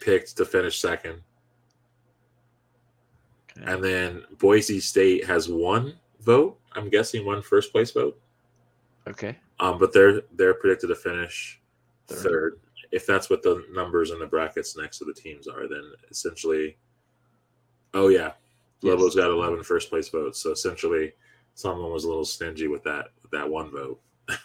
[0.00, 1.22] picked to finish second.
[3.56, 3.72] Okay.
[3.72, 6.58] And then Boise State has one vote.
[6.72, 8.20] I'm guessing one first place vote.
[9.08, 9.36] Okay.
[9.60, 11.60] Um, but they're they're predicted to finish
[12.08, 12.18] third.
[12.18, 12.60] third.
[12.92, 16.76] If that's what the numbers in the brackets next to the teams are, then essentially,
[17.92, 18.32] oh yeah,
[18.82, 19.24] Lobos yes.
[19.24, 20.40] got 11 first place votes.
[20.40, 21.12] So essentially,
[21.54, 24.00] someone was a little stingy with that with that one vote.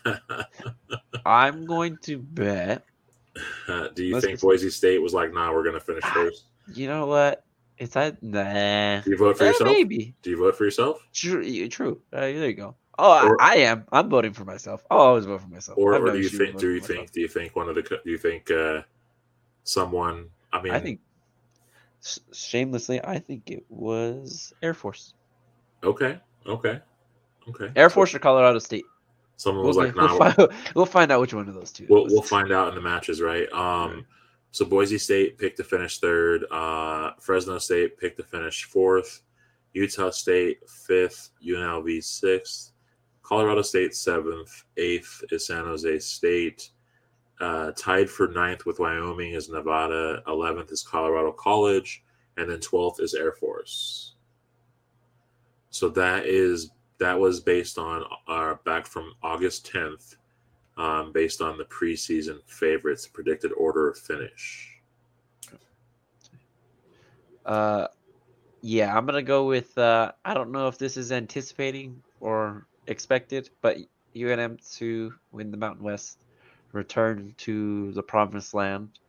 [1.25, 2.83] I'm going to bet.
[3.67, 6.45] Uh, do you think Boise State was like, "Nah, we're going to finish first?
[6.73, 7.43] You know what?
[7.77, 9.01] It's that nah.
[9.01, 9.69] Do you vote for eh, yourself?
[9.69, 10.13] Maybe.
[10.21, 11.05] Do you vote for yourself?
[11.13, 11.67] True.
[11.69, 12.01] True.
[12.11, 12.75] Uh, there you go.
[12.99, 13.85] Oh, or, I, I, am.
[13.91, 14.83] I'm voting for myself.
[14.91, 15.77] I'll always vote for myself.
[15.77, 16.57] Or, or do you think?
[16.57, 17.11] Do you think?
[17.11, 17.81] Do you think one of the?
[17.81, 18.81] Do you think uh,
[19.63, 20.29] someone?
[20.51, 20.99] I mean, I think
[22.33, 25.13] shamelessly, I think it was Air Force.
[25.83, 26.17] Okay.
[26.45, 26.79] Okay.
[27.47, 27.71] Okay.
[27.75, 28.85] Air Force or Colorado State.
[29.37, 31.87] Someone was we'll, like, we'll, "Nah, find, we'll find out which one of those two.
[31.89, 34.05] we'll, we'll find out in the matches, right?" Um,
[34.51, 36.45] so Boise State picked to finish third.
[36.51, 39.21] Uh, Fresno State picked to finish fourth.
[39.73, 41.29] Utah State fifth.
[41.45, 42.73] UNLV sixth.
[43.29, 44.63] Colorado State seventh.
[44.77, 46.71] Eighth is San Jose State.
[47.39, 50.23] Uh, tied for ninth with Wyoming is Nevada.
[50.25, 52.03] Eleventh is Colorado College,
[52.37, 54.15] and then twelfth is Air Force.
[55.69, 60.15] So that is that was based on uh, back from August tenth,
[60.77, 64.81] um, based on the preseason favorites predicted order of finish.
[67.45, 67.85] Uh,
[68.61, 69.77] yeah, I'm gonna go with.
[69.77, 73.77] Uh, I don't know if this is anticipating or expected, but
[74.15, 76.25] UNM to win the Mountain West,
[76.73, 78.99] return to the promised land,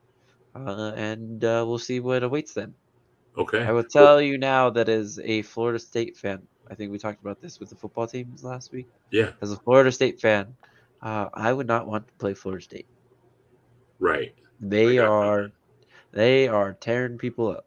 [0.55, 2.75] uh, and uh, we'll see what awaits them.
[3.37, 3.63] Okay.
[3.63, 7.21] I will tell you now that as a Florida State fan, I think we talked
[7.21, 8.89] about this with the football teams last week.
[9.11, 9.31] Yeah.
[9.41, 10.55] As a Florida State fan,
[11.03, 12.87] uh, I would not want to play Florida State.
[13.99, 14.35] Right.
[14.61, 15.51] They are,
[16.13, 17.67] they are tearing people up.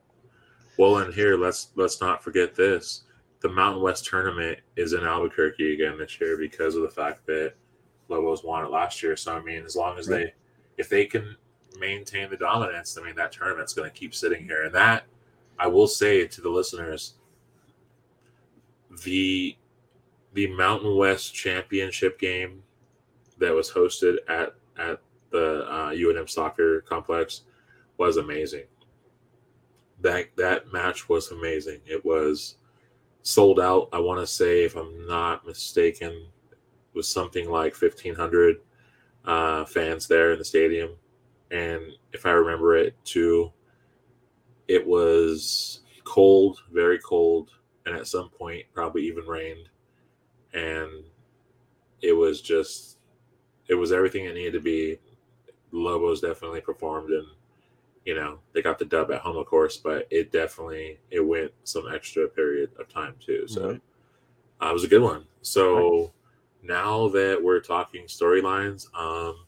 [0.77, 3.03] Well, and here let's let's not forget this:
[3.43, 7.53] the Mountain West tournament is in Albuquerque again this year because of the fact that
[8.07, 9.17] Lobos won it last year.
[9.17, 10.33] So I mean, as long as they,
[10.77, 11.35] if they can
[11.77, 14.63] maintain the dominance, I mean that tournament's going to keep sitting here.
[14.63, 15.03] And that
[15.59, 17.15] I will say to the listeners,
[19.03, 19.57] the
[20.33, 22.63] the Mountain West championship game
[23.39, 25.01] that was hosted at at
[25.31, 27.41] the uh, UNM soccer complex
[27.97, 28.63] was amazing.
[29.99, 31.81] That that match was amazing.
[31.85, 32.55] It was
[33.23, 33.89] sold out.
[33.91, 36.27] I want to say, if I'm not mistaken,
[36.93, 38.57] was something like 1,500
[39.25, 40.91] uh, fans there in the stadium,
[41.51, 41.81] and
[42.11, 43.51] if I remember it too,
[44.67, 47.51] it was cold, very cold,
[47.85, 49.69] and at some point probably even rained,
[50.53, 50.89] and
[52.01, 52.97] it was just
[53.69, 54.99] it was everything it needed to be.
[55.71, 57.25] Lobos definitely performed and
[58.05, 61.51] you know they got the dub at home of course but it definitely it went
[61.63, 63.47] some extra period of time too.
[63.47, 63.81] So Right.
[64.61, 65.25] uh, it was a good one.
[65.41, 66.11] So
[66.61, 69.45] now that we're talking storylines um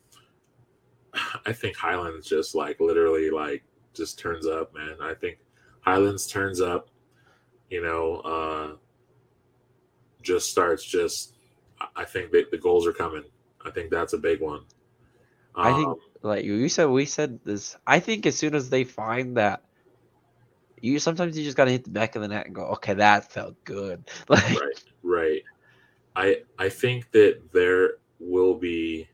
[1.46, 3.64] i think highlands just like literally like
[3.94, 4.96] just turns up man.
[5.02, 5.38] I think
[5.82, 6.90] highlands turns up
[7.70, 8.76] you know uh
[10.22, 11.34] just starts just
[11.96, 13.24] I- think that the goals are coming.
[13.64, 14.62] I think that's a big one.
[15.56, 17.76] I think, Um, like you you said, we said this.
[17.86, 19.64] I think as soon as they find that,
[20.82, 23.32] you sometimes you just gotta hit the back of the net and go, okay, that
[23.32, 24.04] felt good.
[24.30, 25.44] Like, right right
[26.16, 29.08] i i think that there will be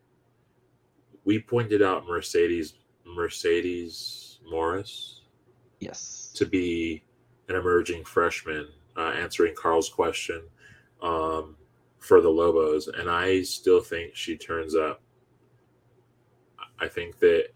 [1.26, 2.76] we pointed out mercedes
[3.06, 5.22] mercedes morris
[5.80, 7.04] yes, to be
[7.50, 8.68] an emerging freshman
[8.98, 10.42] uh, answering carl's question
[11.02, 11.56] um,
[12.00, 15.02] for the lobos and i still think she turns up
[16.82, 17.48] i think that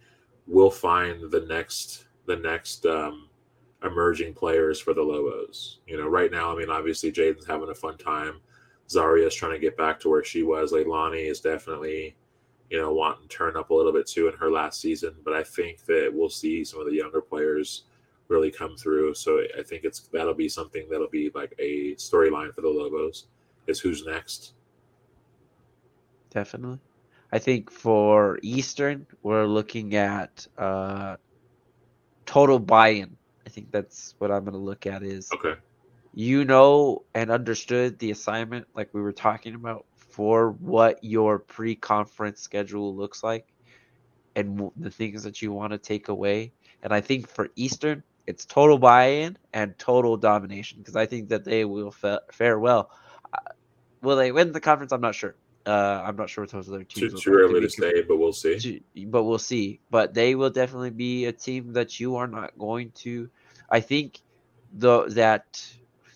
[0.47, 3.29] we'll find the next the next um,
[3.83, 5.79] emerging players for the Lobos.
[5.87, 8.41] You know, right now, I mean, obviously Jaden's having a fun time.
[8.89, 10.71] Zaria's trying to get back to where she was.
[10.71, 12.15] Leilani is definitely,
[12.69, 15.15] you know, wanting to turn up a little bit too in her last season.
[15.23, 17.83] But I think that we'll see some of the younger players
[18.27, 19.13] really come through.
[19.13, 23.27] So I think it's that'll be something that'll be like a storyline for the Lobos.
[23.67, 24.53] Is who's next?
[26.29, 26.79] definitely.
[27.31, 31.17] I think for Eastern, we're looking at uh,
[32.25, 33.17] total buy-in.
[33.45, 35.55] I think that's what I'm gonna look at is Okay.
[36.13, 42.41] you know and understood the assignment like we were talking about for what your pre-conference
[42.41, 43.45] schedule looks like
[44.35, 46.53] and w- the things that you want to take away
[46.83, 51.43] and i think for eastern it's total buy-in and total domination because i think that
[51.45, 52.89] they will fa- fare well
[53.33, 53.37] uh,
[54.01, 55.35] will they win the conference i'm not sure
[55.65, 58.17] uh, i'm not sure what those other teams look too early be to say, but
[58.17, 58.59] we'll see.
[58.59, 59.79] to- but we'll see.
[59.89, 63.29] But they will definitely be a team that you are not going to.
[63.69, 64.19] I think
[64.73, 65.65] the that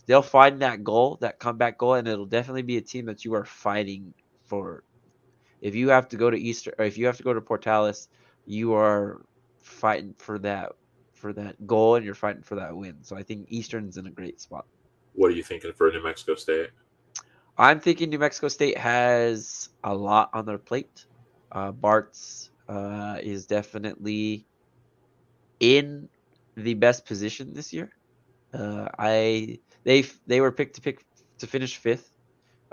[0.05, 3.33] they'll find that goal, that comeback goal, and it'll definitely be a team that you
[3.35, 4.13] are fighting
[4.45, 4.83] for.
[5.61, 8.07] If you have to go to Easter, or if you have to go to Portales,
[8.45, 9.21] you are
[9.59, 10.71] fighting for that
[11.13, 12.97] for that goal, and you're fighting for that win.
[13.03, 14.65] So I think Eastern's in a great spot.
[15.13, 16.69] What are you thinking for New Mexico State?
[17.59, 21.05] I'm thinking New Mexico State has a lot on their plate.
[21.51, 24.47] Uh, Bartz uh, is definitely
[25.59, 26.09] in
[26.57, 27.91] the best position this year.
[28.53, 31.05] Uh, I they they were picked to pick
[31.39, 32.11] to finish fifth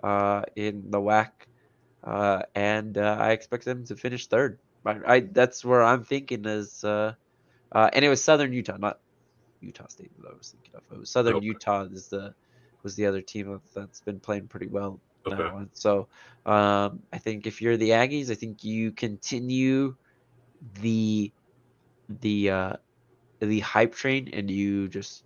[0.02, 1.30] uh, in the WAC,
[2.04, 4.60] uh, and uh, I expect them to finish third.
[4.86, 7.14] I, I that's where I'm thinking is, uh,
[7.72, 9.00] uh, and it was Southern Utah, not
[9.60, 10.82] Utah State that I was thinking of.
[10.92, 11.42] It was Southern Okay.
[11.42, 12.34] Utah is the
[12.86, 15.36] was the other team that's been playing pretty well okay.
[15.36, 15.68] that one.
[15.72, 16.06] So
[16.46, 19.96] um, I think if you're the Aggies, I think you continue
[20.80, 21.32] the
[22.20, 22.72] the uh,
[23.40, 25.24] the hype train and you just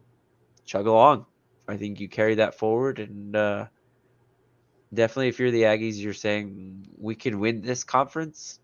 [0.64, 1.26] chug along.
[1.68, 3.66] I think you carry that forward and uh,
[4.94, 8.58] definitely if you're the Aggies, you're saying we can win this conference.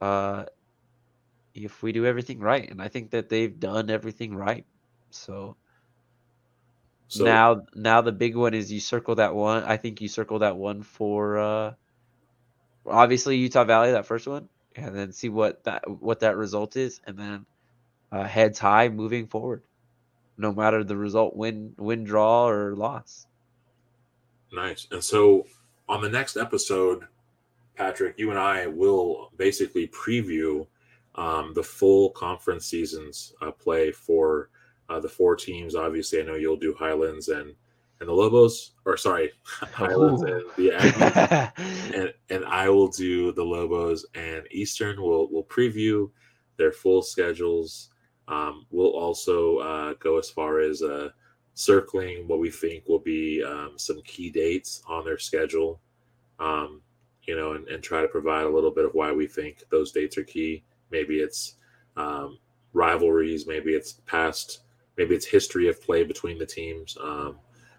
[0.00, 0.46] Uh,
[1.52, 4.64] if we do everything right, and I think that they've done everything right.
[5.10, 5.56] So,
[7.08, 9.62] so now, now the big one is you circle that one.
[9.64, 11.74] I think you circle that one for uh,
[12.84, 17.00] obviously Utah Valley, that first one, and then see what that what that result is,
[17.06, 17.46] and then
[18.10, 19.62] uh, heads high moving forward,
[20.36, 23.26] no matter the result, win, win, draw, or loss.
[24.52, 24.86] Nice.
[24.90, 25.46] And so
[25.88, 27.06] on the next episode,
[27.76, 30.66] Patrick, you and I will basically preview
[31.14, 34.50] um, the full conference seasons uh, play for
[34.88, 35.74] uh, the four teams.
[35.74, 37.54] Obviously, I know you'll do Highlands and
[38.00, 40.26] and the Lobos, or sorry, Highlands Ooh.
[40.26, 45.02] and the Aggies, and and I will do the Lobos and Eastern.
[45.02, 46.10] We'll we'll preview
[46.56, 47.90] their full schedules.
[48.28, 51.10] Um, we'll also uh, go as far as uh,
[51.54, 55.80] circling what we think will be um, some key dates on their schedule.
[56.38, 56.82] Um,
[57.22, 59.90] you know, and, and try to provide a little bit of why we think those
[59.90, 60.64] dates are key.
[60.90, 61.56] Maybe it's
[61.96, 62.38] um,
[62.72, 64.60] rivalries, maybe it's past,
[64.96, 66.96] maybe it's history of play between the teams.
[67.00, 67.38] Um,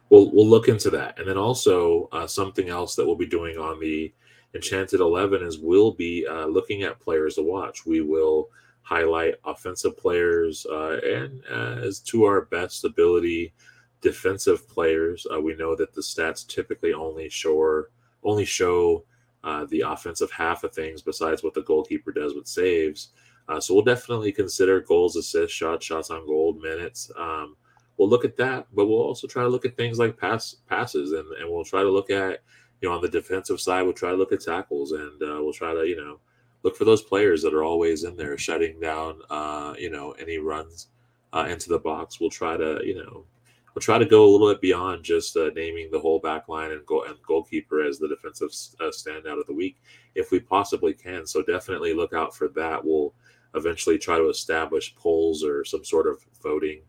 [0.10, 3.58] we'll we'll look into that, and then also uh, something else that we'll be doing
[3.58, 4.14] on the
[4.54, 7.86] Enchanted Eleven is we'll be uh, looking at players to watch.
[7.86, 8.50] We will
[8.82, 13.54] highlight offensive players uh, and uh, as to our best ability
[14.02, 15.28] defensive players.
[15.32, 17.84] Uh, we know that the stats typically only show
[18.24, 19.04] only show
[19.44, 23.10] uh, the offensive half of things besides what the goalkeeper does with saves.
[23.50, 27.10] Uh, so we'll definitely consider goals, assists, shots, shots on goal, minutes.
[27.18, 27.56] Um,
[27.98, 31.12] we'll look at that, but we'll also try to look at things like pass passes,
[31.12, 32.42] and, and we'll try to look at
[32.82, 35.54] you know on the defensive side, we'll try to look at tackles, and uh, we'll
[35.54, 36.20] try to you know
[36.64, 40.38] look for those players that are always in there shutting down uh, you know any
[40.38, 40.88] runs
[41.34, 42.20] uh, into the box.
[42.20, 43.26] We'll try to you know
[43.74, 46.72] we'll try to go a little bit beyond just uh, naming the whole back line
[46.72, 48.50] and, goal, and goalkeeper as the defensive
[48.80, 49.78] uh, standout of the week
[50.16, 51.26] if we possibly can.
[51.26, 52.84] So definitely look out for that.
[52.84, 53.14] We'll
[53.58, 56.82] eventually try to establish polls or some sort of voting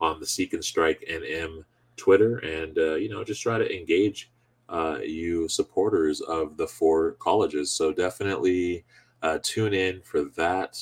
[0.00, 1.64] on the Seek and Strike NM
[1.96, 4.30] Twitter, and uh, you know just try to engage
[4.68, 7.70] uh, you supporters of the four colleges.
[7.70, 8.84] So definitely
[9.22, 10.78] uh, tune in for that.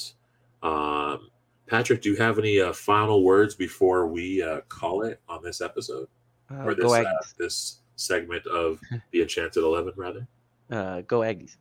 [0.62, 1.30] Um,
[1.66, 5.60] Patrick, do you have any uh, final words before we uh, call it on this
[5.60, 6.08] episode
[6.50, 10.26] uh, or this this segment of the Enchanted Eleven, rather?
[10.70, 11.56] Uh, go Aggies.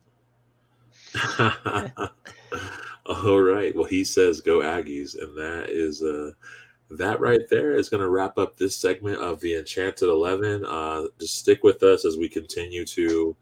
[3.06, 3.74] All right.
[3.74, 6.32] Well, he says go Aggies, and that is uh
[6.90, 10.64] that right there is going to wrap up this segment of the Enchanted Eleven.
[10.64, 13.34] Uh, just stick with us as we continue to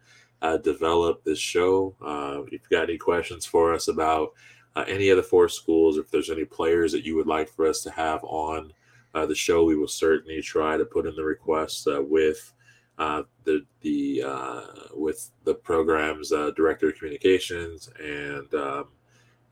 [0.42, 1.94] uh, develop this show.
[2.00, 4.32] Uh, if you've got any questions for us about
[4.76, 7.48] uh, any of the four schools, or if there's any players that you would like
[7.48, 8.72] for us to have on
[9.14, 12.52] uh, the show, we will certainly try to put in the request uh, with
[12.98, 14.62] uh, the the uh,
[14.94, 18.88] with the program's uh, director of communications and um,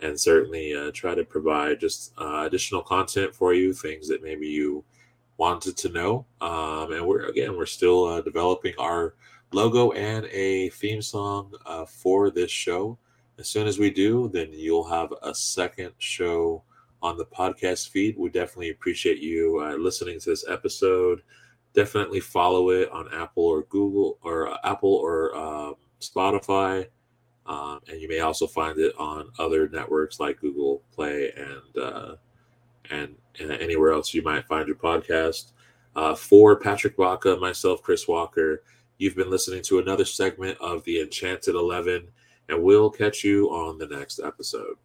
[0.01, 4.85] and certainly try to provide just additional content for you, things that maybe you
[5.37, 6.27] wanted to know.
[6.41, 9.15] Um, and we're again we're still developing our
[9.53, 11.53] logo and a theme song
[11.89, 12.99] for this show
[13.39, 16.65] as soon as we do, then you'll have a second show
[17.01, 18.19] on the podcast feed.
[18.19, 21.23] We definitely appreciate you uh, listening to this episode.
[21.73, 26.89] Definitely follow it on Apple or Google or uh, Apple or um, Spotify.
[27.49, 32.15] Um, and you may also find it on other networks like Google Play and uh,
[32.91, 35.53] and, and anywhere else you might find your podcast.
[35.97, 38.62] Uh, for Patrick Baca, myself, Chris Walker,
[38.99, 42.09] you've been listening to another segment of the Enchanted Eleven
[42.49, 44.77] and we'll catch you on the next episode.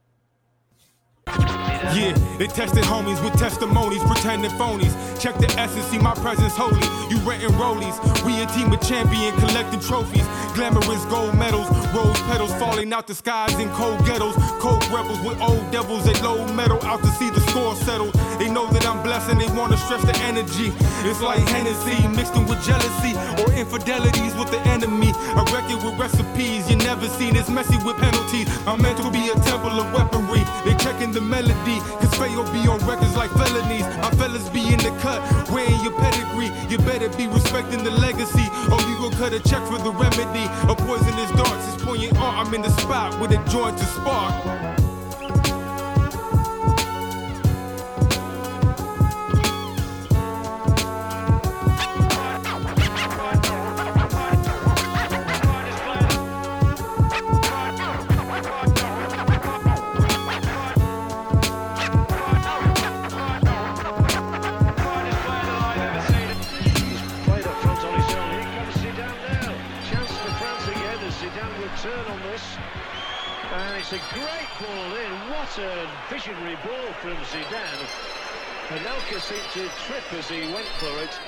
[1.28, 4.94] Yeah, they tested homies with testimonies, pretending phonies.
[5.22, 6.82] Check the essence, see my presence holy.
[7.10, 7.96] You renting rollies,
[8.26, 10.26] we a team of champion, collecting trophies.
[10.56, 14.36] Glamorous gold medals, rose petals falling out the skies in cold ghettos.
[14.60, 18.14] Cold rebels with old devils, they low metal out to see the score settled.
[18.40, 20.74] They know that I'm blessed and they wanna stretch the energy.
[21.06, 25.12] It's like Hennessy mixed in with jealousy or infidelities with the enemy.
[25.14, 27.36] I reckon with recipes you never seen.
[27.36, 28.50] It's messy with penalties.
[28.84, 30.44] Meant to be a temple of weaponry.
[30.66, 31.80] They checking the melody.
[32.02, 33.86] Cause Fayo be on records like felonies.
[34.04, 36.52] Our fellas be in the cut, wearing your pedigree.
[36.70, 38.48] You better be respecting the legacy.
[38.72, 40.46] Or you gon' cut a check for the remedy.
[40.68, 42.48] A poisonous darts is poignant art.
[42.48, 44.83] I'm in the spot with a joint to spark.
[73.92, 75.12] Ball in.
[75.30, 77.88] What a visionary ball from Zidane.
[78.70, 81.20] Anelka seemed to trip as he went for it.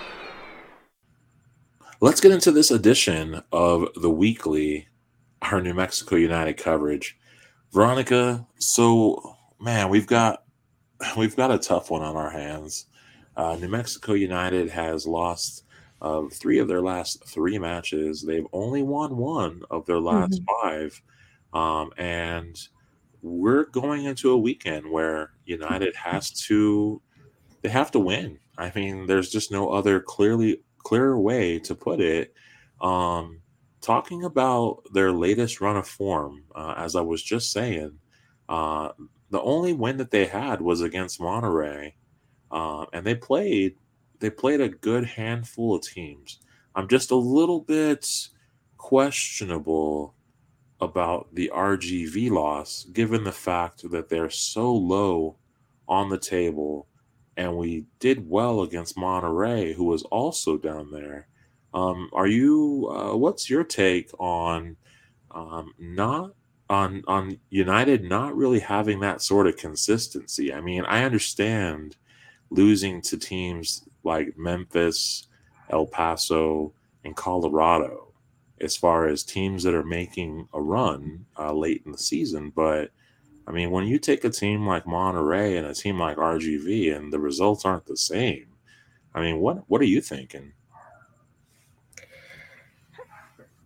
[2.02, 4.88] Let's get into this edition of the weekly,
[5.42, 7.18] our New Mexico United coverage.
[7.72, 10.44] Veronica, so man, we've got
[11.18, 12.86] we've got a tough one on our hands.
[13.36, 15.66] Uh, New Mexico United has lost
[16.02, 18.22] uh, three of their last three matches.
[18.22, 20.68] They've only won one of their last mm-hmm.
[20.68, 21.02] five,
[21.56, 22.68] um, and
[23.22, 27.02] we're going into a weekend where United has to
[27.62, 28.38] they have to win.
[28.58, 32.34] I mean, there's just no other clearly clearer way to put it.
[32.80, 33.42] Um,
[33.82, 37.98] talking about their latest run of form, uh, as I was just saying,
[38.50, 38.90] uh,
[39.32, 41.96] the only win that they had was against Monterey,
[42.52, 43.76] uh, and they played
[44.20, 46.40] they played a good handful of teams.
[46.76, 48.08] I'm just a little bit
[48.78, 50.15] questionable
[50.86, 55.36] about the RGV loss, given the fact that they're so low
[55.88, 56.88] on the table
[57.38, 61.28] and we did well against Monterey, who was also down there.
[61.74, 62.90] Um, are you?
[62.90, 64.78] Uh, what's your take on
[65.32, 66.32] um, not
[66.70, 70.54] on on United not really having that sort of consistency?
[70.54, 71.98] I mean, I understand
[72.50, 75.28] losing to teams like Memphis,
[75.70, 76.72] El Paso,
[77.04, 78.05] and Colorado
[78.62, 82.92] as far as teams that are making a run uh, late in the season, but
[83.48, 87.14] I mean, when you take a team like Monterey and a team like RGV and
[87.14, 88.48] the results aren't the same,
[89.14, 90.54] I mean, what what are you thinking?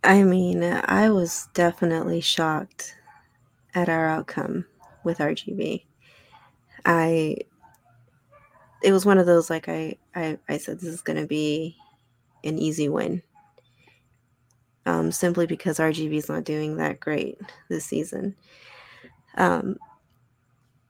[0.03, 2.95] I mean, I was definitely shocked
[3.76, 4.66] at our outcome
[5.03, 5.86] with RGV.
[6.86, 7.38] I
[8.82, 11.78] it was one of those like I I, I said this is going to be
[12.44, 13.24] an easy win.
[14.85, 17.38] Um, simply because RGV is not doing that great
[17.69, 18.35] this season.
[19.38, 19.77] Um,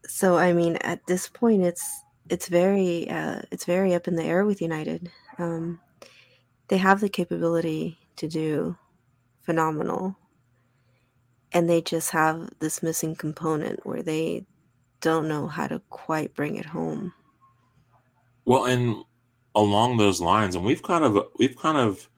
[0.05, 4.23] so I mean, at this point, it's it's very uh, it's very up in the
[4.23, 5.11] air with United.
[5.37, 5.79] Um,
[6.67, 8.77] they have the capability to do
[9.41, 10.15] phenomenal,
[11.51, 14.45] and they just have this missing component where they
[15.01, 17.13] don't know how to quite bring it home.
[18.45, 19.03] Well, and
[19.55, 22.09] along those lines, and we've kind of we've kind of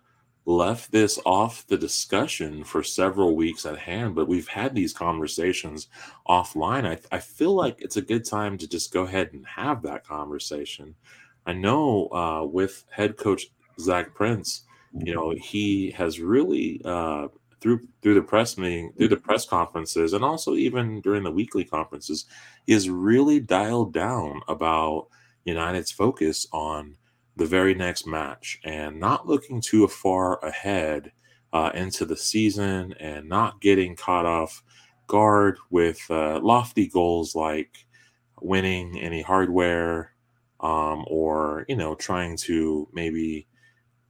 [0.55, 5.87] left this off the discussion for several weeks at hand, but we've had these conversations
[6.27, 6.85] offline.
[6.85, 10.05] I, I feel like it's a good time to just go ahead and have that
[10.05, 10.95] conversation.
[11.45, 13.47] I know uh, with head coach
[13.79, 14.63] Zach Prince,
[14.93, 17.27] you know, he has really uh,
[17.61, 21.63] through through the press meeting, through the press conferences, and also even during the weekly
[21.63, 22.25] conferences,
[22.67, 25.07] has really dialed down about
[25.45, 26.97] United's focus on
[27.35, 31.11] the very next match and not looking too far ahead
[31.53, 34.63] uh, into the season and not getting caught off
[35.07, 37.85] guard with uh, lofty goals like
[38.41, 40.13] winning any hardware
[40.61, 43.47] um, or you know trying to maybe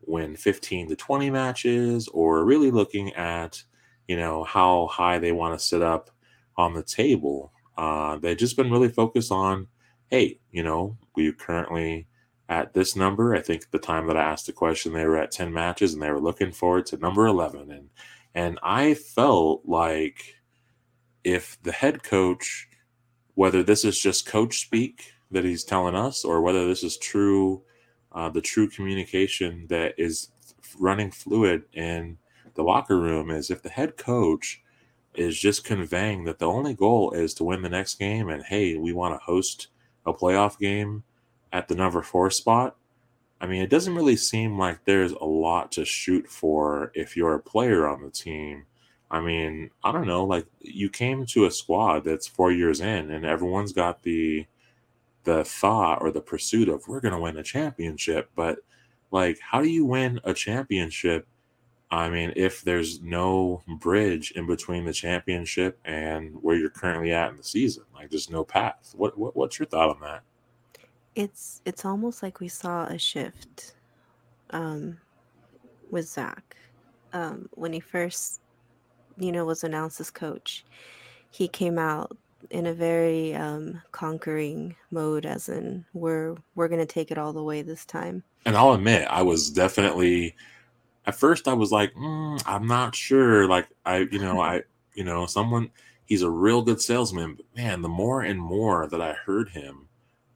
[0.02, 3.64] win 15 to 20 matches or really looking at
[4.08, 6.10] you know how high they want to sit up
[6.58, 7.54] on the table.
[7.78, 9.68] Uh, they've just been really focused on
[10.10, 12.08] hey you know we currently
[12.52, 13.34] at this number.
[13.34, 16.04] I think the time that I asked the question, they were at 10 matches and
[16.04, 17.72] they were looking forward to number 11.
[17.72, 17.90] And,
[18.36, 20.36] and I felt like
[21.24, 22.68] if the head coach,
[23.36, 27.64] whether this is just coach speak that he's telling us, or whether this is true,
[28.12, 30.32] uh, the true communication that is
[30.78, 32.18] running fluid in
[32.56, 34.62] the locker room is if the head coach
[35.16, 38.76] is just conveying that the only goal is to win the next game and hey,
[38.76, 39.68] we want to host
[40.06, 41.06] a playoff game
[41.54, 42.76] at the number four spot,
[43.42, 47.34] I mean, it doesn't really seem like there's a lot to shoot for if you're
[47.34, 48.66] a player on the team.
[49.10, 53.12] I mean, I don't know, like you came to a squad that's four years in
[53.12, 54.46] and everyone's got the
[55.24, 58.60] the thought or the pursuit of we're gonna win a championship, but
[59.12, 61.28] like how do you win a championship?
[61.90, 67.32] I mean, if there's no bridge in between the championship and where you're currently at
[67.32, 68.94] in the season, like there's no path.
[68.96, 70.24] What, what what's your thought on that?
[71.16, 73.76] It's it's almost like we saw a shift
[74.52, 74.98] um,
[75.90, 76.56] with Zach
[77.14, 78.40] um, when he first,
[79.18, 80.66] you know, was announced as coach.
[81.30, 82.16] He came out
[82.50, 87.44] in a very um, conquering mode, as in we're we're gonna take it all the
[87.44, 88.24] way this time.
[88.46, 90.36] And I'll admit, I was definitely
[91.06, 93.48] at first I was like, mm, I'm not sure.
[93.48, 94.64] Like I, you know, I,
[94.94, 95.72] you know, someone
[96.06, 99.88] he's a real good salesman, but man, the more and more that I heard him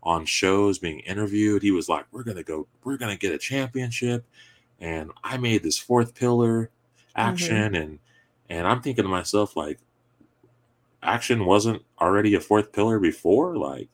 [0.06, 4.24] on shows being interviewed he was like we're gonna go we're gonna get a championship
[4.80, 6.70] and i made this fourth pillar
[7.16, 7.76] action mm-hmm.
[7.76, 8.00] and
[8.50, 9.80] and i'm thinking to myself like
[11.06, 13.56] action wasn't already a fourth pillar before?
[13.56, 13.88] Like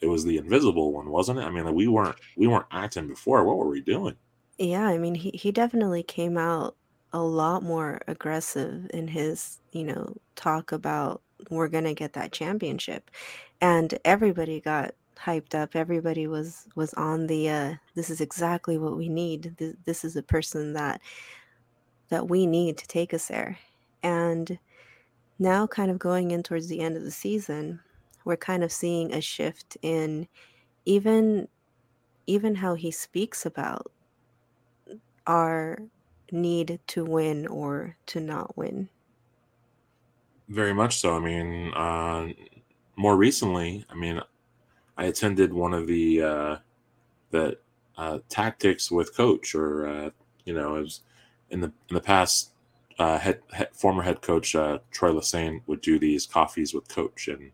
[0.00, 1.42] it was the invisible one, wasn't it?
[1.42, 3.44] I mean, like, we weren't we weren't acting before.
[3.44, 4.16] What were we doing?
[4.58, 6.76] Yeah, I mean, he he definitely came out
[7.12, 12.30] a lot more aggressive in his, you know, talk about we're going to get that
[12.30, 13.10] championship.
[13.60, 15.76] And everybody got hyped up.
[15.76, 19.54] Everybody was was on the uh this is exactly what we need.
[19.58, 21.00] This, this is a person that
[22.08, 23.58] that we need to take us there.
[24.02, 24.58] And
[25.38, 27.80] now kind of going in towards the end of the season,
[28.24, 30.28] we're kind of seeing a shift in
[30.84, 31.48] even
[32.26, 33.90] even how he speaks about
[35.26, 35.78] our
[36.32, 38.88] need to win or to not win.
[40.48, 41.16] Very much so.
[41.16, 42.28] I mean, uh,
[42.96, 44.20] more recently, I mean,
[45.00, 46.56] I attended one of the uh,
[47.30, 47.56] the
[47.96, 50.10] uh, tactics with coach, or uh,
[50.44, 51.00] you know, it was
[51.48, 52.50] in the in the past.
[52.98, 57.28] Uh, head, head, former head coach uh, Troy Lesesne would do these coffees with coach,
[57.28, 57.50] and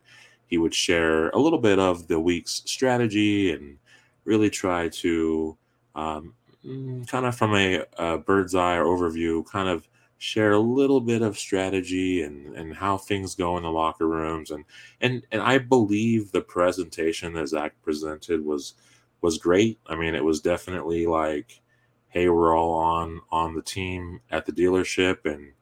[0.49, 3.79] he would share a little bit of the week's strategy and
[4.25, 5.57] really try to
[5.95, 6.35] um,
[6.67, 9.87] mm, kind of from a, a, bird's eye overview, kind of
[10.19, 14.51] share a little bit of strategy and, and how things go in the locker rooms.
[14.51, 14.65] And
[15.01, 18.75] and and I believe the presentation that Zach presented was
[19.21, 19.79] was great.
[19.87, 21.61] I mean, it was definitely like,
[22.09, 25.53] hey, we're all on on the team at the dealership and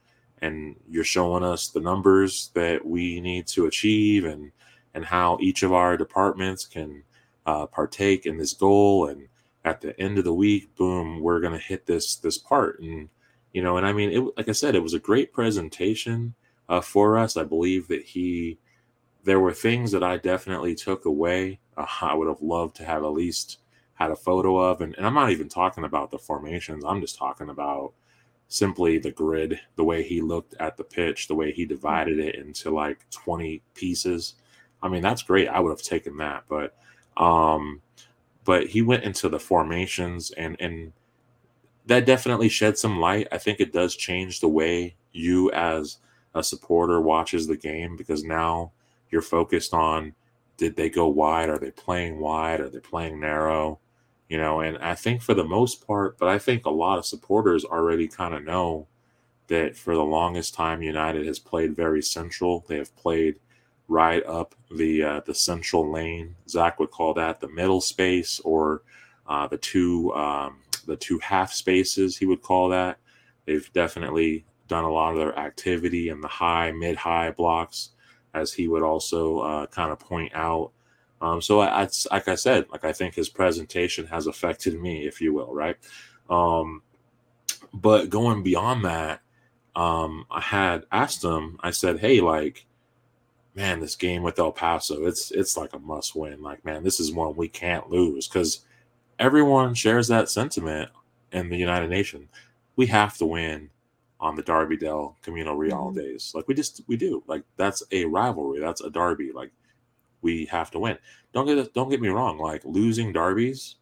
[0.41, 4.53] and you're showing us the numbers that we need to achieve and
[4.95, 7.03] and how each of our departments can
[7.47, 9.09] uh, partake in this goal.
[9.09, 9.29] And
[9.65, 12.81] at the end of the week boom we're going to hit this this part.
[12.81, 13.09] And
[13.55, 16.35] you know and i mean it like i said it was a great presentation
[16.69, 17.37] uh, for us.
[17.37, 18.59] I believe that he
[19.23, 21.61] there were things that i definitely took away.
[21.77, 23.59] Uh, i would have loved to have at least
[23.95, 26.85] had a photo of and, and i'm not even talking about the formations.
[26.85, 27.95] I'm just talking about
[28.49, 32.35] simply the grid the way he looked at the pitch the way he divided it
[32.35, 34.35] into like 20 pieces.
[34.83, 35.49] I mean that's great.
[35.49, 36.77] I would have taken that but
[37.17, 37.81] um
[38.45, 40.93] but he went into the formations and and
[41.87, 43.29] that definitely shed some light.
[43.31, 45.99] I think it does change the way you as
[46.35, 48.73] a supporter watches the game because now
[49.11, 50.15] you're focused on
[50.57, 51.49] did they go wide?
[51.49, 52.61] Are they playing wide?
[52.61, 53.81] Are they playing narrow?
[54.29, 57.07] You know, and I think for the most part, but I think a lot of
[57.07, 58.87] supporters already kind of know
[59.49, 62.65] that for the longest time United has played very central.
[62.67, 63.37] They have played
[63.89, 66.37] right up the uh, the central lane.
[66.49, 68.83] Zach would call that the middle space or
[69.27, 70.57] uh, the two um,
[70.87, 72.99] the two half spaces, he would call that.
[73.47, 77.91] They've definitely done a lot of their activity in the high, mid high blocks,
[78.33, 80.73] as he would also uh, kind of point out.
[81.21, 85.07] Um, so, I, I, like I said, like I think his presentation has affected me,
[85.07, 85.77] if you will, right?
[86.29, 86.83] Um,
[87.73, 89.21] but going beyond that,
[89.77, 91.59] um, I had asked him.
[91.61, 92.67] I said, "Hey, like,
[93.55, 96.43] man, this game with El Paso, it's it's like a must win.
[96.43, 98.65] Like, man, this is one we can't lose because
[99.19, 100.91] everyone shares that sentiment
[101.33, 102.29] in the United Nations.
[102.77, 103.71] We have to win
[104.21, 105.99] on the Derby del Camino Real mm-hmm.
[105.99, 106.33] days.
[106.35, 107.23] Like we just we do.
[107.27, 108.61] Like that's a rivalry.
[108.61, 109.33] That's a derby.
[109.33, 109.53] Like
[110.23, 110.99] we have to win.
[111.33, 112.39] Don't get don't get me wrong.
[112.39, 113.77] Like losing derbies,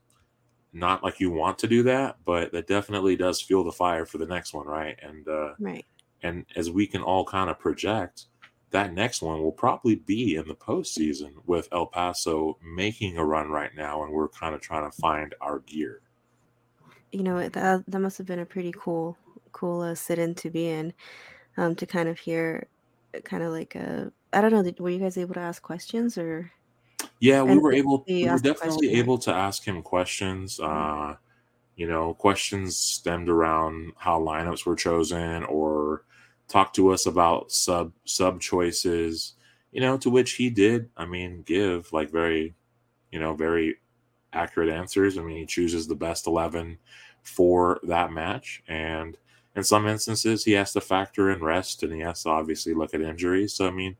[0.73, 4.19] not like you want to do that, but that definitely does fuel the fire for
[4.19, 4.99] the next one, right?
[5.03, 5.87] And uh, right.
[6.25, 8.27] And as we can all kind of project,
[8.73, 13.51] that next one will probably be in the postseason with El Paso making a run
[13.51, 16.01] right now, and we're kind of trying to find our gear.
[17.13, 19.17] You know that that must have been a pretty cool,
[19.53, 20.93] cool uh, sit-in to be in,
[21.57, 22.67] um, to kind of hear,
[23.25, 24.11] kind of like a.
[24.33, 24.73] I don't know.
[24.79, 26.51] Were you guys able to ask questions or?
[27.21, 28.05] Yeah, we were able.
[28.09, 30.59] We were definitely able to ask him questions.
[30.59, 31.13] Mm-hmm.
[31.13, 31.17] Uh,
[31.77, 36.05] you know, questions stemmed around how lineups were chosen or
[36.53, 39.35] talk to us about sub sub choices,
[39.73, 42.55] you know, to which he did, I mean, give like very,
[43.11, 43.77] you know, very
[44.35, 45.17] accurate answers.
[45.17, 46.79] I mean, he chooses the best 11
[47.23, 48.63] for that match.
[48.69, 49.17] And
[49.57, 52.95] in some instances, he has to factor in rest and he has to obviously look
[52.95, 53.55] at injuries.
[53.55, 53.97] So, I mean,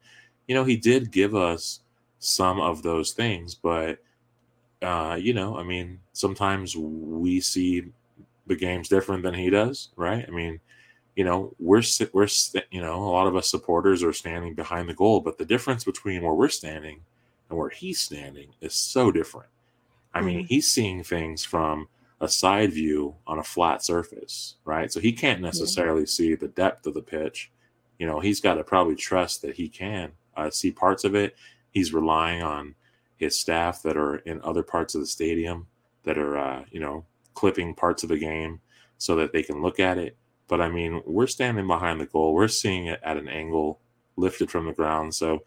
[0.47, 1.81] you know, he did give us
[2.19, 3.99] some of those things, but,
[4.83, 7.85] uh, you know, I mean, sometimes we see
[8.47, 10.25] the games different than he does, right?
[10.27, 10.61] I mean,
[11.17, 11.83] you know, we're
[12.13, 12.29] we're
[12.71, 15.85] you know, a lot of us supporters are standing behind the goal, but the difference
[15.85, 17.01] between where we're standing
[17.49, 19.51] and where he's standing is so different.
[20.15, 20.27] I mm-hmm.
[20.27, 21.89] mean, he's seeing things from
[22.21, 24.91] a side view on a flat surface, right?
[24.91, 26.07] So he can't necessarily yeah.
[26.07, 27.51] see the depth of the pitch.
[27.99, 31.37] You know, he's got to probably trust that he can uh, see parts of it.
[31.73, 32.75] He's relying on
[33.17, 35.67] his staff that are in other parts of the stadium
[36.05, 38.61] that are, uh, you know, clipping parts of the game
[38.99, 40.17] so that they can look at it
[40.49, 42.35] but I mean, we're standing behind the goal.
[42.35, 43.81] We're seeing it at an angle
[44.17, 45.15] lifted from the ground.
[45.15, 45.45] So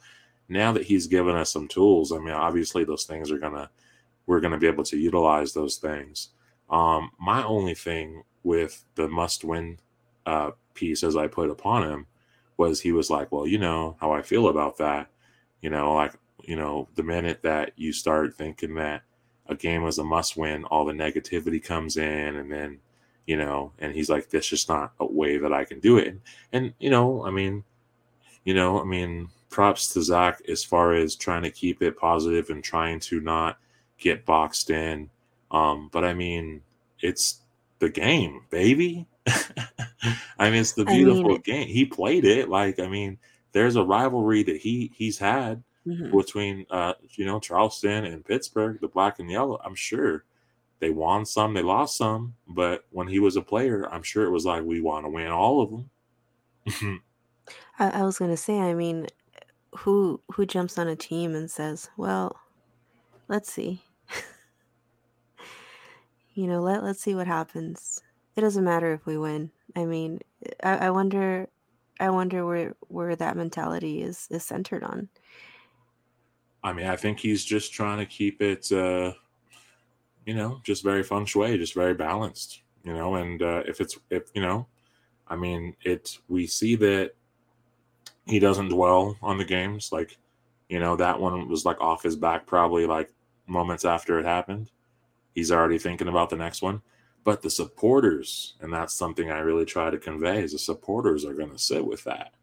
[0.49, 3.69] now that he's given us some tools, I mean, obviously those things are gonna
[4.25, 6.29] we're gonna be able to utilize those things.
[6.69, 9.79] Um, my only thing with the must win
[10.25, 12.07] uh, piece, as I put upon him,
[12.57, 15.09] was he was like, well, you know how I feel about that.
[15.61, 16.13] You know, like
[16.43, 19.03] you know, the minute that you start thinking that
[19.47, 22.79] a game is a must win, all the negativity comes in, and then
[23.25, 26.07] you know, and he's like, "This just not a way that I can do it."
[26.07, 26.21] And,
[26.51, 27.63] and you know, I mean,
[28.43, 32.49] you know, I mean, props to Zach as far as trying to keep it positive
[32.49, 33.57] and trying to not
[33.97, 35.09] get boxed in.
[35.51, 36.61] Um, but I mean,
[36.99, 37.41] it's
[37.79, 39.07] the game, baby.
[40.37, 41.67] I mean, it's the beautiful I mean, game.
[41.67, 43.17] He played it like I mean,
[43.51, 46.15] there's a rivalry that he he's had mm-hmm.
[46.15, 49.59] between uh, you know Charleston and Pittsburgh, the black and yellow.
[49.63, 50.25] I'm sure
[50.85, 54.29] they won some, they lost some, but when he was a player, I'm sure it
[54.29, 57.01] was like we want to win all of them.
[57.79, 59.07] I, I was gonna say, I mean,
[59.77, 62.39] who who jumps on a team and says, "Well,
[63.27, 63.81] let's see,"
[66.35, 68.03] you know, let let's see what happens.
[68.35, 69.51] It doesn't matter if we win.
[69.75, 70.19] I mean,
[70.61, 71.49] I, I wonder,
[71.99, 75.09] I wonder where where that mentality is is centered on.
[76.61, 79.13] I mean, I think he's just trying to keep it, uh,
[80.25, 83.15] you know, just very feng shui, just very balanced, you know.
[83.15, 84.67] And uh, if it's, if you know,
[85.27, 87.11] I mean, it we see that
[88.25, 89.91] he doesn't dwell on the games.
[89.91, 90.17] Like,
[90.69, 93.11] you know, that one was like off his back probably like
[93.47, 94.71] moments after it happened.
[95.33, 96.81] He's already thinking about the next one.
[97.23, 101.33] But the supporters, and that's something I really try to convey, is the supporters are
[101.33, 102.33] going to sit with that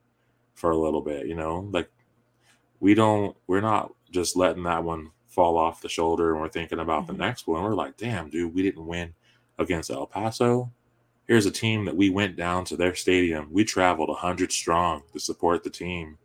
[0.55, 1.27] for a little bit.
[1.27, 1.89] You know, like
[2.81, 6.79] we don't, we're not just letting that one fall off the shoulder and we're thinking
[6.79, 7.13] about mm-hmm.
[7.13, 7.63] the next one.
[7.63, 9.15] We're like, damn, dude, we didn't win
[9.59, 10.71] against El Paso.
[11.27, 13.49] Here's a team that we went down to their stadium.
[13.51, 16.19] We traveled 100 strong to support the team.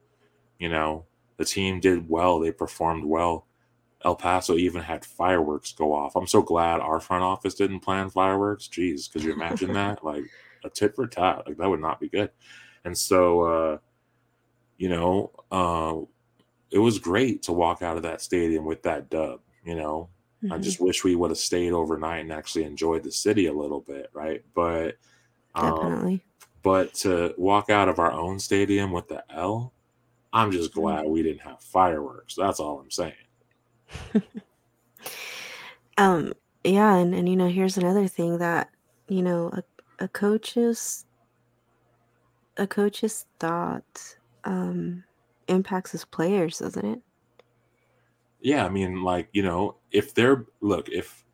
[0.60, 1.06] You know,
[1.38, 3.46] the team did well, they performed well.
[4.04, 6.16] El Paso even had fireworks go off.
[6.16, 8.68] I'm so glad our front office didn't plan fireworks.
[8.68, 10.04] Jeez, could you imagine that?
[10.04, 10.24] Like
[10.64, 11.44] a tit for tat.
[11.46, 12.32] Like that would not be good.
[12.84, 13.78] And so, uh,
[14.78, 15.96] you know, uh,
[16.72, 19.41] it was great to walk out of that stadium with that dub.
[19.64, 20.10] You know,
[20.44, 20.53] mm-hmm.
[20.53, 23.81] I just wish we would have stayed overnight and actually enjoyed the city a little
[23.81, 24.44] bit, right?
[24.53, 24.98] But
[25.56, 26.23] um, definitely.
[26.64, 29.73] But to walk out of our own stadium with the L,
[30.34, 30.81] I'm just mm-hmm.
[30.81, 32.35] glad we didn't have fireworks.
[32.35, 33.14] That's all I'm saying.
[35.98, 36.34] um.
[36.64, 38.69] Yeah, and and you know, here's another thing that
[39.07, 39.64] you know a
[40.03, 41.06] a coach's
[42.57, 45.03] a coach's thought um
[45.48, 47.02] impacts his players, doesn't it?
[48.40, 51.26] Yeah, I mean, like you know, if they're look, if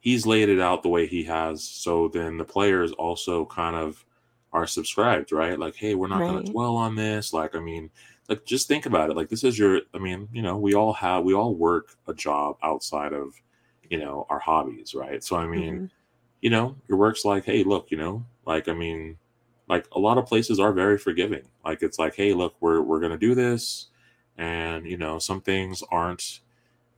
[0.00, 4.04] he's laid it out the way he has, so then the players also kind of
[4.52, 5.58] are subscribed, right?
[5.58, 6.30] Like, hey, we're not right.
[6.30, 7.32] going to dwell on this.
[7.32, 7.90] Like, I mean,
[8.28, 9.16] like just think about it.
[9.16, 9.80] Like, this is your.
[9.94, 13.34] I mean, you know, we all have, we all work a job outside of,
[13.88, 15.22] you know, our hobbies, right?
[15.24, 15.86] So, I mean, mm-hmm.
[16.42, 19.16] you know, your work's like, hey, look, you know, like, I mean,
[19.68, 21.44] like a lot of places are very forgiving.
[21.64, 23.86] Like it's like, hey, look, we're we're gonna do this,
[24.36, 26.40] and you know, some things aren't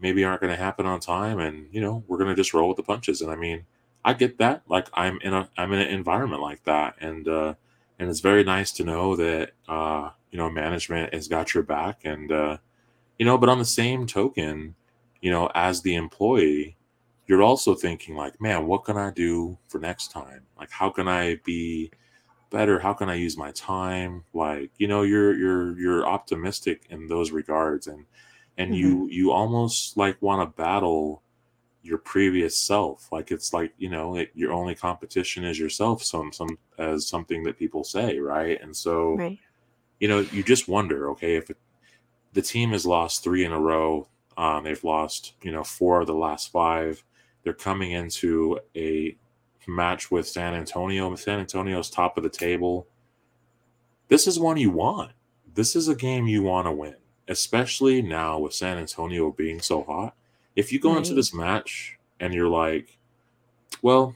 [0.00, 2.82] maybe aren't gonna happen on time, and you know, we're gonna just roll with the
[2.82, 3.20] punches.
[3.20, 3.64] And I mean,
[4.04, 4.62] I get that.
[4.68, 7.54] Like I'm in a I'm in an environment like that, and uh,
[7.98, 12.00] and it's very nice to know that uh, you know management has got your back,
[12.04, 12.58] and uh,
[13.18, 14.74] you know, but on the same token,
[15.20, 16.76] you know, as the employee,
[17.26, 20.42] you're also thinking like, man, what can I do for next time?
[20.58, 21.90] Like, how can I be
[22.54, 22.78] better?
[22.78, 24.24] How can i use my time?
[24.32, 28.06] Like you know you're you're you're optimistic in those regards and
[28.56, 28.80] and mm-hmm.
[28.80, 31.22] you you almost like want to battle
[31.82, 33.10] your previous self.
[33.12, 37.42] Like it's like you know it, your only competition is yourself some some as something
[37.44, 38.60] that people say right?
[38.62, 39.38] And so right.
[40.00, 41.58] you know you just wonder okay if it,
[42.32, 46.06] the team has lost three in a row um, they've lost you know four of
[46.06, 47.04] the last five.
[47.42, 49.16] They're coming into a
[49.66, 51.14] match with San Antonio.
[51.16, 52.86] San Antonio's top of the table.
[54.08, 55.12] This is one you want.
[55.54, 56.96] This is a game you want to win,
[57.28, 60.14] especially now with San Antonio being so hot.
[60.56, 60.98] If you go right.
[60.98, 62.98] into this match and you're like,
[63.82, 64.14] well,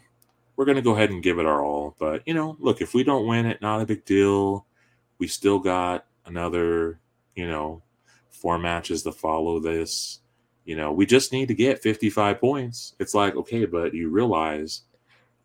[0.56, 1.94] we're going to go ahead and give it our all.
[1.98, 4.66] But, you know, look, if we don't win it, not a big deal.
[5.18, 6.98] We still got another,
[7.34, 7.82] you know,
[8.30, 10.20] four matches to follow this.
[10.64, 12.94] You know, we just need to get 55 points.
[12.98, 14.82] It's like, okay, but you realize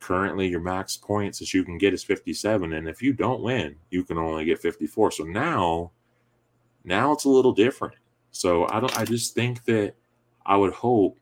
[0.03, 3.75] currently your max points that you can get is 57 and if you don't win
[3.89, 5.91] you can only get 54 so now
[6.83, 7.95] now it's a little different.
[8.31, 9.93] So i don't i just think that
[10.45, 11.17] i would hope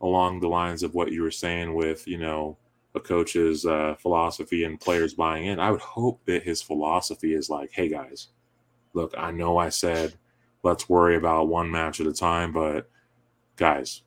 [0.00, 2.56] along the lines of what you were saying with you know
[2.94, 7.48] a coach's uh, philosophy and players buying in i would hope that his philosophy is
[7.48, 8.28] like hey guys
[8.94, 10.14] look, I know I said
[10.62, 12.90] let's worry about one match at a time, but
[13.56, 14.02] guys,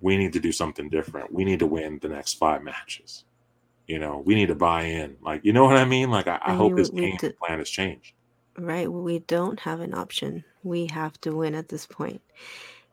[0.00, 1.32] we need to do something different.
[1.32, 3.24] We need to win the next five matches.
[3.86, 5.16] You know, we need to buy in.
[5.20, 6.10] Like, you know what I mean?
[6.10, 8.14] Like, I, I, I hope his game d- plan has changed.
[8.56, 8.90] Right.
[8.90, 10.44] We don't have an option.
[10.62, 12.20] We have to win at this point.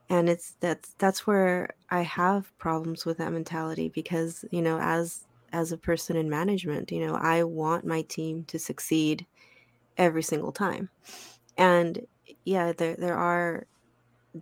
[0.09, 5.25] And it's that's that's where I have problems with that mentality because, you know, as
[5.51, 9.25] as a person in management, you know, I want my team to succeed
[9.97, 10.89] every single time.
[11.57, 12.07] And
[12.45, 13.67] yeah, there there are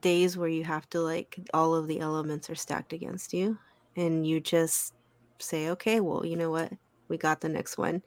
[0.02, 3.60] days where you have to like all of the elements are stacked against you
[3.96, 4.94] and you just
[5.40, 6.74] say, "Okay, well, you know what?
[7.10, 8.04] We got the next one."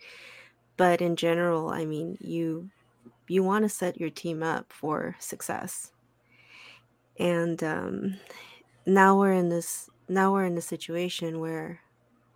[0.78, 2.70] But in general, I mean, you
[3.28, 5.93] you want to set your team up for success.
[7.19, 8.20] And um
[8.86, 11.82] now we're in this now we're in a situation where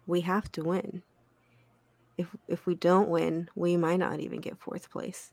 [0.07, 1.05] we have to win.
[2.17, 5.31] If if we don't win, we might not even get fourth place.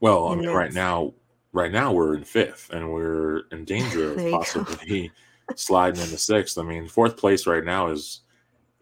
[0.00, 1.14] Well, I mean, right now,
[1.52, 5.10] right now we're in fifth, and we're in danger of possibly
[5.56, 6.58] sliding into sixth.
[6.58, 8.20] I mean, fourth place right now is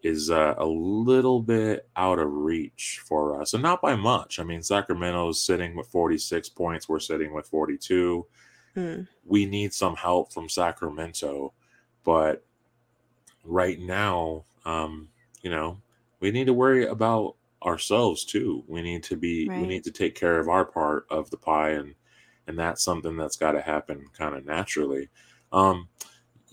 [0.03, 4.39] is uh, a little bit out of reach for us, and not by much.
[4.39, 6.89] I mean, Sacramento's sitting with 46 points.
[6.89, 8.25] We're sitting with 42.
[8.75, 9.07] Mm.
[9.25, 11.53] We need some help from Sacramento,
[12.03, 12.43] but
[13.43, 15.09] right now, um,
[15.43, 15.79] you know,
[16.19, 18.63] we need to worry about ourselves too.
[18.67, 19.61] We need to be right.
[19.61, 21.93] we need to take care of our part of the pie and
[22.47, 25.09] and that's something that's got to happen kind of naturally.
[25.51, 25.89] Um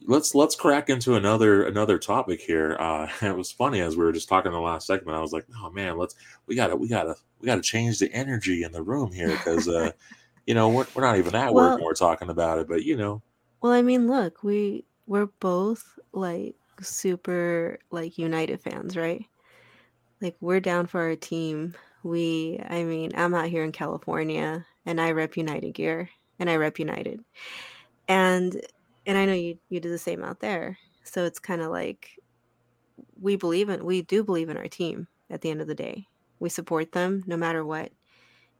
[0.07, 2.77] let's let's crack into another another topic here.
[2.79, 5.17] Uh it was funny as we were just talking the last segment.
[5.17, 6.15] I was like, "Oh man, let's
[6.47, 9.13] we got to we got to we got to change the energy in the room
[9.13, 9.93] here because uh
[10.49, 12.83] you know, we're, we're not even at well, work when we're talking about it, but
[12.83, 13.21] you know.
[13.61, 19.23] Well, I mean, look, we we're both like super like United fans, right?
[20.23, 21.75] Like we're down for our team.
[22.09, 26.57] We I mean, I'm out here in California and I rep United gear and I
[26.57, 27.21] rep United.
[28.09, 28.61] And
[29.07, 30.79] and I know you you do the same out there.
[31.05, 32.19] So it's kind of like
[33.21, 36.07] we believe in we do believe in our team at the end of the day.
[36.41, 37.93] We support them no matter what.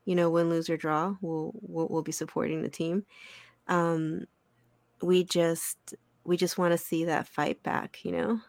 [0.05, 3.05] You know, win, lose or draw, we'll we'll, we'll be supporting the team.
[3.67, 4.25] Um,
[5.03, 5.95] we just
[6.25, 8.41] we just want to see that fight back, you know?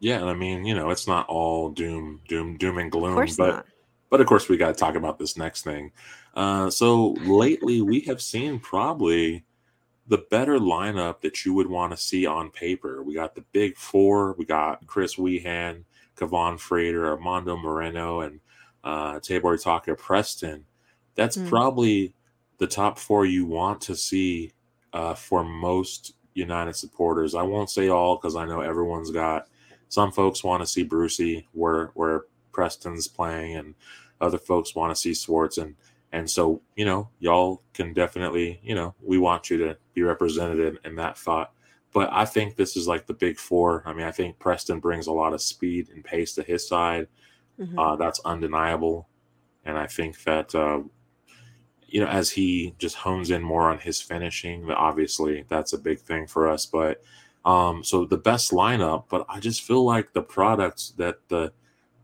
[0.00, 3.56] Yeah, and I mean, you know, it's not all doom, doom, doom and gloom, but
[3.56, 3.66] not.
[4.14, 5.90] But of course we got to talk about this next thing.
[6.34, 9.44] Uh, so lately we have seen probably
[10.06, 13.02] the better lineup that you would want to see on paper.
[13.02, 14.34] We got the big four.
[14.34, 15.82] We got Chris Wehan,
[16.16, 18.38] Kevon Frater, Amando Moreno, and
[18.84, 20.64] uh, Tabor Taka Preston.
[21.16, 21.48] That's mm.
[21.48, 22.14] probably
[22.58, 24.52] the top four you want to see
[24.92, 27.34] uh, for most United supporters.
[27.34, 29.48] I won't say all because I know everyone's got
[29.88, 33.74] some folks want to see Brucey where where Preston's playing, and
[34.20, 35.74] other folks want to see Swartz, and
[36.12, 40.60] and so you know y'all can definitely you know we want you to be represented
[40.60, 41.52] in, in that thought.
[41.92, 43.82] But I think this is like the big four.
[43.86, 47.06] I mean, I think Preston brings a lot of speed and pace to his side.
[47.58, 47.78] Mm-hmm.
[47.78, 49.08] Uh, that's undeniable,
[49.64, 50.80] and I think that uh,
[51.86, 56.00] you know, as he just hones in more on his finishing, obviously that's a big
[56.00, 56.66] thing for us.
[56.66, 57.00] But
[57.44, 61.52] um, so the best lineup, but I just feel like the products that the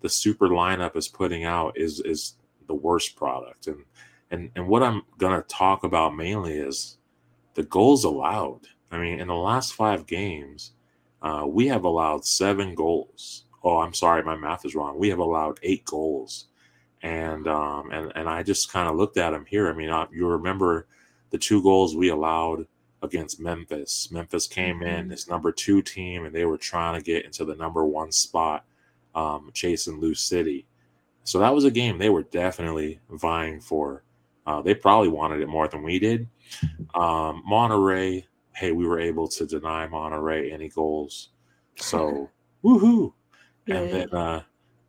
[0.00, 2.34] the super lineup is putting out is is
[2.66, 3.66] the worst product.
[3.66, 3.84] And
[4.30, 6.98] and and what I'm gonna talk about mainly is
[7.54, 8.66] the goals allowed.
[8.90, 10.72] I mean, in the last five games,
[11.22, 13.44] uh, we have allowed seven goals.
[13.62, 14.98] Oh, I'm sorry, my math is wrong.
[14.98, 16.46] We have allowed eight goals
[17.02, 19.68] and um, and and I just kind of looked at him here.
[19.68, 20.86] I mean, uh, you remember
[21.30, 22.66] the two goals we allowed
[23.02, 24.08] against Memphis.
[24.10, 25.12] Memphis came in mm-hmm.
[25.12, 28.64] as number two team, and they were trying to get into the number one spot,
[29.14, 30.66] um, chasing Lou City.
[31.24, 34.04] So that was a game they were definitely vying for.
[34.46, 36.26] Uh, they probably wanted it more than we did.
[36.94, 41.30] Um, Monterey, hey, we were able to deny Monterey any goals.
[41.76, 42.30] So,
[42.64, 43.12] woohoo!
[43.68, 44.42] And then uh,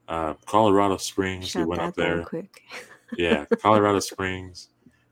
[0.07, 1.49] uh, Colorado Springs.
[1.49, 2.25] Shut we went up there.
[3.17, 4.69] Yeah, Colorado Springs.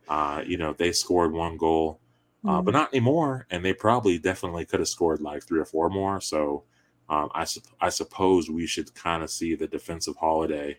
[0.07, 1.99] Uh, you know, they scored one goal,
[2.45, 2.63] uh, mm.
[2.63, 3.45] but not anymore.
[3.49, 6.21] And they probably definitely could have scored like three or four more.
[6.21, 6.63] So
[7.09, 10.77] um, I, su- I suppose we should kind of see the defensive holiday,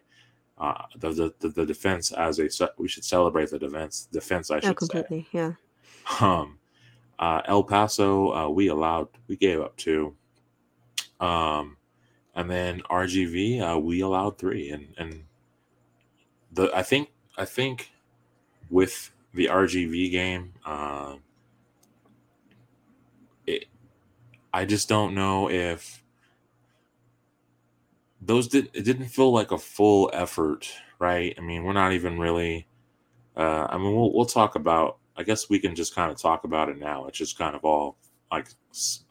[0.59, 2.49] uh, the, the, the, defense as a,
[2.79, 5.29] we should celebrate the defense, defense, I oh, should oh, completely, say.
[5.33, 5.53] yeah.
[6.21, 6.59] Um,
[7.19, 10.17] uh, El Paso, uh, we allowed, we gave up two.
[11.19, 11.77] Um,
[12.35, 15.25] and then RGV uh, we allowed three, and and
[16.53, 17.91] the I think I think
[18.71, 21.17] with the RGV game, uh,
[23.47, 23.67] it
[24.53, 26.00] I just don't know if
[28.21, 31.35] those did it didn't feel like a full effort, right?
[31.37, 32.67] I mean, we're not even really
[33.37, 34.99] uh, I mean, we'll we'll talk about.
[35.17, 37.07] I guess we can just kind of talk about it now.
[37.07, 37.97] It's just kind of all
[38.31, 38.49] like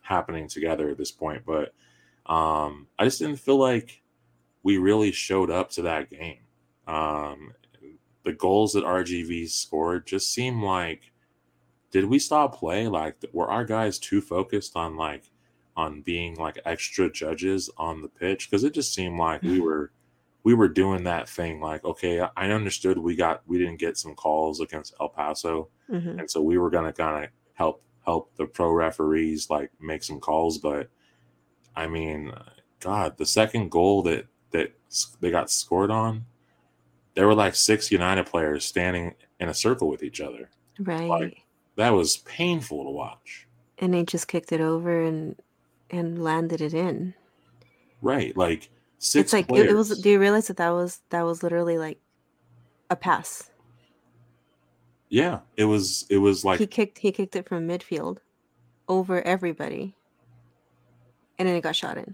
[0.01, 1.43] happening together at this point.
[1.45, 1.73] But
[2.25, 4.01] um, I just didn't feel like
[4.63, 6.39] we really showed up to that game.
[6.87, 7.53] Um,
[8.23, 11.11] the goals that RGV scored just seemed like
[11.91, 12.87] did we stop play?
[12.87, 15.23] Like were our guys too focused on like
[15.79, 18.49] on being like extra judges on the pitch?
[18.49, 19.91] Because it just seemed like we were
[20.43, 24.15] we were doing that thing like okay i understood we got we didn't get some
[24.15, 26.19] calls against el paso mm-hmm.
[26.19, 30.03] and so we were going to kind of help help the pro referees like make
[30.03, 30.89] some calls but
[31.75, 32.31] i mean
[32.79, 34.73] god the second goal that that
[35.19, 36.25] they got scored on
[37.15, 40.49] there were like six united players standing in a circle with each other
[40.79, 41.45] right like,
[41.75, 43.45] that was painful to watch
[43.77, 45.39] and they just kicked it over and
[45.91, 47.13] and landed it in
[48.01, 49.97] right like Six it's like it, it, was.
[50.01, 51.99] Do you realize that that was that was literally like
[52.89, 53.49] a pass?
[55.07, 56.05] Yeah, it was.
[56.09, 56.97] It was like he kicked.
[56.97, 58.17] He kicked it from midfield
[58.89, 59.95] over everybody,
[61.37, 62.13] and then it got shot in.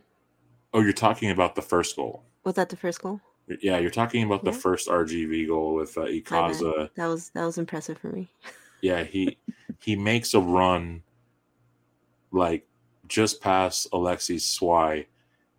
[0.75, 2.23] Oh, you're talking about the first goal.
[2.43, 3.19] Was that the first goal?
[3.61, 4.51] Yeah, you're talking about yeah.
[4.51, 6.91] the first RGV goal with uh, Ikaza.
[6.93, 8.29] That was that was impressive for me.
[8.81, 9.39] yeah, he
[9.81, 11.01] he makes a run
[12.31, 12.67] like
[13.07, 15.05] just past Alexis Souahy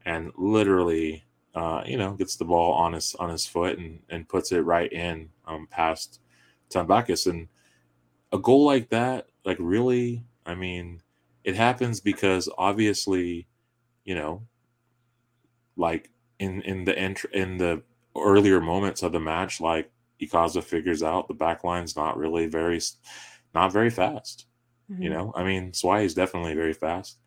[0.05, 1.25] and literally,
[1.55, 4.61] uh, you know, gets the ball on his on his foot and and puts it
[4.61, 6.21] right in um, past
[6.71, 7.27] Tambakis.
[7.27, 7.49] And
[8.33, 11.03] a goal like that, like really, I mean,
[11.45, 13.47] it happens because obviously,
[14.05, 14.43] you know,
[15.77, 17.83] like in in the ent- in the
[18.17, 19.91] earlier moments of the match, like
[20.21, 22.81] Ikaza figures out the back line's not really very,
[23.55, 24.47] not very fast.
[24.91, 25.03] Mm-hmm.
[25.03, 27.19] You know, I mean, Souahy is definitely very fast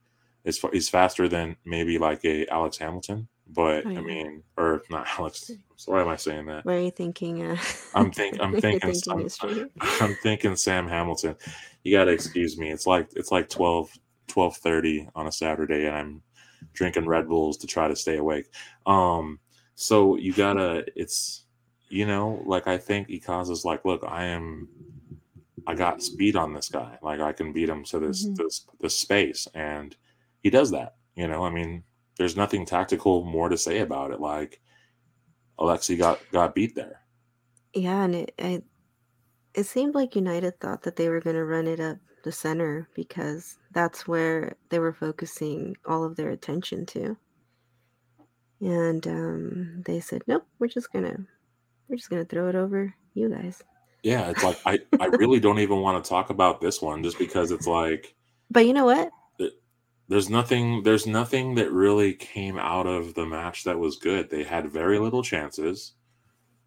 [0.45, 3.99] is he's faster than maybe like a Alex Hamilton, but oh, yeah.
[3.99, 5.51] I mean, or not Alex.
[5.75, 6.65] So why am I saying that?
[6.65, 7.45] What are you thinking?
[7.45, 7.57] Uh,
[7.93, 9.69] I'm think I'm thinking, thinking I'm,
[10.01, 11.35] I'm, thinking Sam Hamilton.
[11.83, 12.71] You got to excuse me.
[12.71, 13.89] It's like it's like 12
[14.27, 16.21] 12:30 on a Saturday, and I'm
[16.73, 18.51] drinking Red Bulls to try to stay awake.
[18.85, 19.39] Um,
[19.75, 20.85] so you gotta.
[20.95, 21.45] It's
[21.89, 24.69] you know, like I think Ikaza's like, look, I am
[25.67, 26.97] I got speed on this guy.
[27.01, 28.35] Like I can beat him to this mm-hmm.
[28.35, 29.95] this this space, and
[30.41, 30.95] he does that.
[31.15, 31.83] You know, I mean,
[32.17, 34.19] there's nothing tactical more to say about it.
[34.19, 34.61] Like
[35.59, 37.01] Alexi got got beat there.
[37.73, 38.63] Yeah, and it it,
[39.53, 42.89] it seemed like United thought that they were going to run it up the center
[42.95, 47.17] because that's where they were focusing all of their attention to.
[48.61, 51.17] And um, they said, "Nope, we're just gonna
[51.87, 53.63] we're just gonna throw it over you guys."
[54.03, 57.17] Yeah, it's like I I really don't even want to talk about this one just
[57.17, 58.15] because it's like.
[58.51, 59.11] But you know what?
[60.10, 64.30] There's nothing there's nothing that really came out of the match that was good.
[64.30, 65.94] They had very little chances.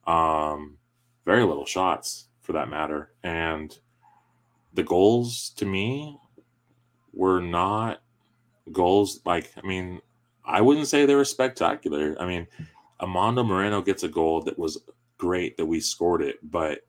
[0.07, 0.79] Um
[1.27, 3.13] very little shots for that matter.
[3.25, 3.77] And
[4.75, 6.19] the goals to me
[7.13, 8.03] were not
[8.71, 10.01] goals like I mean,
[10.45, 12.17] I wouldn't say they were spectacular.
[12.21, 12.47] I mean,
[13.01, 14.85] Amando Moreno gets a goal that was
[15.19, 16.83] great that we scored it, but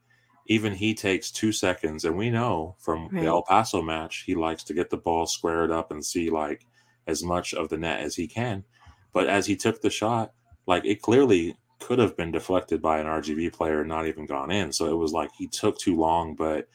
[0.45, 3.21] even he takes two seconds, and we know from right.
[3.21, 6.65] the El Paso match, he likes to get the ball squared up and see like
[7.07, 8.63] as much of the net as he can.
[9.13, 10.33] But as he took the shot,
[10.65, 14.51] like it clearly could have been deflected by an RGV player and not even gone
[14.51, 14.71] in.
[14.71, 16.35] So it was like he took too long.
[16.35, 16.67] But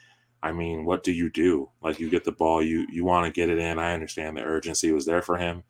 [0.42, 1.70] I mean, what do you do?
[1.82, 3.78] Like you get the ball, you you want to get it in.
[3.78, 5.62] I understand the urgency was there for him.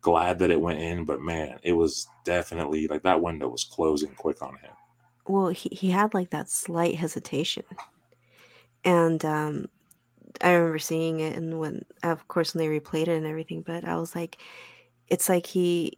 [0.00, 4.14] Glad that it went in, but man, it was definitely like that window was closing
[4.14, 4.72] quick on him
[5.26, 7.64] well he, he had like that slight hesitation.
[8.84, 9.66] And um
[10.40, 13.84] i remember seeing it and when of course when they replayed it and everything but
[13.84, 14.38] i was like
[15.08, 15.96] it's like he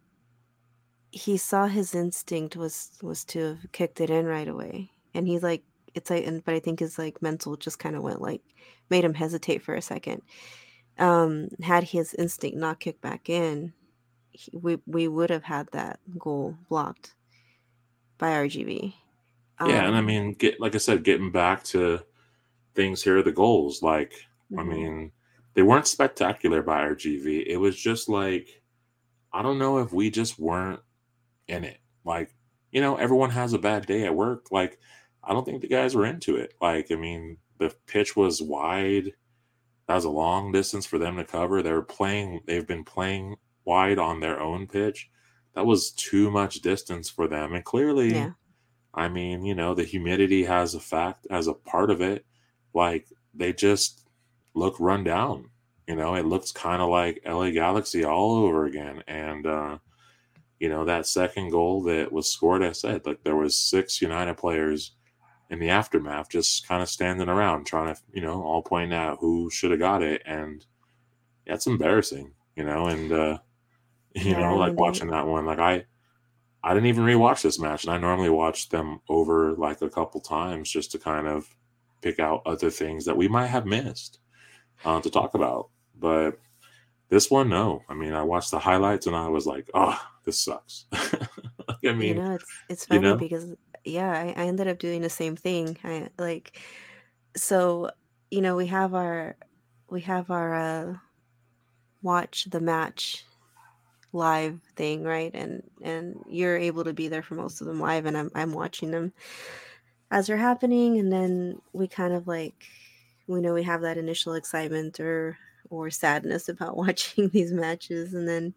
[1.16, 4.90] he saw his instinct was was to have kicked it in right away.
[5.14, 5.62] And he's like
[5.94, 8.42] it's like and but i think his like mental just kind of went like
[8.90, 10.20] made him hesitate for a second.
[10.98, 13.72] Um had his instinct not kicked back in
[14.30, 17.14] he, we we would have had that goal blocked
[18.18, 18.92] by rgv
[19.58, 22.00] um, yeah, and I mean, get like I said, getting back to
[22.74, 23.82] things here, the goals.
[23.82, 24.12] Like,
[24.52, 24.58] mm-hmm.
[24.58, 25.12] I mean,
[25.54, 27.46] they weren't spectacular by RGV.
[27.46, 28.62] It was just like,
[29.32, 30.80] I don't know if we just weren't
[31.48, 31.78] in it.
[32.04, 32.34] Like,
[32.70, 34.48] you know, everyone has a bad day at work.
[34.50, 34.78] Like,
[35.24, 36.54] I don't think the guys were into it.
[36.60, 39.12] Like, I mean, the pitch was wide.
[39.88, 41.62] That was a long distance for them to cover.
[41.62, 42.42] They were playing.
[42.46, 45.10] They've been playing wide on their own pitch.
[45.54, 48.12] That was too much distance for them, and clearly.
[48.12, 48.32] Yeah
[48.96, 52.24] I mean, you know, the humidity has a fact as a part of it.
[52.74, 54.06] Like they just
[54.54, 55.50] look run down.
[55.86, 59.02] You know, it looks kind of like LA Galaxy all over again.
[59.06, 59.78] And uh,
[60.58, 64.36] you know, that second goal that was scored, I said, like there was six United
[64.38, 64.92] players
[65.50, 69.18] in the aftermath, just kind of standing around trying to, you know, all pointing out
[69.20, 70.22] who should have got it.
[70.24, 70.64] And
[71.46, 73.38] that's embarrassing, you know, and, uh,
[74.14, 75.84] you yeah, know, like watching that one, like I,
[76.66, 80.20] I didn't even rewatch this match, and I normally watch them over like a couple
[80.20, 81.46] times just to kind of
[82.02, 84.18] pick out other things that we might have missed
[84.84, 85.68] uh, to talk about.
[85.96, 86.40] But
[87.08, 87.82] this one, no.
[87.88, 90.86] I mean, I watched the highlights and I was like, oh, this sucks.
[90.92, 93.16] I mean, you know, it's it's funny you know?
[93.16, 95.78] because yeah, I, I ended up doing the same thing.
[95.84, 96.58] I like
[97.36, 97.90] so
[98.32, 99.36] you know we have our
[99.88, 100.94] we have our uh
[102.02, 103.24] watch the match
[104.16, 105.30] live thing right?
[105.34, 108.52] And and you're able to be there for most of them live and i'm, I'm
[108.52, 109.12] watching them
[110.10, 112.66] as they're happening and then we kind of like
[113.26, 115.36] we know we have that initial excitement or
[115.70, 118.54] or sadness about watching these matches and then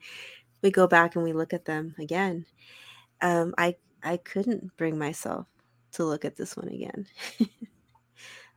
[0.62, 2.46] we go back and we look at them again.
[3.22, 5.48] Um i i couldn't bring myself
[5.94, 7.08] to look at this one again.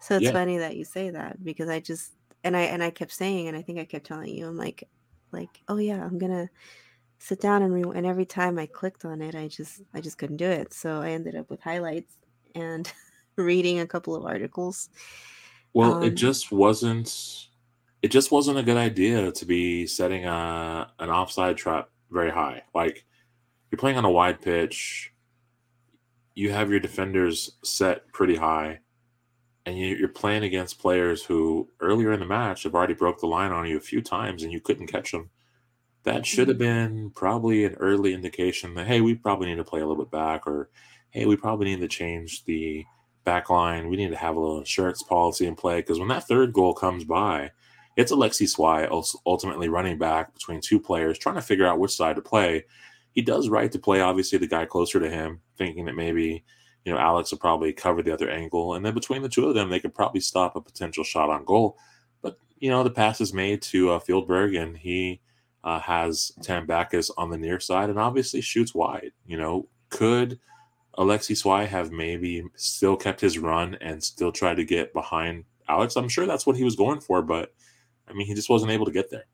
[0.03, 0.33] So it's yeah.
[0.33, 2.12] funny that you say that because i just
[2.43, 4.83] and i and i kept saying and i think i kept telling you i'm like
[5.31, 6.51] like oh yeah i'm gonna
[7.23, 10.19] sit down and re- and every time i clicked on it i just i just
[10.19, 12.16] couldn't do it so i ended up with highlights
[12.55, 12.93] and
[13.36, 14.89] reading a couple of articles
[15.73, 17.49] well um, it just wasn't
[18.03, 22.62] it just wasn't a good idea to be setting a, an offside trap very high.
[22.74, 23.05] Like
[23.70, 25.12] you're playing on a wide pitch,
[26.35, 28.81] you have your defenders set pretty high,
[29.65, 33.27] and you, are playing against players who earlier in the match have already broke the
[33.27, 35.31] line on you a few times and you couldn't catch them.
[36.05, 36.95] That should have mm-hmm.
[36.95, 40.11] been probably an early indication that hey, we probably need to play a little bit
[40.11, 40.70] back, or
[41.11, 42.85] hey, we probably need to change the
[43.24, 43.89] back line.
[43.89, 46.74] We need to have a little insurance policy in play because when that third goal
[46.74, 47.53] comes by
[47.97, 48.89] it's Alexi Souahy
[49.27, 52.65] ultimately running back between two players, trying to figure out which side to play.
[53.12, 56.45] He does right to play, obviously, the guy closer to him, thinking that maybe,
[56.85, 58.74] you know, Alex will probably cover the other angle.
[58.74, 61.45] And then between the two of them, they could probably stop a potential shot on
[61.45, 61.77] goal.
[62.23, 65.20] But, you know, the pass is made to uh, Fieldberg, and he
[65.64, 69.12] uh, has Tambakis on the near side and obviously shoots wide.
[69.26, 70.39] You know, could
[70.98, 75.97] Alexi Souahy have maybe still kept his run and still tried to get behind Alex?
[75.97, 77.55] I'm sure that's what he was going for, but
[78.09, 79.26] I mean, he just wasn't able to get there.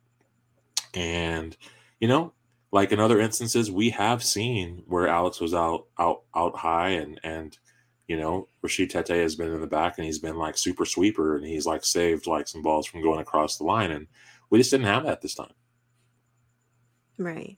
[0.94, 1.56] And,
[2.00, 2.32] you know,
[2.70, 7.18] like in other instances, we have seen where Alex was out, out, out high and,
[7.24, 7.56] and,
[8.06, 11.36] you know, Rashid Tetteh has been in the back and he's been like super sweeper
[11.36, 13.90] and he's like saved like some balls from going across the line.
[13.90, 14.06] And
[14.50, 15.52] we just didn't have that this time.
[17.19, 17.57] Right.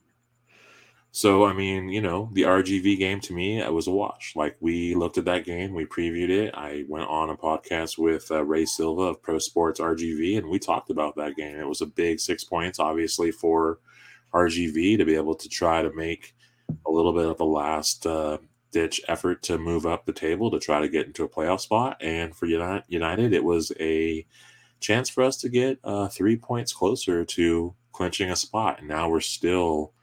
[1.13, 4.33] So I mean, you know, the RGV game to me, it was a wash.
[4.35, 6.53] Like we looked at that game, we previewed it.
[6.55, 10.57] I went on a podcast with uh, Ray Silva of Pro Sports RGV, and we
[10.57, 11.57] talked about that game.
[11.57, 13.79] It was a big six points, obviously, for
[14.33, 16.33] RGV to be able to try to make
[16.87, 18.37] a little bit of a last uh,
[18.71, 21.97] ditch effort to move up the table to try to get into a playoff spot.
[22.01, 24.25] And for United, it was a
[24.79, 28.79] chance for us to get uh, three points closer to clinching a spot.
[28.79, 29.93] And now we're still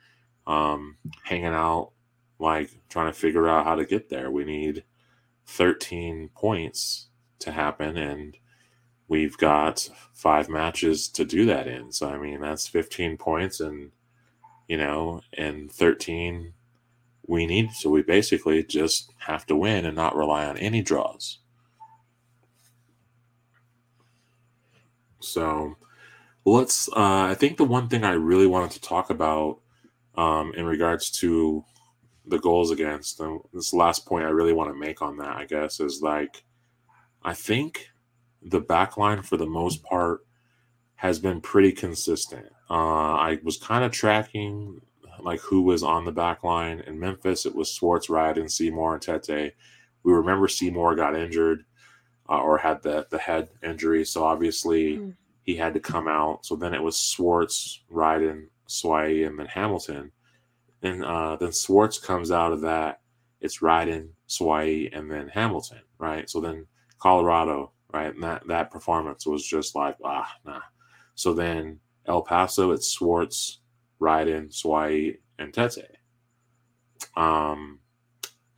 [0.47, 1.93] um, hanging out,
[2.39, 4.31] like trying to figure out how to get there.
[4.31, 4.85] We need
[5.47, 7.09] 13 points
[7.41, 8.37] to happen, and
[9.09, 11.93] we've got five matches to do that in.
[11.93, 13.93] So, I mean, that's 15 points, and,
[14.67, 16.53] you know, and 13
[17.27, 17.73] we need.
[17.73, 21.39] So, we basically just have to win and not rely on any draws.
[25.21, 25.77] So,
[26.51, 29.61] let's, uh, I think the one thing I really wanted to talk about
[30.17, 31.65] um, in regards to
[32.27, 33.21] the goals against.
[33.21, 36.45] And this last point I really want to make on that, I guess, is like
[37.23, 37.91] I think
[38.43, 40.21] the back line for the most part
[40.97, 42.47] has been pretty consistent.
[42.71, 44.81] Uh, I was kind of tracking
[45.21, 47.47] like who was on the back line in Memphis.
[47.47, 49.53] It was Swartz, Ryden, Seymour, and Tetteh.
[50.03, 51.65] We remember Seymour got injured
[52.29, 55.15] uh, or had the the head injury, so obviously mm.
[55.49, 56.45] He had to come out.
[56.45, 60.13] So then it was Swartz, Ryden, Souahy, and then Hamilton.
[60.83, 63.01] And uh, then Swartz comes out of that.
[63.41, 66.29] It's Ryden, Souahy, and then Hamilton, right?
[66.29, 66.67] So then
[66.99, 68.15] Colorado, right?
[68.15, 70.61] And that, that performance was just like, ah, nah.
[71.15, 73.61] So then El Paso, it's Swartz,
[74.03, 75.97] Ryden, Souahy, and Tetteh.
[77.17, 77.79] Um,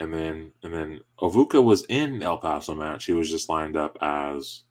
[0.00, 3.04] and then and then Ovuka was in El Paso match.
[3.04, 4.64] He was just lined up as,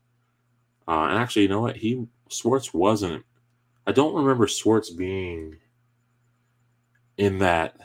[0.90, 1.78] uh, and actually, you know what?
[1.78, 3.24] He Swartz wasn't
[3.90, 5.58] I don't remember Swartz being
[7.18, 7.76] in that.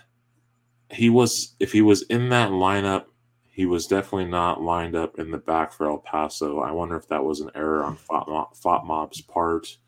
[0.91, 3.07] He was, if he was in that lineup,
[3.49, 6.61] he was definitely not lined up in the back for El Paso.
[6.61, 9.79] I wonder if that was an error on FotMob's part.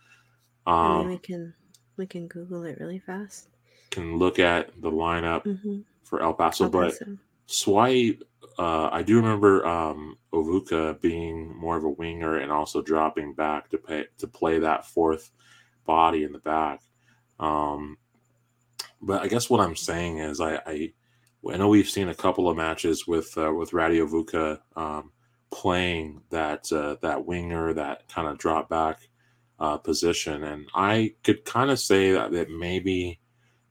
[0.67, 1.55] Um, I mean, we can
[1.99, 3.49] we can Google it really fast.
[3.91, 5.81] Can look at the lineup mm-hmm.
[6.03, 7.17] for El Paso, El Paso, but
[7.47, 8.19] Souahy,
[8.59, 13.69] uh, I do remember um, Ovuka being more of a winger and also dropping back
[13.71, 15.31] to pay to play that fourth
[15.85, 16.83] body in the back.
[17.39, 17.99] Um,
[19.01, 20.93] but I guess what I'm saying is I, I,
[21.51, 25.13] I know we've seen a couple of matches with uh, with Radio Vuka um,
[25.51, 29.01] playing that uh, that winger that kind of drop back
[29.59, 33.21] uh, position, and I could kind of say that, that maybe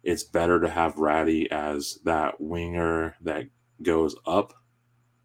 [0.03, 3.45] it's better to have Ratty as that winger that
[3.81, 4.53] goes up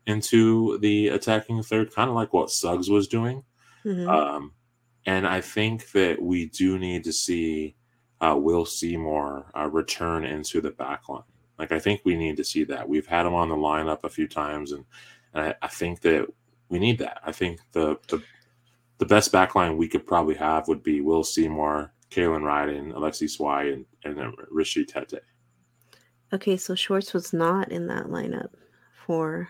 [0.06, 3.44] into the attacking third, kind of like what Suggs was doing.
[3.84, 4.08] Mm-hmm.
[4.08, 4.52] Um,
[5.06, 7.76] and I think that we do need to see
[8.20, 11.22] uh, Will Seymour uh, return into the back line.
[11.58, 12.88] Like, I think we need to see that.
[12.88, 14.84] We've had him on the lineup a few times, and,
[15.34, 16.26] and I, I, think that
[16.68, 17.20] we need that.
[17.24, 18.22] I think the, the
[19.00, 23.72] the best backline we could probably have would be Will Seymour, Kalen Ryden, Alexi Souahy,
[24.04, 25.20] and, and Rishi Tetteh.
[26.32, 28.50] Okay, so Swartz was not in that lineup
[29.06, 29.48] for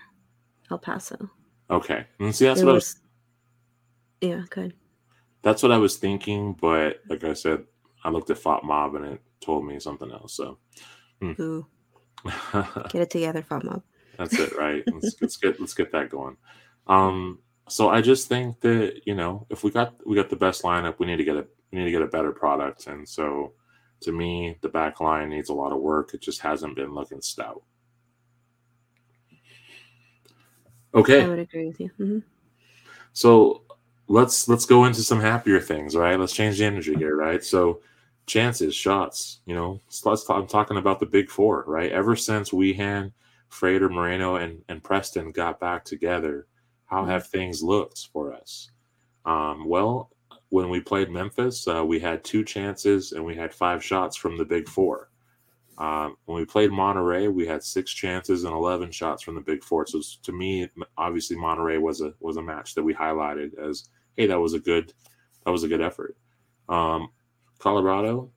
[0.70, 1.30] El Paso.
[1.70, 3.00] Okay, and see that's what was, was,
[4.20, 4.74] Yeah, good.
[5.42, 7.64] That's what I was thinking, but like I said,
[8.04, 10.34] I looked at FotMob and it told me something else.
[10.34, 10.58] So.
[11.22, 11.66] Ooh.
[12.52, 13.82] get it together, FotMob.
[14.18, 14.84] That's it, right?
[14.92, 16.36] let's, let's get let's get that going.
[16.86, 17.38] Um,
[17.68, 20.98] so I just think that you know if we got we got the best lineup,
[20.98, 23.54] we need to get a we need to get a better product, and so
[24.02, 26.14] to me, the back line needs a lot of work.
[26.14, 27.62] It just hasn't been looking stout.
[30.94, 31.90] Okay, I would agree with you.
[32.00, 32.18] Mm-hmm.
[33.12, 33.62] So
[34.08, 36.18] let's let's go into some happier things, right?
[36.18, 37.42] Let's change the energy here, right?
[37.44, 37.80] So
[38.26, 41.90] chances, shots, you know, let's talk, I'm talking about the big four, right?
[41.90, 43.12] Ever since Wehan,
[43.48, 46.46] Frater, Moreno, and, and Preston got back together,
[46.86, 48.70] how have things looked for us?
[49.24, 50.10] Um, well,
[50.50, 54.38] when we played Memphis, uh, we had two chances and we had five shots from
[54.38, 55.09] the big four.
[55.80, 59.64] Um, when we played Monterey, we had six chances and eleven shots from the big
[59.64, 59.86] four.
[59.86, 64.26] So to me, obviously Monterey was a was a match that we highlighted as, hey,
[64.26, 64.92] that was a good
[65.44, 66.16] that was a good effort.
[66.68, 67.08] Um,
[67.58, 68.30] Colorado,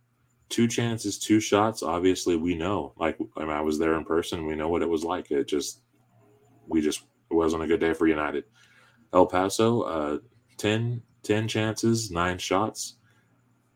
[0.48, 1.84] two chances, two shots.
[1.84, 2.94] Obviously, we know.
[2.96, 4.48] Like I, mean, I was there in person.
[4.48, 5.30] We know what it was like.
[5.30, 5.82] It just
[6.68, 8.46] we just it wasn't a good day for United.
[9.12, 10.18] El Paso, uh,
[10.58, 12.96] 10, 10 chances, nine shots.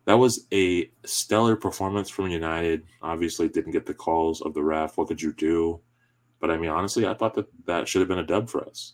[0.07, 2.84] That was a stellar performance from United.
[3.01, 4.97] Obviously, didn't get the calls of the ref.
[4.97, 5.81] What could you do?
[6.39, 8.93] But I mean, honestly, I thought that that should have been a dub for us.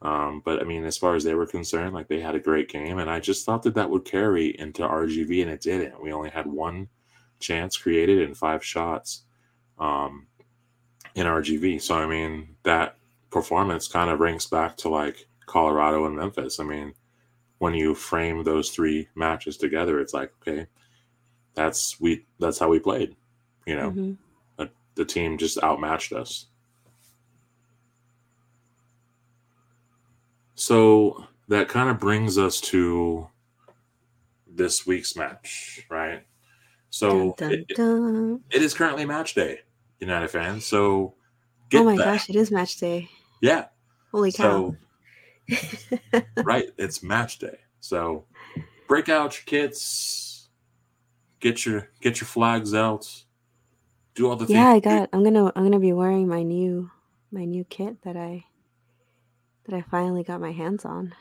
[0.00, 2.70] Um, but I mean, as far as they were concerned, like they had a great
[2.70, 6.02] game, and I just thought that that would carry into RGV, and it didn't.
[6.02, 6.88] We only had one
[7.40, 9.24] chance created and five shots
[9.78, 10.28] um,
[11.14, 11.82] in RGV.
[11.82, 12.96] So I mean, that
[13.30, 16.58] performance kind of rings back to like Colorado and Memphis.
[16.58, 16.94] I mean,
[17.58, 20.66] when you frame those three matches together, it's like, okay,
[21.54, 23.16] that's we that's how we played.
[23.66, 24.64] You know, mm-hmm.
[24.94, 26.46] the team just outmatched us.
[30.54, 33.28] So that kind of brings us to
[34.46, 36.24] this week's match, right?
[36.90, 38.40] So dun, dun, dun.
[38.50, 39.60] It, it is currently match day,
[40.00, 40.66] United fans.
[40.66, 41.14] So
[41.74, 42.04] oh my that.
[42.04, 43.08] gosh, it is match day.
[43.40, 43.66] Yeah.
[44.10, 44.42] Holy cow.
[44.42, 44.76] So,
[46.44, 47.58] right, it's match day.
[47.80, 48.24] So
[48.86, 50.48] break out your kits,
[51.40, 53.24] get your get your flags out,
[54.14, 56.90] do all the things yeah, I got I'm gonna I'm gonna be wearing my new
[57.30, 58.44] my new kit that I
[59.64, 61.14] that I finally got my hands on.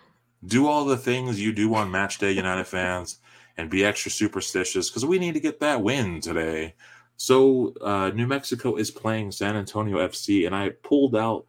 [0.45, 3.19] Do all the things you do on match day, United fans,
[3.57, 6.75] and be extra superstitious because we need to get that win today.
[7.17, 11.45] So uh, New Mexico is playing San Antonio FC, and I pulled out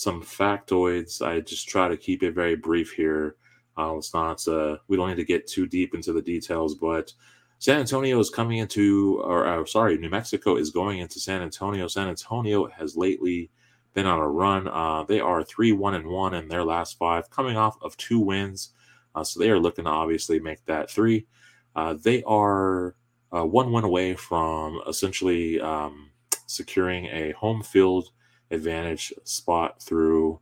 [0.00, 1.20] some factoids.
[1.24, 3.36] I just try to keep it very brief here.
[3.76, 7.12] Uh, it's not, uh, we don't need to get too deep into the details, but
[7.58, 11.86] San Antonio is coming into, or uh, sorry, New Mexico is going into San Antonio.
[11.86, 13.50] San Antonio has lately
[13.92, 14.66] been on a run.
[14.68, 18.18] Uh, they are three one and one in their last five, coming off of two
[18.18, 18.70] wins.
[19.14, 21.26] Uh, so they are looking to obviously make that three.
[21.76, 22.96] Uh, they are
[23.36, 26.10] uh, one win away from essentially um,
[26.46, 28.10] securing a home field
[28.50, 30.40] advantage spot through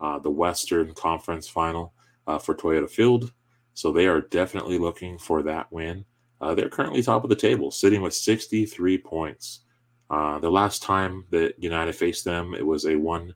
[0.00, 1.92] uh, the Western Conference Final
[2.26, 3.32] uh, for Toyota Field.
[3.74, 6.04] So they are definitely looking for that win.
[6.40, 9.60] Uh, they're currently top of the table, sitting with 63 points.
[10.08, 13.34] Uh, the last time that United faced them, it was a 1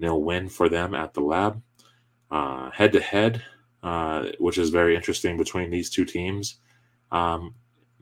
[0.00, 1.62] 0 win for them at the lab.
[2.30, 3.42] Head to head,
[4.38, 6.56] which is very interesting between these two teams.
[7.12, 7.54] Um,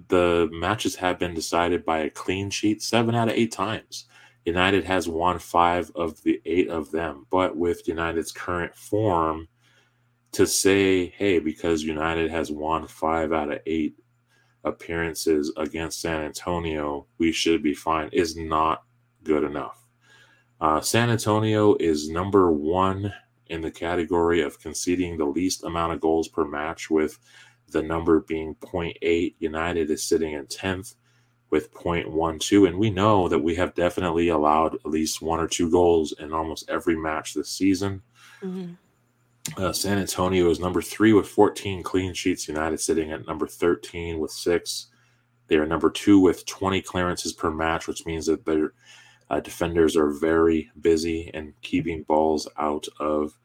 [0.09, 4.05] the matches have been decided by a clean sheet seven out of eight times.
[4.49, 7.27] United has won five of the eight of them.
[7.29, 9.47] But with United's current form,
[10.33, 13.97] to say, hey, because United has won five out of eight
[14.65, 18.85] appearances against San Antonio, we should be fine is not
[19.23, 19.87] good enough.
[20.63, 23.13] Uh, San Antonio is number one
[23.49, 27.19] in the category of conceding the least amount of goals per match, with
[27.69, 29.35] the number being 0.8.
[29.39, 30.95] United is sitting in 10th
[31.51, 32.69] with 0.12.
[32.69, 36.33] And we know that we have definitely allowed at least one or two goals in
[36.33, 38.03] almost every match this season.
[38.43, 38.73] Mm-hmm.
[39.57, 42.49] Uh, San Antonio is number three with 14 clean sheets.
[42.49, 44.89] United sitting at number 13 with six.
[45.47, 48.75] They are number two with 20 clearances per match, which means that their
[49.31, 53.39] uh, defenders are very busy and keeping balls out of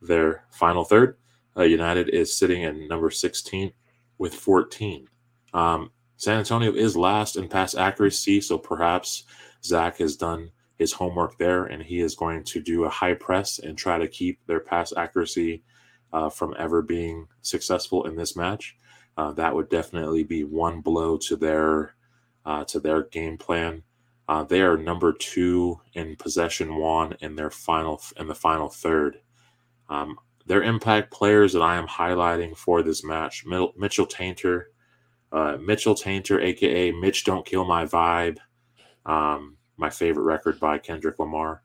[0.00, 1.16] their final third.
[1.56, 3.72] Uh, United is sitting at number 16
[4.18, 5.08] with 14.
[5.52, 9.22] Um, San Antonio is last in pass accuracy, so perhaps
[9.64, 13.60] Zach has done his homework there and he is going to do a high press
[13.60, 15.62] and try to keep their pass accuracy
[16.12, 18.76] uh, from ever being successful in this match.
[19.16, 21.94] Uh, that would definitely be one blow to their
[22.44, 23.82] uh, to their game plan.
[24.28, 29.18] Uh, they are number two in possession one in their final in the final third.
[29.88, 30.16] Um,
[30.46, 34.64] their impact players that I am highlighting for this match: Mitchell Taintor,
[35.32, 38.38] uh, Mitchell Taintor, aka Mitch Don't Kill My Vibe,
[39.06, 41.62] um, my favorite record by Kendrick Lamar.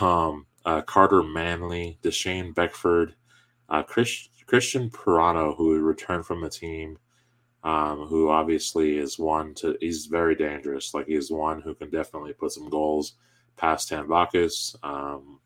[0.00, 3.14] Um, uh, Carter Manley, Deshane Beckford,
[3.68, 6.98] uh, Chris, Cristian Parano, who returned from the team,
[7.62, 10.92] um, who obviously is one to he's very dangerous.
[10.94, 13.14] Like he's one who can definitely put some goals
[13.56, 14.74] past Tambakis.
[14.82, 15.40] Um,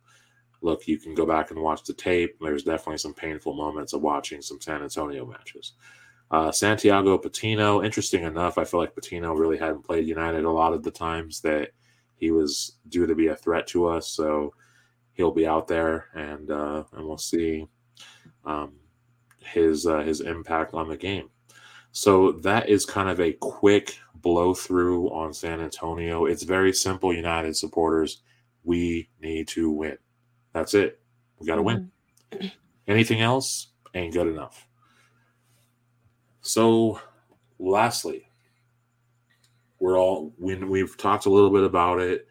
[0.62, 2.36] look, you can go back and watch the tape.
[2.40, 5.72] There's definitely some painful moments of watching some San Antonio matches.
[6.35, 10.73] Uh, Santiago Patino, interesting enough, I feel like Patino really hadn't played United a lot
[10.73, 11.70] of the times that
[12.16, 14.11] he was due to be a threat to us.
[14.11, 14.52] So
[15.12, 17.69] he'll be out there, and uh, and we'll see
[18.44, 18.73] um,
[19.44, 21.31] his uh, his impact on the game.
[21.93, 26.24] So that is kind of a quick blow through on San Antonio.
[26.24, 28.23] It's very simple, United supporters.
[28.65, 29.98] We need to win.
[30.52, 30.98] That's it.
[31.39, 31.93] We got to win.
[32.32, 32.48] Mm-hmm.
[32.89, 34.66] Anything else ain't good enough.
[36.46, 37.00] So,
[37.58, 38.28] lastly,
[39.80, 42.28] we're all we, we've talked a little bit about it.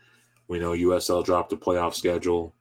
[0.48, 2.54] We know USL dropped the playoff schedule.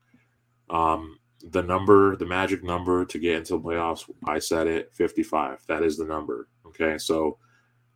[0.70, 1.18] Um,
[1.50, 5.62] the number, the magic number to get into the playoffs, I said it, 55.
[5.68, 6.48] That is the number.
[6.66, 6.96] Okay.
[6.96, 7.36] So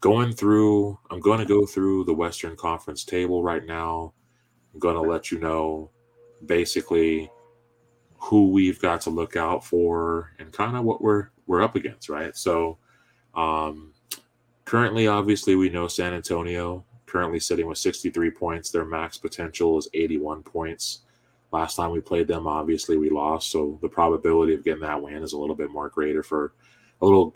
[0.00, 4.12] going through, I'm going to go through the Western Conference table right now.
[4.74, 5.90] I'm going to let you know
[6.44, 7.30] basically
[8.18, 12.10] who we've got to look out for and kind of what we're we're up against,
[12.10, 12.36] right?
[12.36, 12.76] So
[13.36, 13.92] um
[14.64, 18.70] currently obviously we know San Antonio currently sitting with 63 points.
[18.70, 21.00] Their max potential is 81 points.
[21.52, 25.22] Last time we played them, obviously we lost, so the probability of getting that win
[25.22, 26.52] is a little bit more greater for
[27.00, 27.34] a little.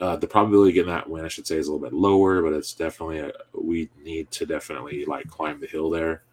[0.00, 2.42] Uh, the probability of getting that win, I should say, is a little bit lower,
[2.42, 6.24] but it's definitely a, we need to definitely like climb the hill there.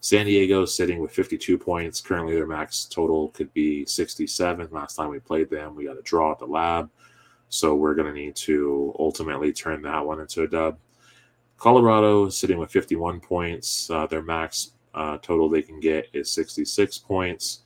[0.00, 2.00] San Diego sitting with 52 points.
[2.00, 4.68] Currently, their max total could be 67.
[4.70, 6.90] Last time we played them, we got a draw at the lab,
[7.54, 10.76] so we're going to need to ultimately turn that one into a dub.
[11.56, 13.88] Colorado sitting with 51 points.
[13.88, 17.60] Uh, their max uh, total they can get is 66 points.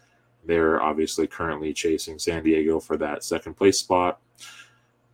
[0.45, 4.21] They're obviously currently chasing San Diego for that second place spot.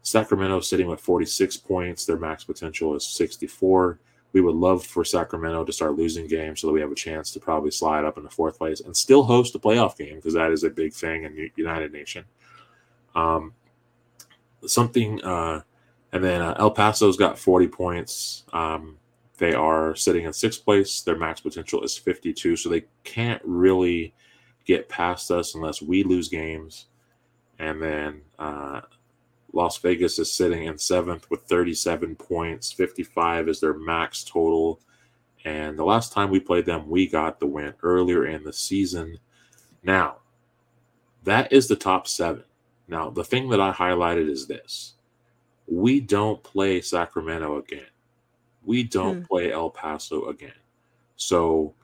[0.02, 2.04] Sacramento sitting with 46 points.
[2.04, 4.00] Their max potential is 64.
[4.32, 7.30] We would love for Sacramento to start losing games so that we have a chance
[7.30, 10.50] to probably slide up into fourth place and still host a playoff game because that
[10.50, 12.24] is a big thing in the United Nation.
[13.14, 13.54] Um,
[14.66, 15.62] something, uh,
[16.12, 18.44] and then uh, El Paso's got 40 points.
[18.52, 18.98] Um,
[19.38, 21.00] they are sitting in sixth place.
[21.00, 24.14] Their max potential is 52, so they can't really
[24.64, 26.86] get past us unless we lose games.
[27.58, 28.82] And then uh,
[29.52, 32.72] Las Vegas is sitting in seventh with 37 points.
[32.72, 34.80] 55 is their max total.
[35.44, 39.18] And the last time we played them, we got the win earlier in the season.
[39.82, 40.16] Now,
[41.24, 42.44] that is the top seven.
[42.86, 44.94] Now, the thing that I highlighted is this
[45.66, 47.86] we don't play Sacramento again
[48.64, 49.24] we don't hmm.
[49.24, 50.52] play El Paso again.
[51.16, 51.74] So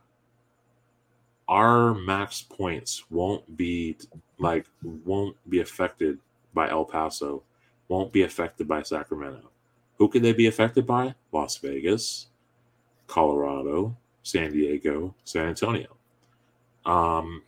[1.49, 3.97] our max points won't be
[4.39, 6.19] like won't be affected
[6.55, 7.43] by El Paso,
[7.89, 9.51] won't be affected by Sacramento.
[9.99, 11.15] Who could they be affected by?
[11.33, 12.29] Las Vegas,
[13.07, 15.97] Colorado, San Diego, San Antonio.
[16.87, 17.43] Um,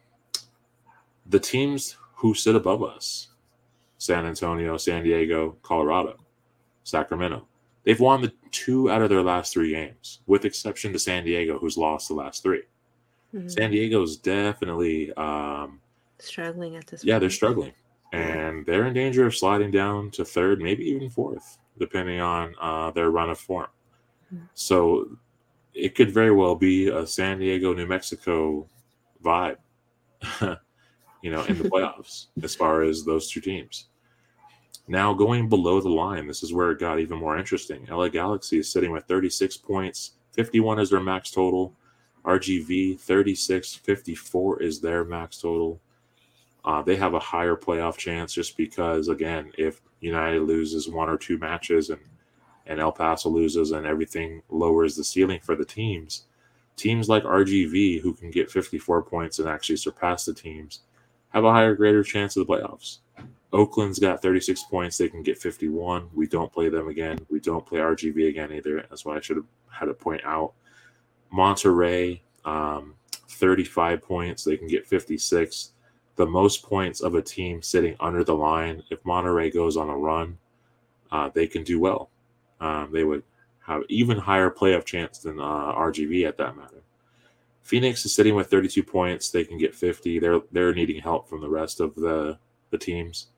[1.27, 3.29] the teams who sit above us
[4.03, 6.17] San Antonio, San Diego, Colorado,
[6.83, 7.47] Sacramento.
[7.85, 11.57] They've won the two out of their last three games, with exception to San Diego,
[11.57, 12.63] who's lost the last 3
[13.33, 13.47] mm-hmm.
[13.47, 15.81] San Diego's definitely um,
[16.19, 17.05] struggling at this.
[17.05, 17.21] Yeah, point.
[17.21, 17.73] they're struggling,
[18.13, 22.91] and they're in danger of sliding down to third, maybe even fourth, depending on uh,
[22.91, 23.69] their run of form.
[24.35, 24.47] Mm-hmm.
[24.55, 25.17] So
[25.75, 28.67] it could very well be a San Diego, New Mexico
[29.25, 29.59] vibe,
[31.23, 33.87] you know, in the playoffs as far as those two teams.
[34.93, 37.87] Now going below the line, this is where it got even more interesting.
[37.91, 41.73] LA Galaxy is sitting with 36 points, 51 is their max total.
[42.27, 45.81] RGV 36, 54 is their max total.
[46.67, 51.17] Uh, they have a higher playoff chance just because, again, if United loses one or
[51.17, 52.01] two matches and
[52.67, 56.27] and El Paso loses and everything lowers the ceiling for the teams,
[56.77, 60.81] teams like RGV who can get 54 points and actually surpass the teams
[61.31, 62.99] have a higher, greater chance of the playoffs.
[63.53, 64.97] Oakland's got 36 points.
[64.97, 66.09] They can get 51.
[66.15, 67.19] We don't play them again.
[67.31, 68.85] We don't play RGV again either.
[68.89, 70.55] That's why I should have had to point out.
[71.31, 72.95] Monterey, um,
[73.29, 74.45] 35 points.
[74.45, 75.73] They can get 56.
[76.17, 78.83] The most points of a team sitting under the line.
[78.91, 80.39] If Monterey goes on a run,
[81.11, 82.11] uh, they can do well.
[82.61, 83.23] Um, they would
[83.67, 86.83] have even higher playoff chance than uh, RGV at that matter.
[87.63, 89.31] Phoenix is sitting with 32 points.
[89.31, 90.19] They can get 50.
[90.19, 92.39] They're they're needing help from the rest of the
[92.71, 93.29] the teams.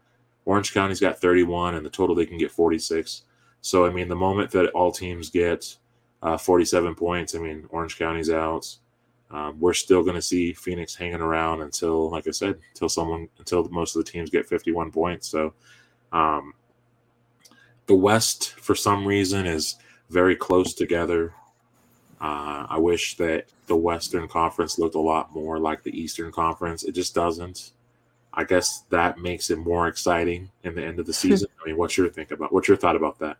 [0.47, 3.23] Orange County's got 31, and the total they can get 46.
[3.61, 5.77] So I mean, the moment that all teams get
[6.23, 8.77] uh, 47 points, I mean, Orange County's out.
[9.31, 13.29] Um, we're still going to see Phoenix hanging around until, like I said, until someone,
[13.39, 15.29] until most of the teams get 51 points.
[15.29, 15.55] So,
[16.13, 16.55] um,
[17.87, 19.77] the West, for some reason, is
[20.11, 21.35] very close together.
[22.21, 26.85] Uh, I wish that the Western Conference looked a lot more like the Eastern Conference.
[26.85, 27.73] It just doesn't.
[28.37, 31.49] I guess that makes it more exciting in the end of the season.
[31.63, 32.53] I mean, what's your think about?
[32.53, 33.37] What's your thought about that?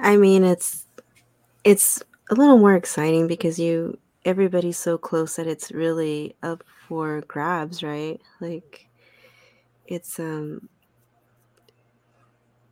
[0.00, 0.86] I mean, it's
[1.64, 7.22] it's a little more exciting because you everybody's so close that it's really up for
[7.22, 8.20] grabs, right?
[8.40, 8.86] Like
[9.86, 10.68] it's um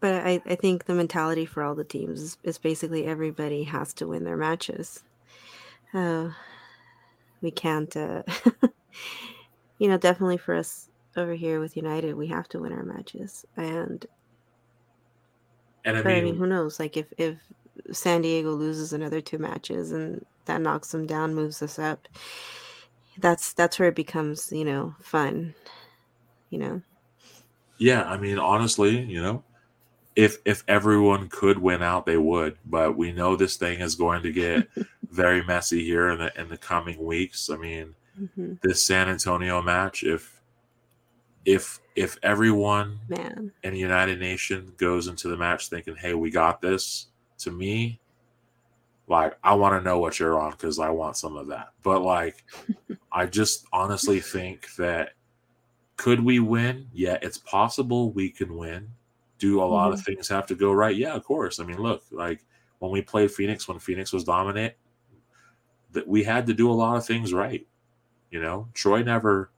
[0.00, 3.92] but I, I think the mentality for all the teams is, is basically everybody has
[3.94, 5.02] to win their matches.
[5.94, 6.28] Uh,
[7.40, 8.22] we can't, uh,
[9.78, 13.44] you know, definitely for us over here with United, we have to win our matches.
[13.56, 14.04] And,
[15.84, 16.78] and I but mean, I mean, who knows?
[16.78, 17.36] Like if, if
[17.92, 22.08] San Diego loses another two matches and that knocks them down, moves us up,
[23.18, 25.54] that's, that's where it becomes, you know, fun,
[26.50, 26.82] you know?
[27.78, 28.04] Yeah.
[28.04, 29.42] I mean, honestly, you know,
[30.16, 32.56] if if everyone could win out, they would.
[32.64, 34.66] But we know this thing is going to get
[35.10, 37.50] very messy here in the in the coming weeks.
[37.50, 38.54] I mean, mm-hmm.
[38.62, 40.40] this San Antonio match, if
[41.44, 43.52] if if everyone Man.
[43.62, 47.06] in the United Nation goes into the match thinking, "Hey, we got this,"
[47.38, 48.00] to me,
[49.06, 51.68] like I want to know what you're on because I want some of that.
[51.82, 52.44] But like,
[53.12, 55.12] I just honestly think that
[55.96, 56.88] could we win?
[56.92, 58.88] Yeah, it's possible we can win
[59.38, 59.94] do a lot Mhm.
[59.94, 60.96] of things have to go right?
[60.96, 61.60] Yeah, of course.
[61.60, 62.44] I mean, look, like
[62.78, 64.74] when we played Phoenix, when Phoenix was dominant,
[65.92, 67.66] that we had to do a lot of things right.
[68.30, 69.50] You know, Troy never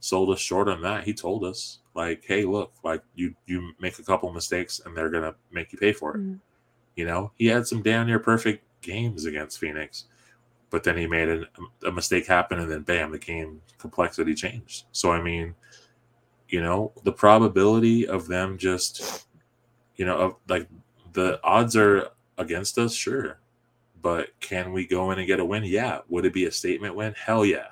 [0.00, 1.04] sold us short on that.
[1.04, 5.10] He told us, like, hey, look, like you you make a couple mistakes and they're
[5.10, 6.20] gonna make you pay for it.
[6.20, 6.40] Mhm.
[6.96, 10.04] You know, he had some damn near perfect games against Phoenix,
[10.70, 11.44] but then he made a,
[11.86, 14.84] a mistake happen and then bam, the game complexity changed.
[14.92, 15.54] So I mean,
[16.48, 19.26] you know, the probability of them just,
[19.96, 20.68] you know, of like
[21.12, 23.38] the odds are against us, sure.
[24.02, 25.64] But can we go in and get a win?
[25.64, 26.00] Yeah.
[26.08, 27.14] Would it be a statement win?
[27.14, 27.68] Hell yeah.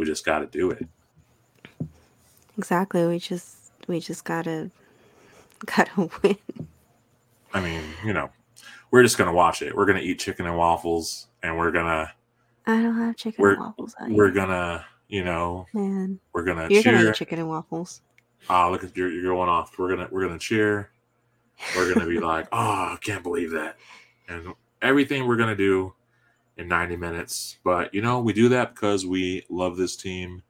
[0.00, 0.86] We just got to do it.
[2.56, 3.06] Exactly.
[3.06, 4.70] We just we just gotta
[5.66, 6.38] gotta win.
[7.52, 8.30] I mean, you know,
[8.90, 9.76] we're just gonna watch it.
[9.76, 12.10] We're gonna eat chicken and waffles, and we're gonna
[12.66, 13.94] I don't have chicken We're- and waffles.
[14.08, 16.18] We're gonna, you know, man.
[16.32, 17.10] we're gonna You're gonna cheer.
[17.10, 18.00] eat chicken and waffles.
[18.48, 19.78] Ah, look at you're, you're going off.
[19.78, 20.92] We're gonna we're gonna cheer.
[21.76, 23.76] We're gonna be like, oh, I can't believe that,
[24.28, 25.92] and everything we're gonna do
[26.60, 27.58] in 90 minutes.
[27.64, 30.42] But you know, we do that because we love this team.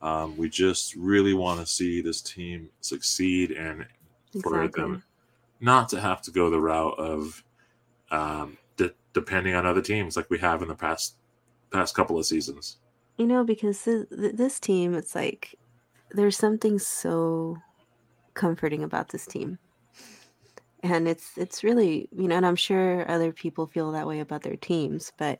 [0.00, 3.86] Um, we just really want to see this team succeed and
[4.42, 4.82] for Exactly.
[4.82, 5.02] them
[5.60, 7.42] not to have to go the route of
[8.10, 11.16] um, de- depending on other teams like we have in the past
[11.70, 12.78] past couple of seasons.
[13.16, 15.56] You know, because th- th- this team, it's like
[16.12, 17.58] there's something so
[18.34, 19.58] comforting about this team,
[20.82, 24.42] and it's it's really you know, and I'm sure other people feel that way about
[24.42, 25.38] their teams, but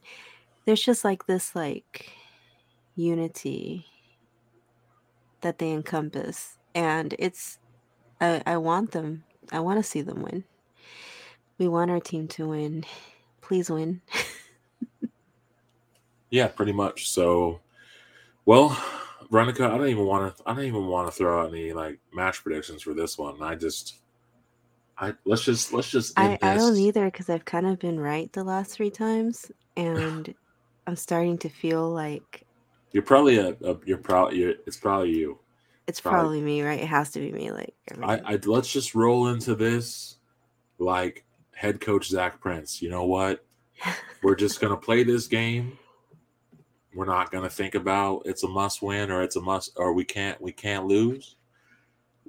[0.64, 2.10] there's just like this like
[2.96, 3.86] unity
[5.40, 7.58] that they encompass, and it's
[8.20, 9.24] I, I want them.
[9.52, 10.44] I want to see them win.
[11.58, 12.84] We want our team to win.
[13.40, 14.00] Please win.
[16.30, 17.10] Yeah, pretty much.
[17.10, 17.60] So,
[18.44, 18.76] well,
[19.30, 20.42] Veronica, I don't even want to.
[20.46, 23.42] I don't even want to throw out any like match predictions for this one.
[23.42, 24.00] I just,
[25.00, 26.18] I let's just let's just.
[26.18, 30.34] I, I don't either because I've kind of been right the last three times, and
[30.86, 32.44] I'm starting to feel like
[32.92, 35.38] You're probably a, a you're probably you're, it's probably you.
[35.86, 36.80] It's probably, probably, me, right?
[36.80, 37.52] It has to be me.
[37.52, 40.18] Like I, I let's just roll into this
[40.78, 42.82] like head coach Zach Prince.
[42.82, 43.44] You know what?
[44.22, 45.78] We're just gonna play this game.
[46.92, 50.04] We're not gonna think about it's a must win or it's a must or we
[50.04, 51.36] can't we can't lose.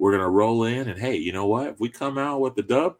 [0.00, 1.66] We're gonna roll in and hey, you know what?
[1.66, 2.96] If we come out with the dub,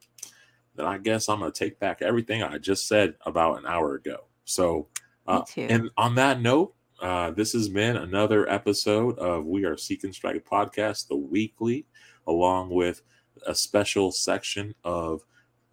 [0.77, 4.25] then I guess I'm gonna take back everything I just said about an hour ago.
[4.45, 4.89] So,
[5.27, 10.05] uh, and on that note, uh, this has been another episode of We Are Seek
[10.05, 11.87] and Strike podcast, the weekly,
[12.27, 13.01] along with
[13.47, 15.25] a special section of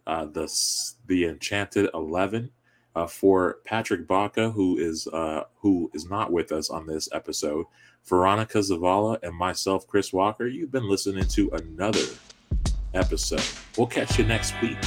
[0.06, 0.50] uh, the
[1.08, 2.50] the Enchanted Eleven
[2.96, 7.66] uh, for Patrick Baca, who is uh, who is not with us on this episode.
[8.08, 10.46] Veronica Zavala and myself, Chris Walker.
[10.46, 12.04] You've been listening to another
[12.94, 13.42] episode.
[13.76, 14.78] We'll catch you next week.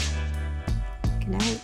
[1.20, 1.62] Good night.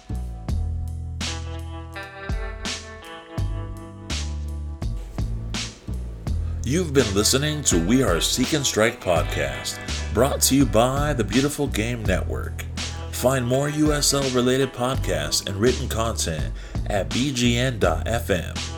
[6.63, 9.79] You've been listening to We Are Seek and Strike podcast,
[10.13, 12.63] brought to you by the Beautiful Game Network.
[13.11, 16.53] Find more USL related podcasts and written content
[16.88, 18.77] at bgn.fm.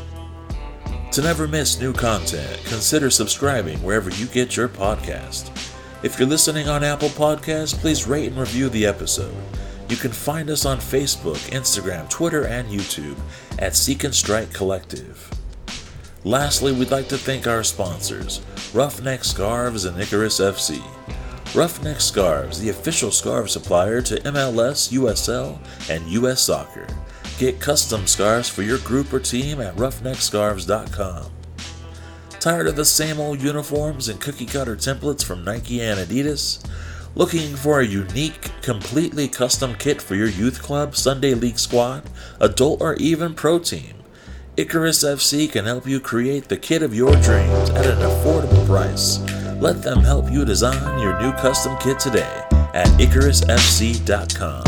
[1.14, 5.50] To never miss new content, consider subscribing wherever you get your podcast.
[6.04, 9.36] If you're listening on Apple Podcasts, please rate and review the episode.
[9.90, 13.18] You can find us on Facebook, Instagram, Twitter, and YouTube
[13.58, 15.32] at Seek and Strike Collective.
[16.26, 18.42] Lastly, we'd like to thank our sponsors,
[18.72, 20.80] Roughneck Scarves and Icarus FC.
[21.56, 25.58] Roughneck Scarves, the official scarf supplier to MLS, USL,
[25.90, 26.86] and US Soccer.
[27.40, 31.32] Get custom scarves for your group or team at roughneckscarves.com.
[32.32, 36.62] Tired of the same old uniforms and cookie cutter templates from Nike and Adidas?
[37.16, 42.10] Looking for a unique, completely custom kit for your youth club, Sunday league squad,
[42.42, 43.96] adult, or even pro team?
[44.58, 49.20] Icarus FC can help you create the kit of your dreams at an affordable price.
[49.62, 52.44] Let them help you design your new custom kit today
[52.74, 54.64] at IcarusFC.com.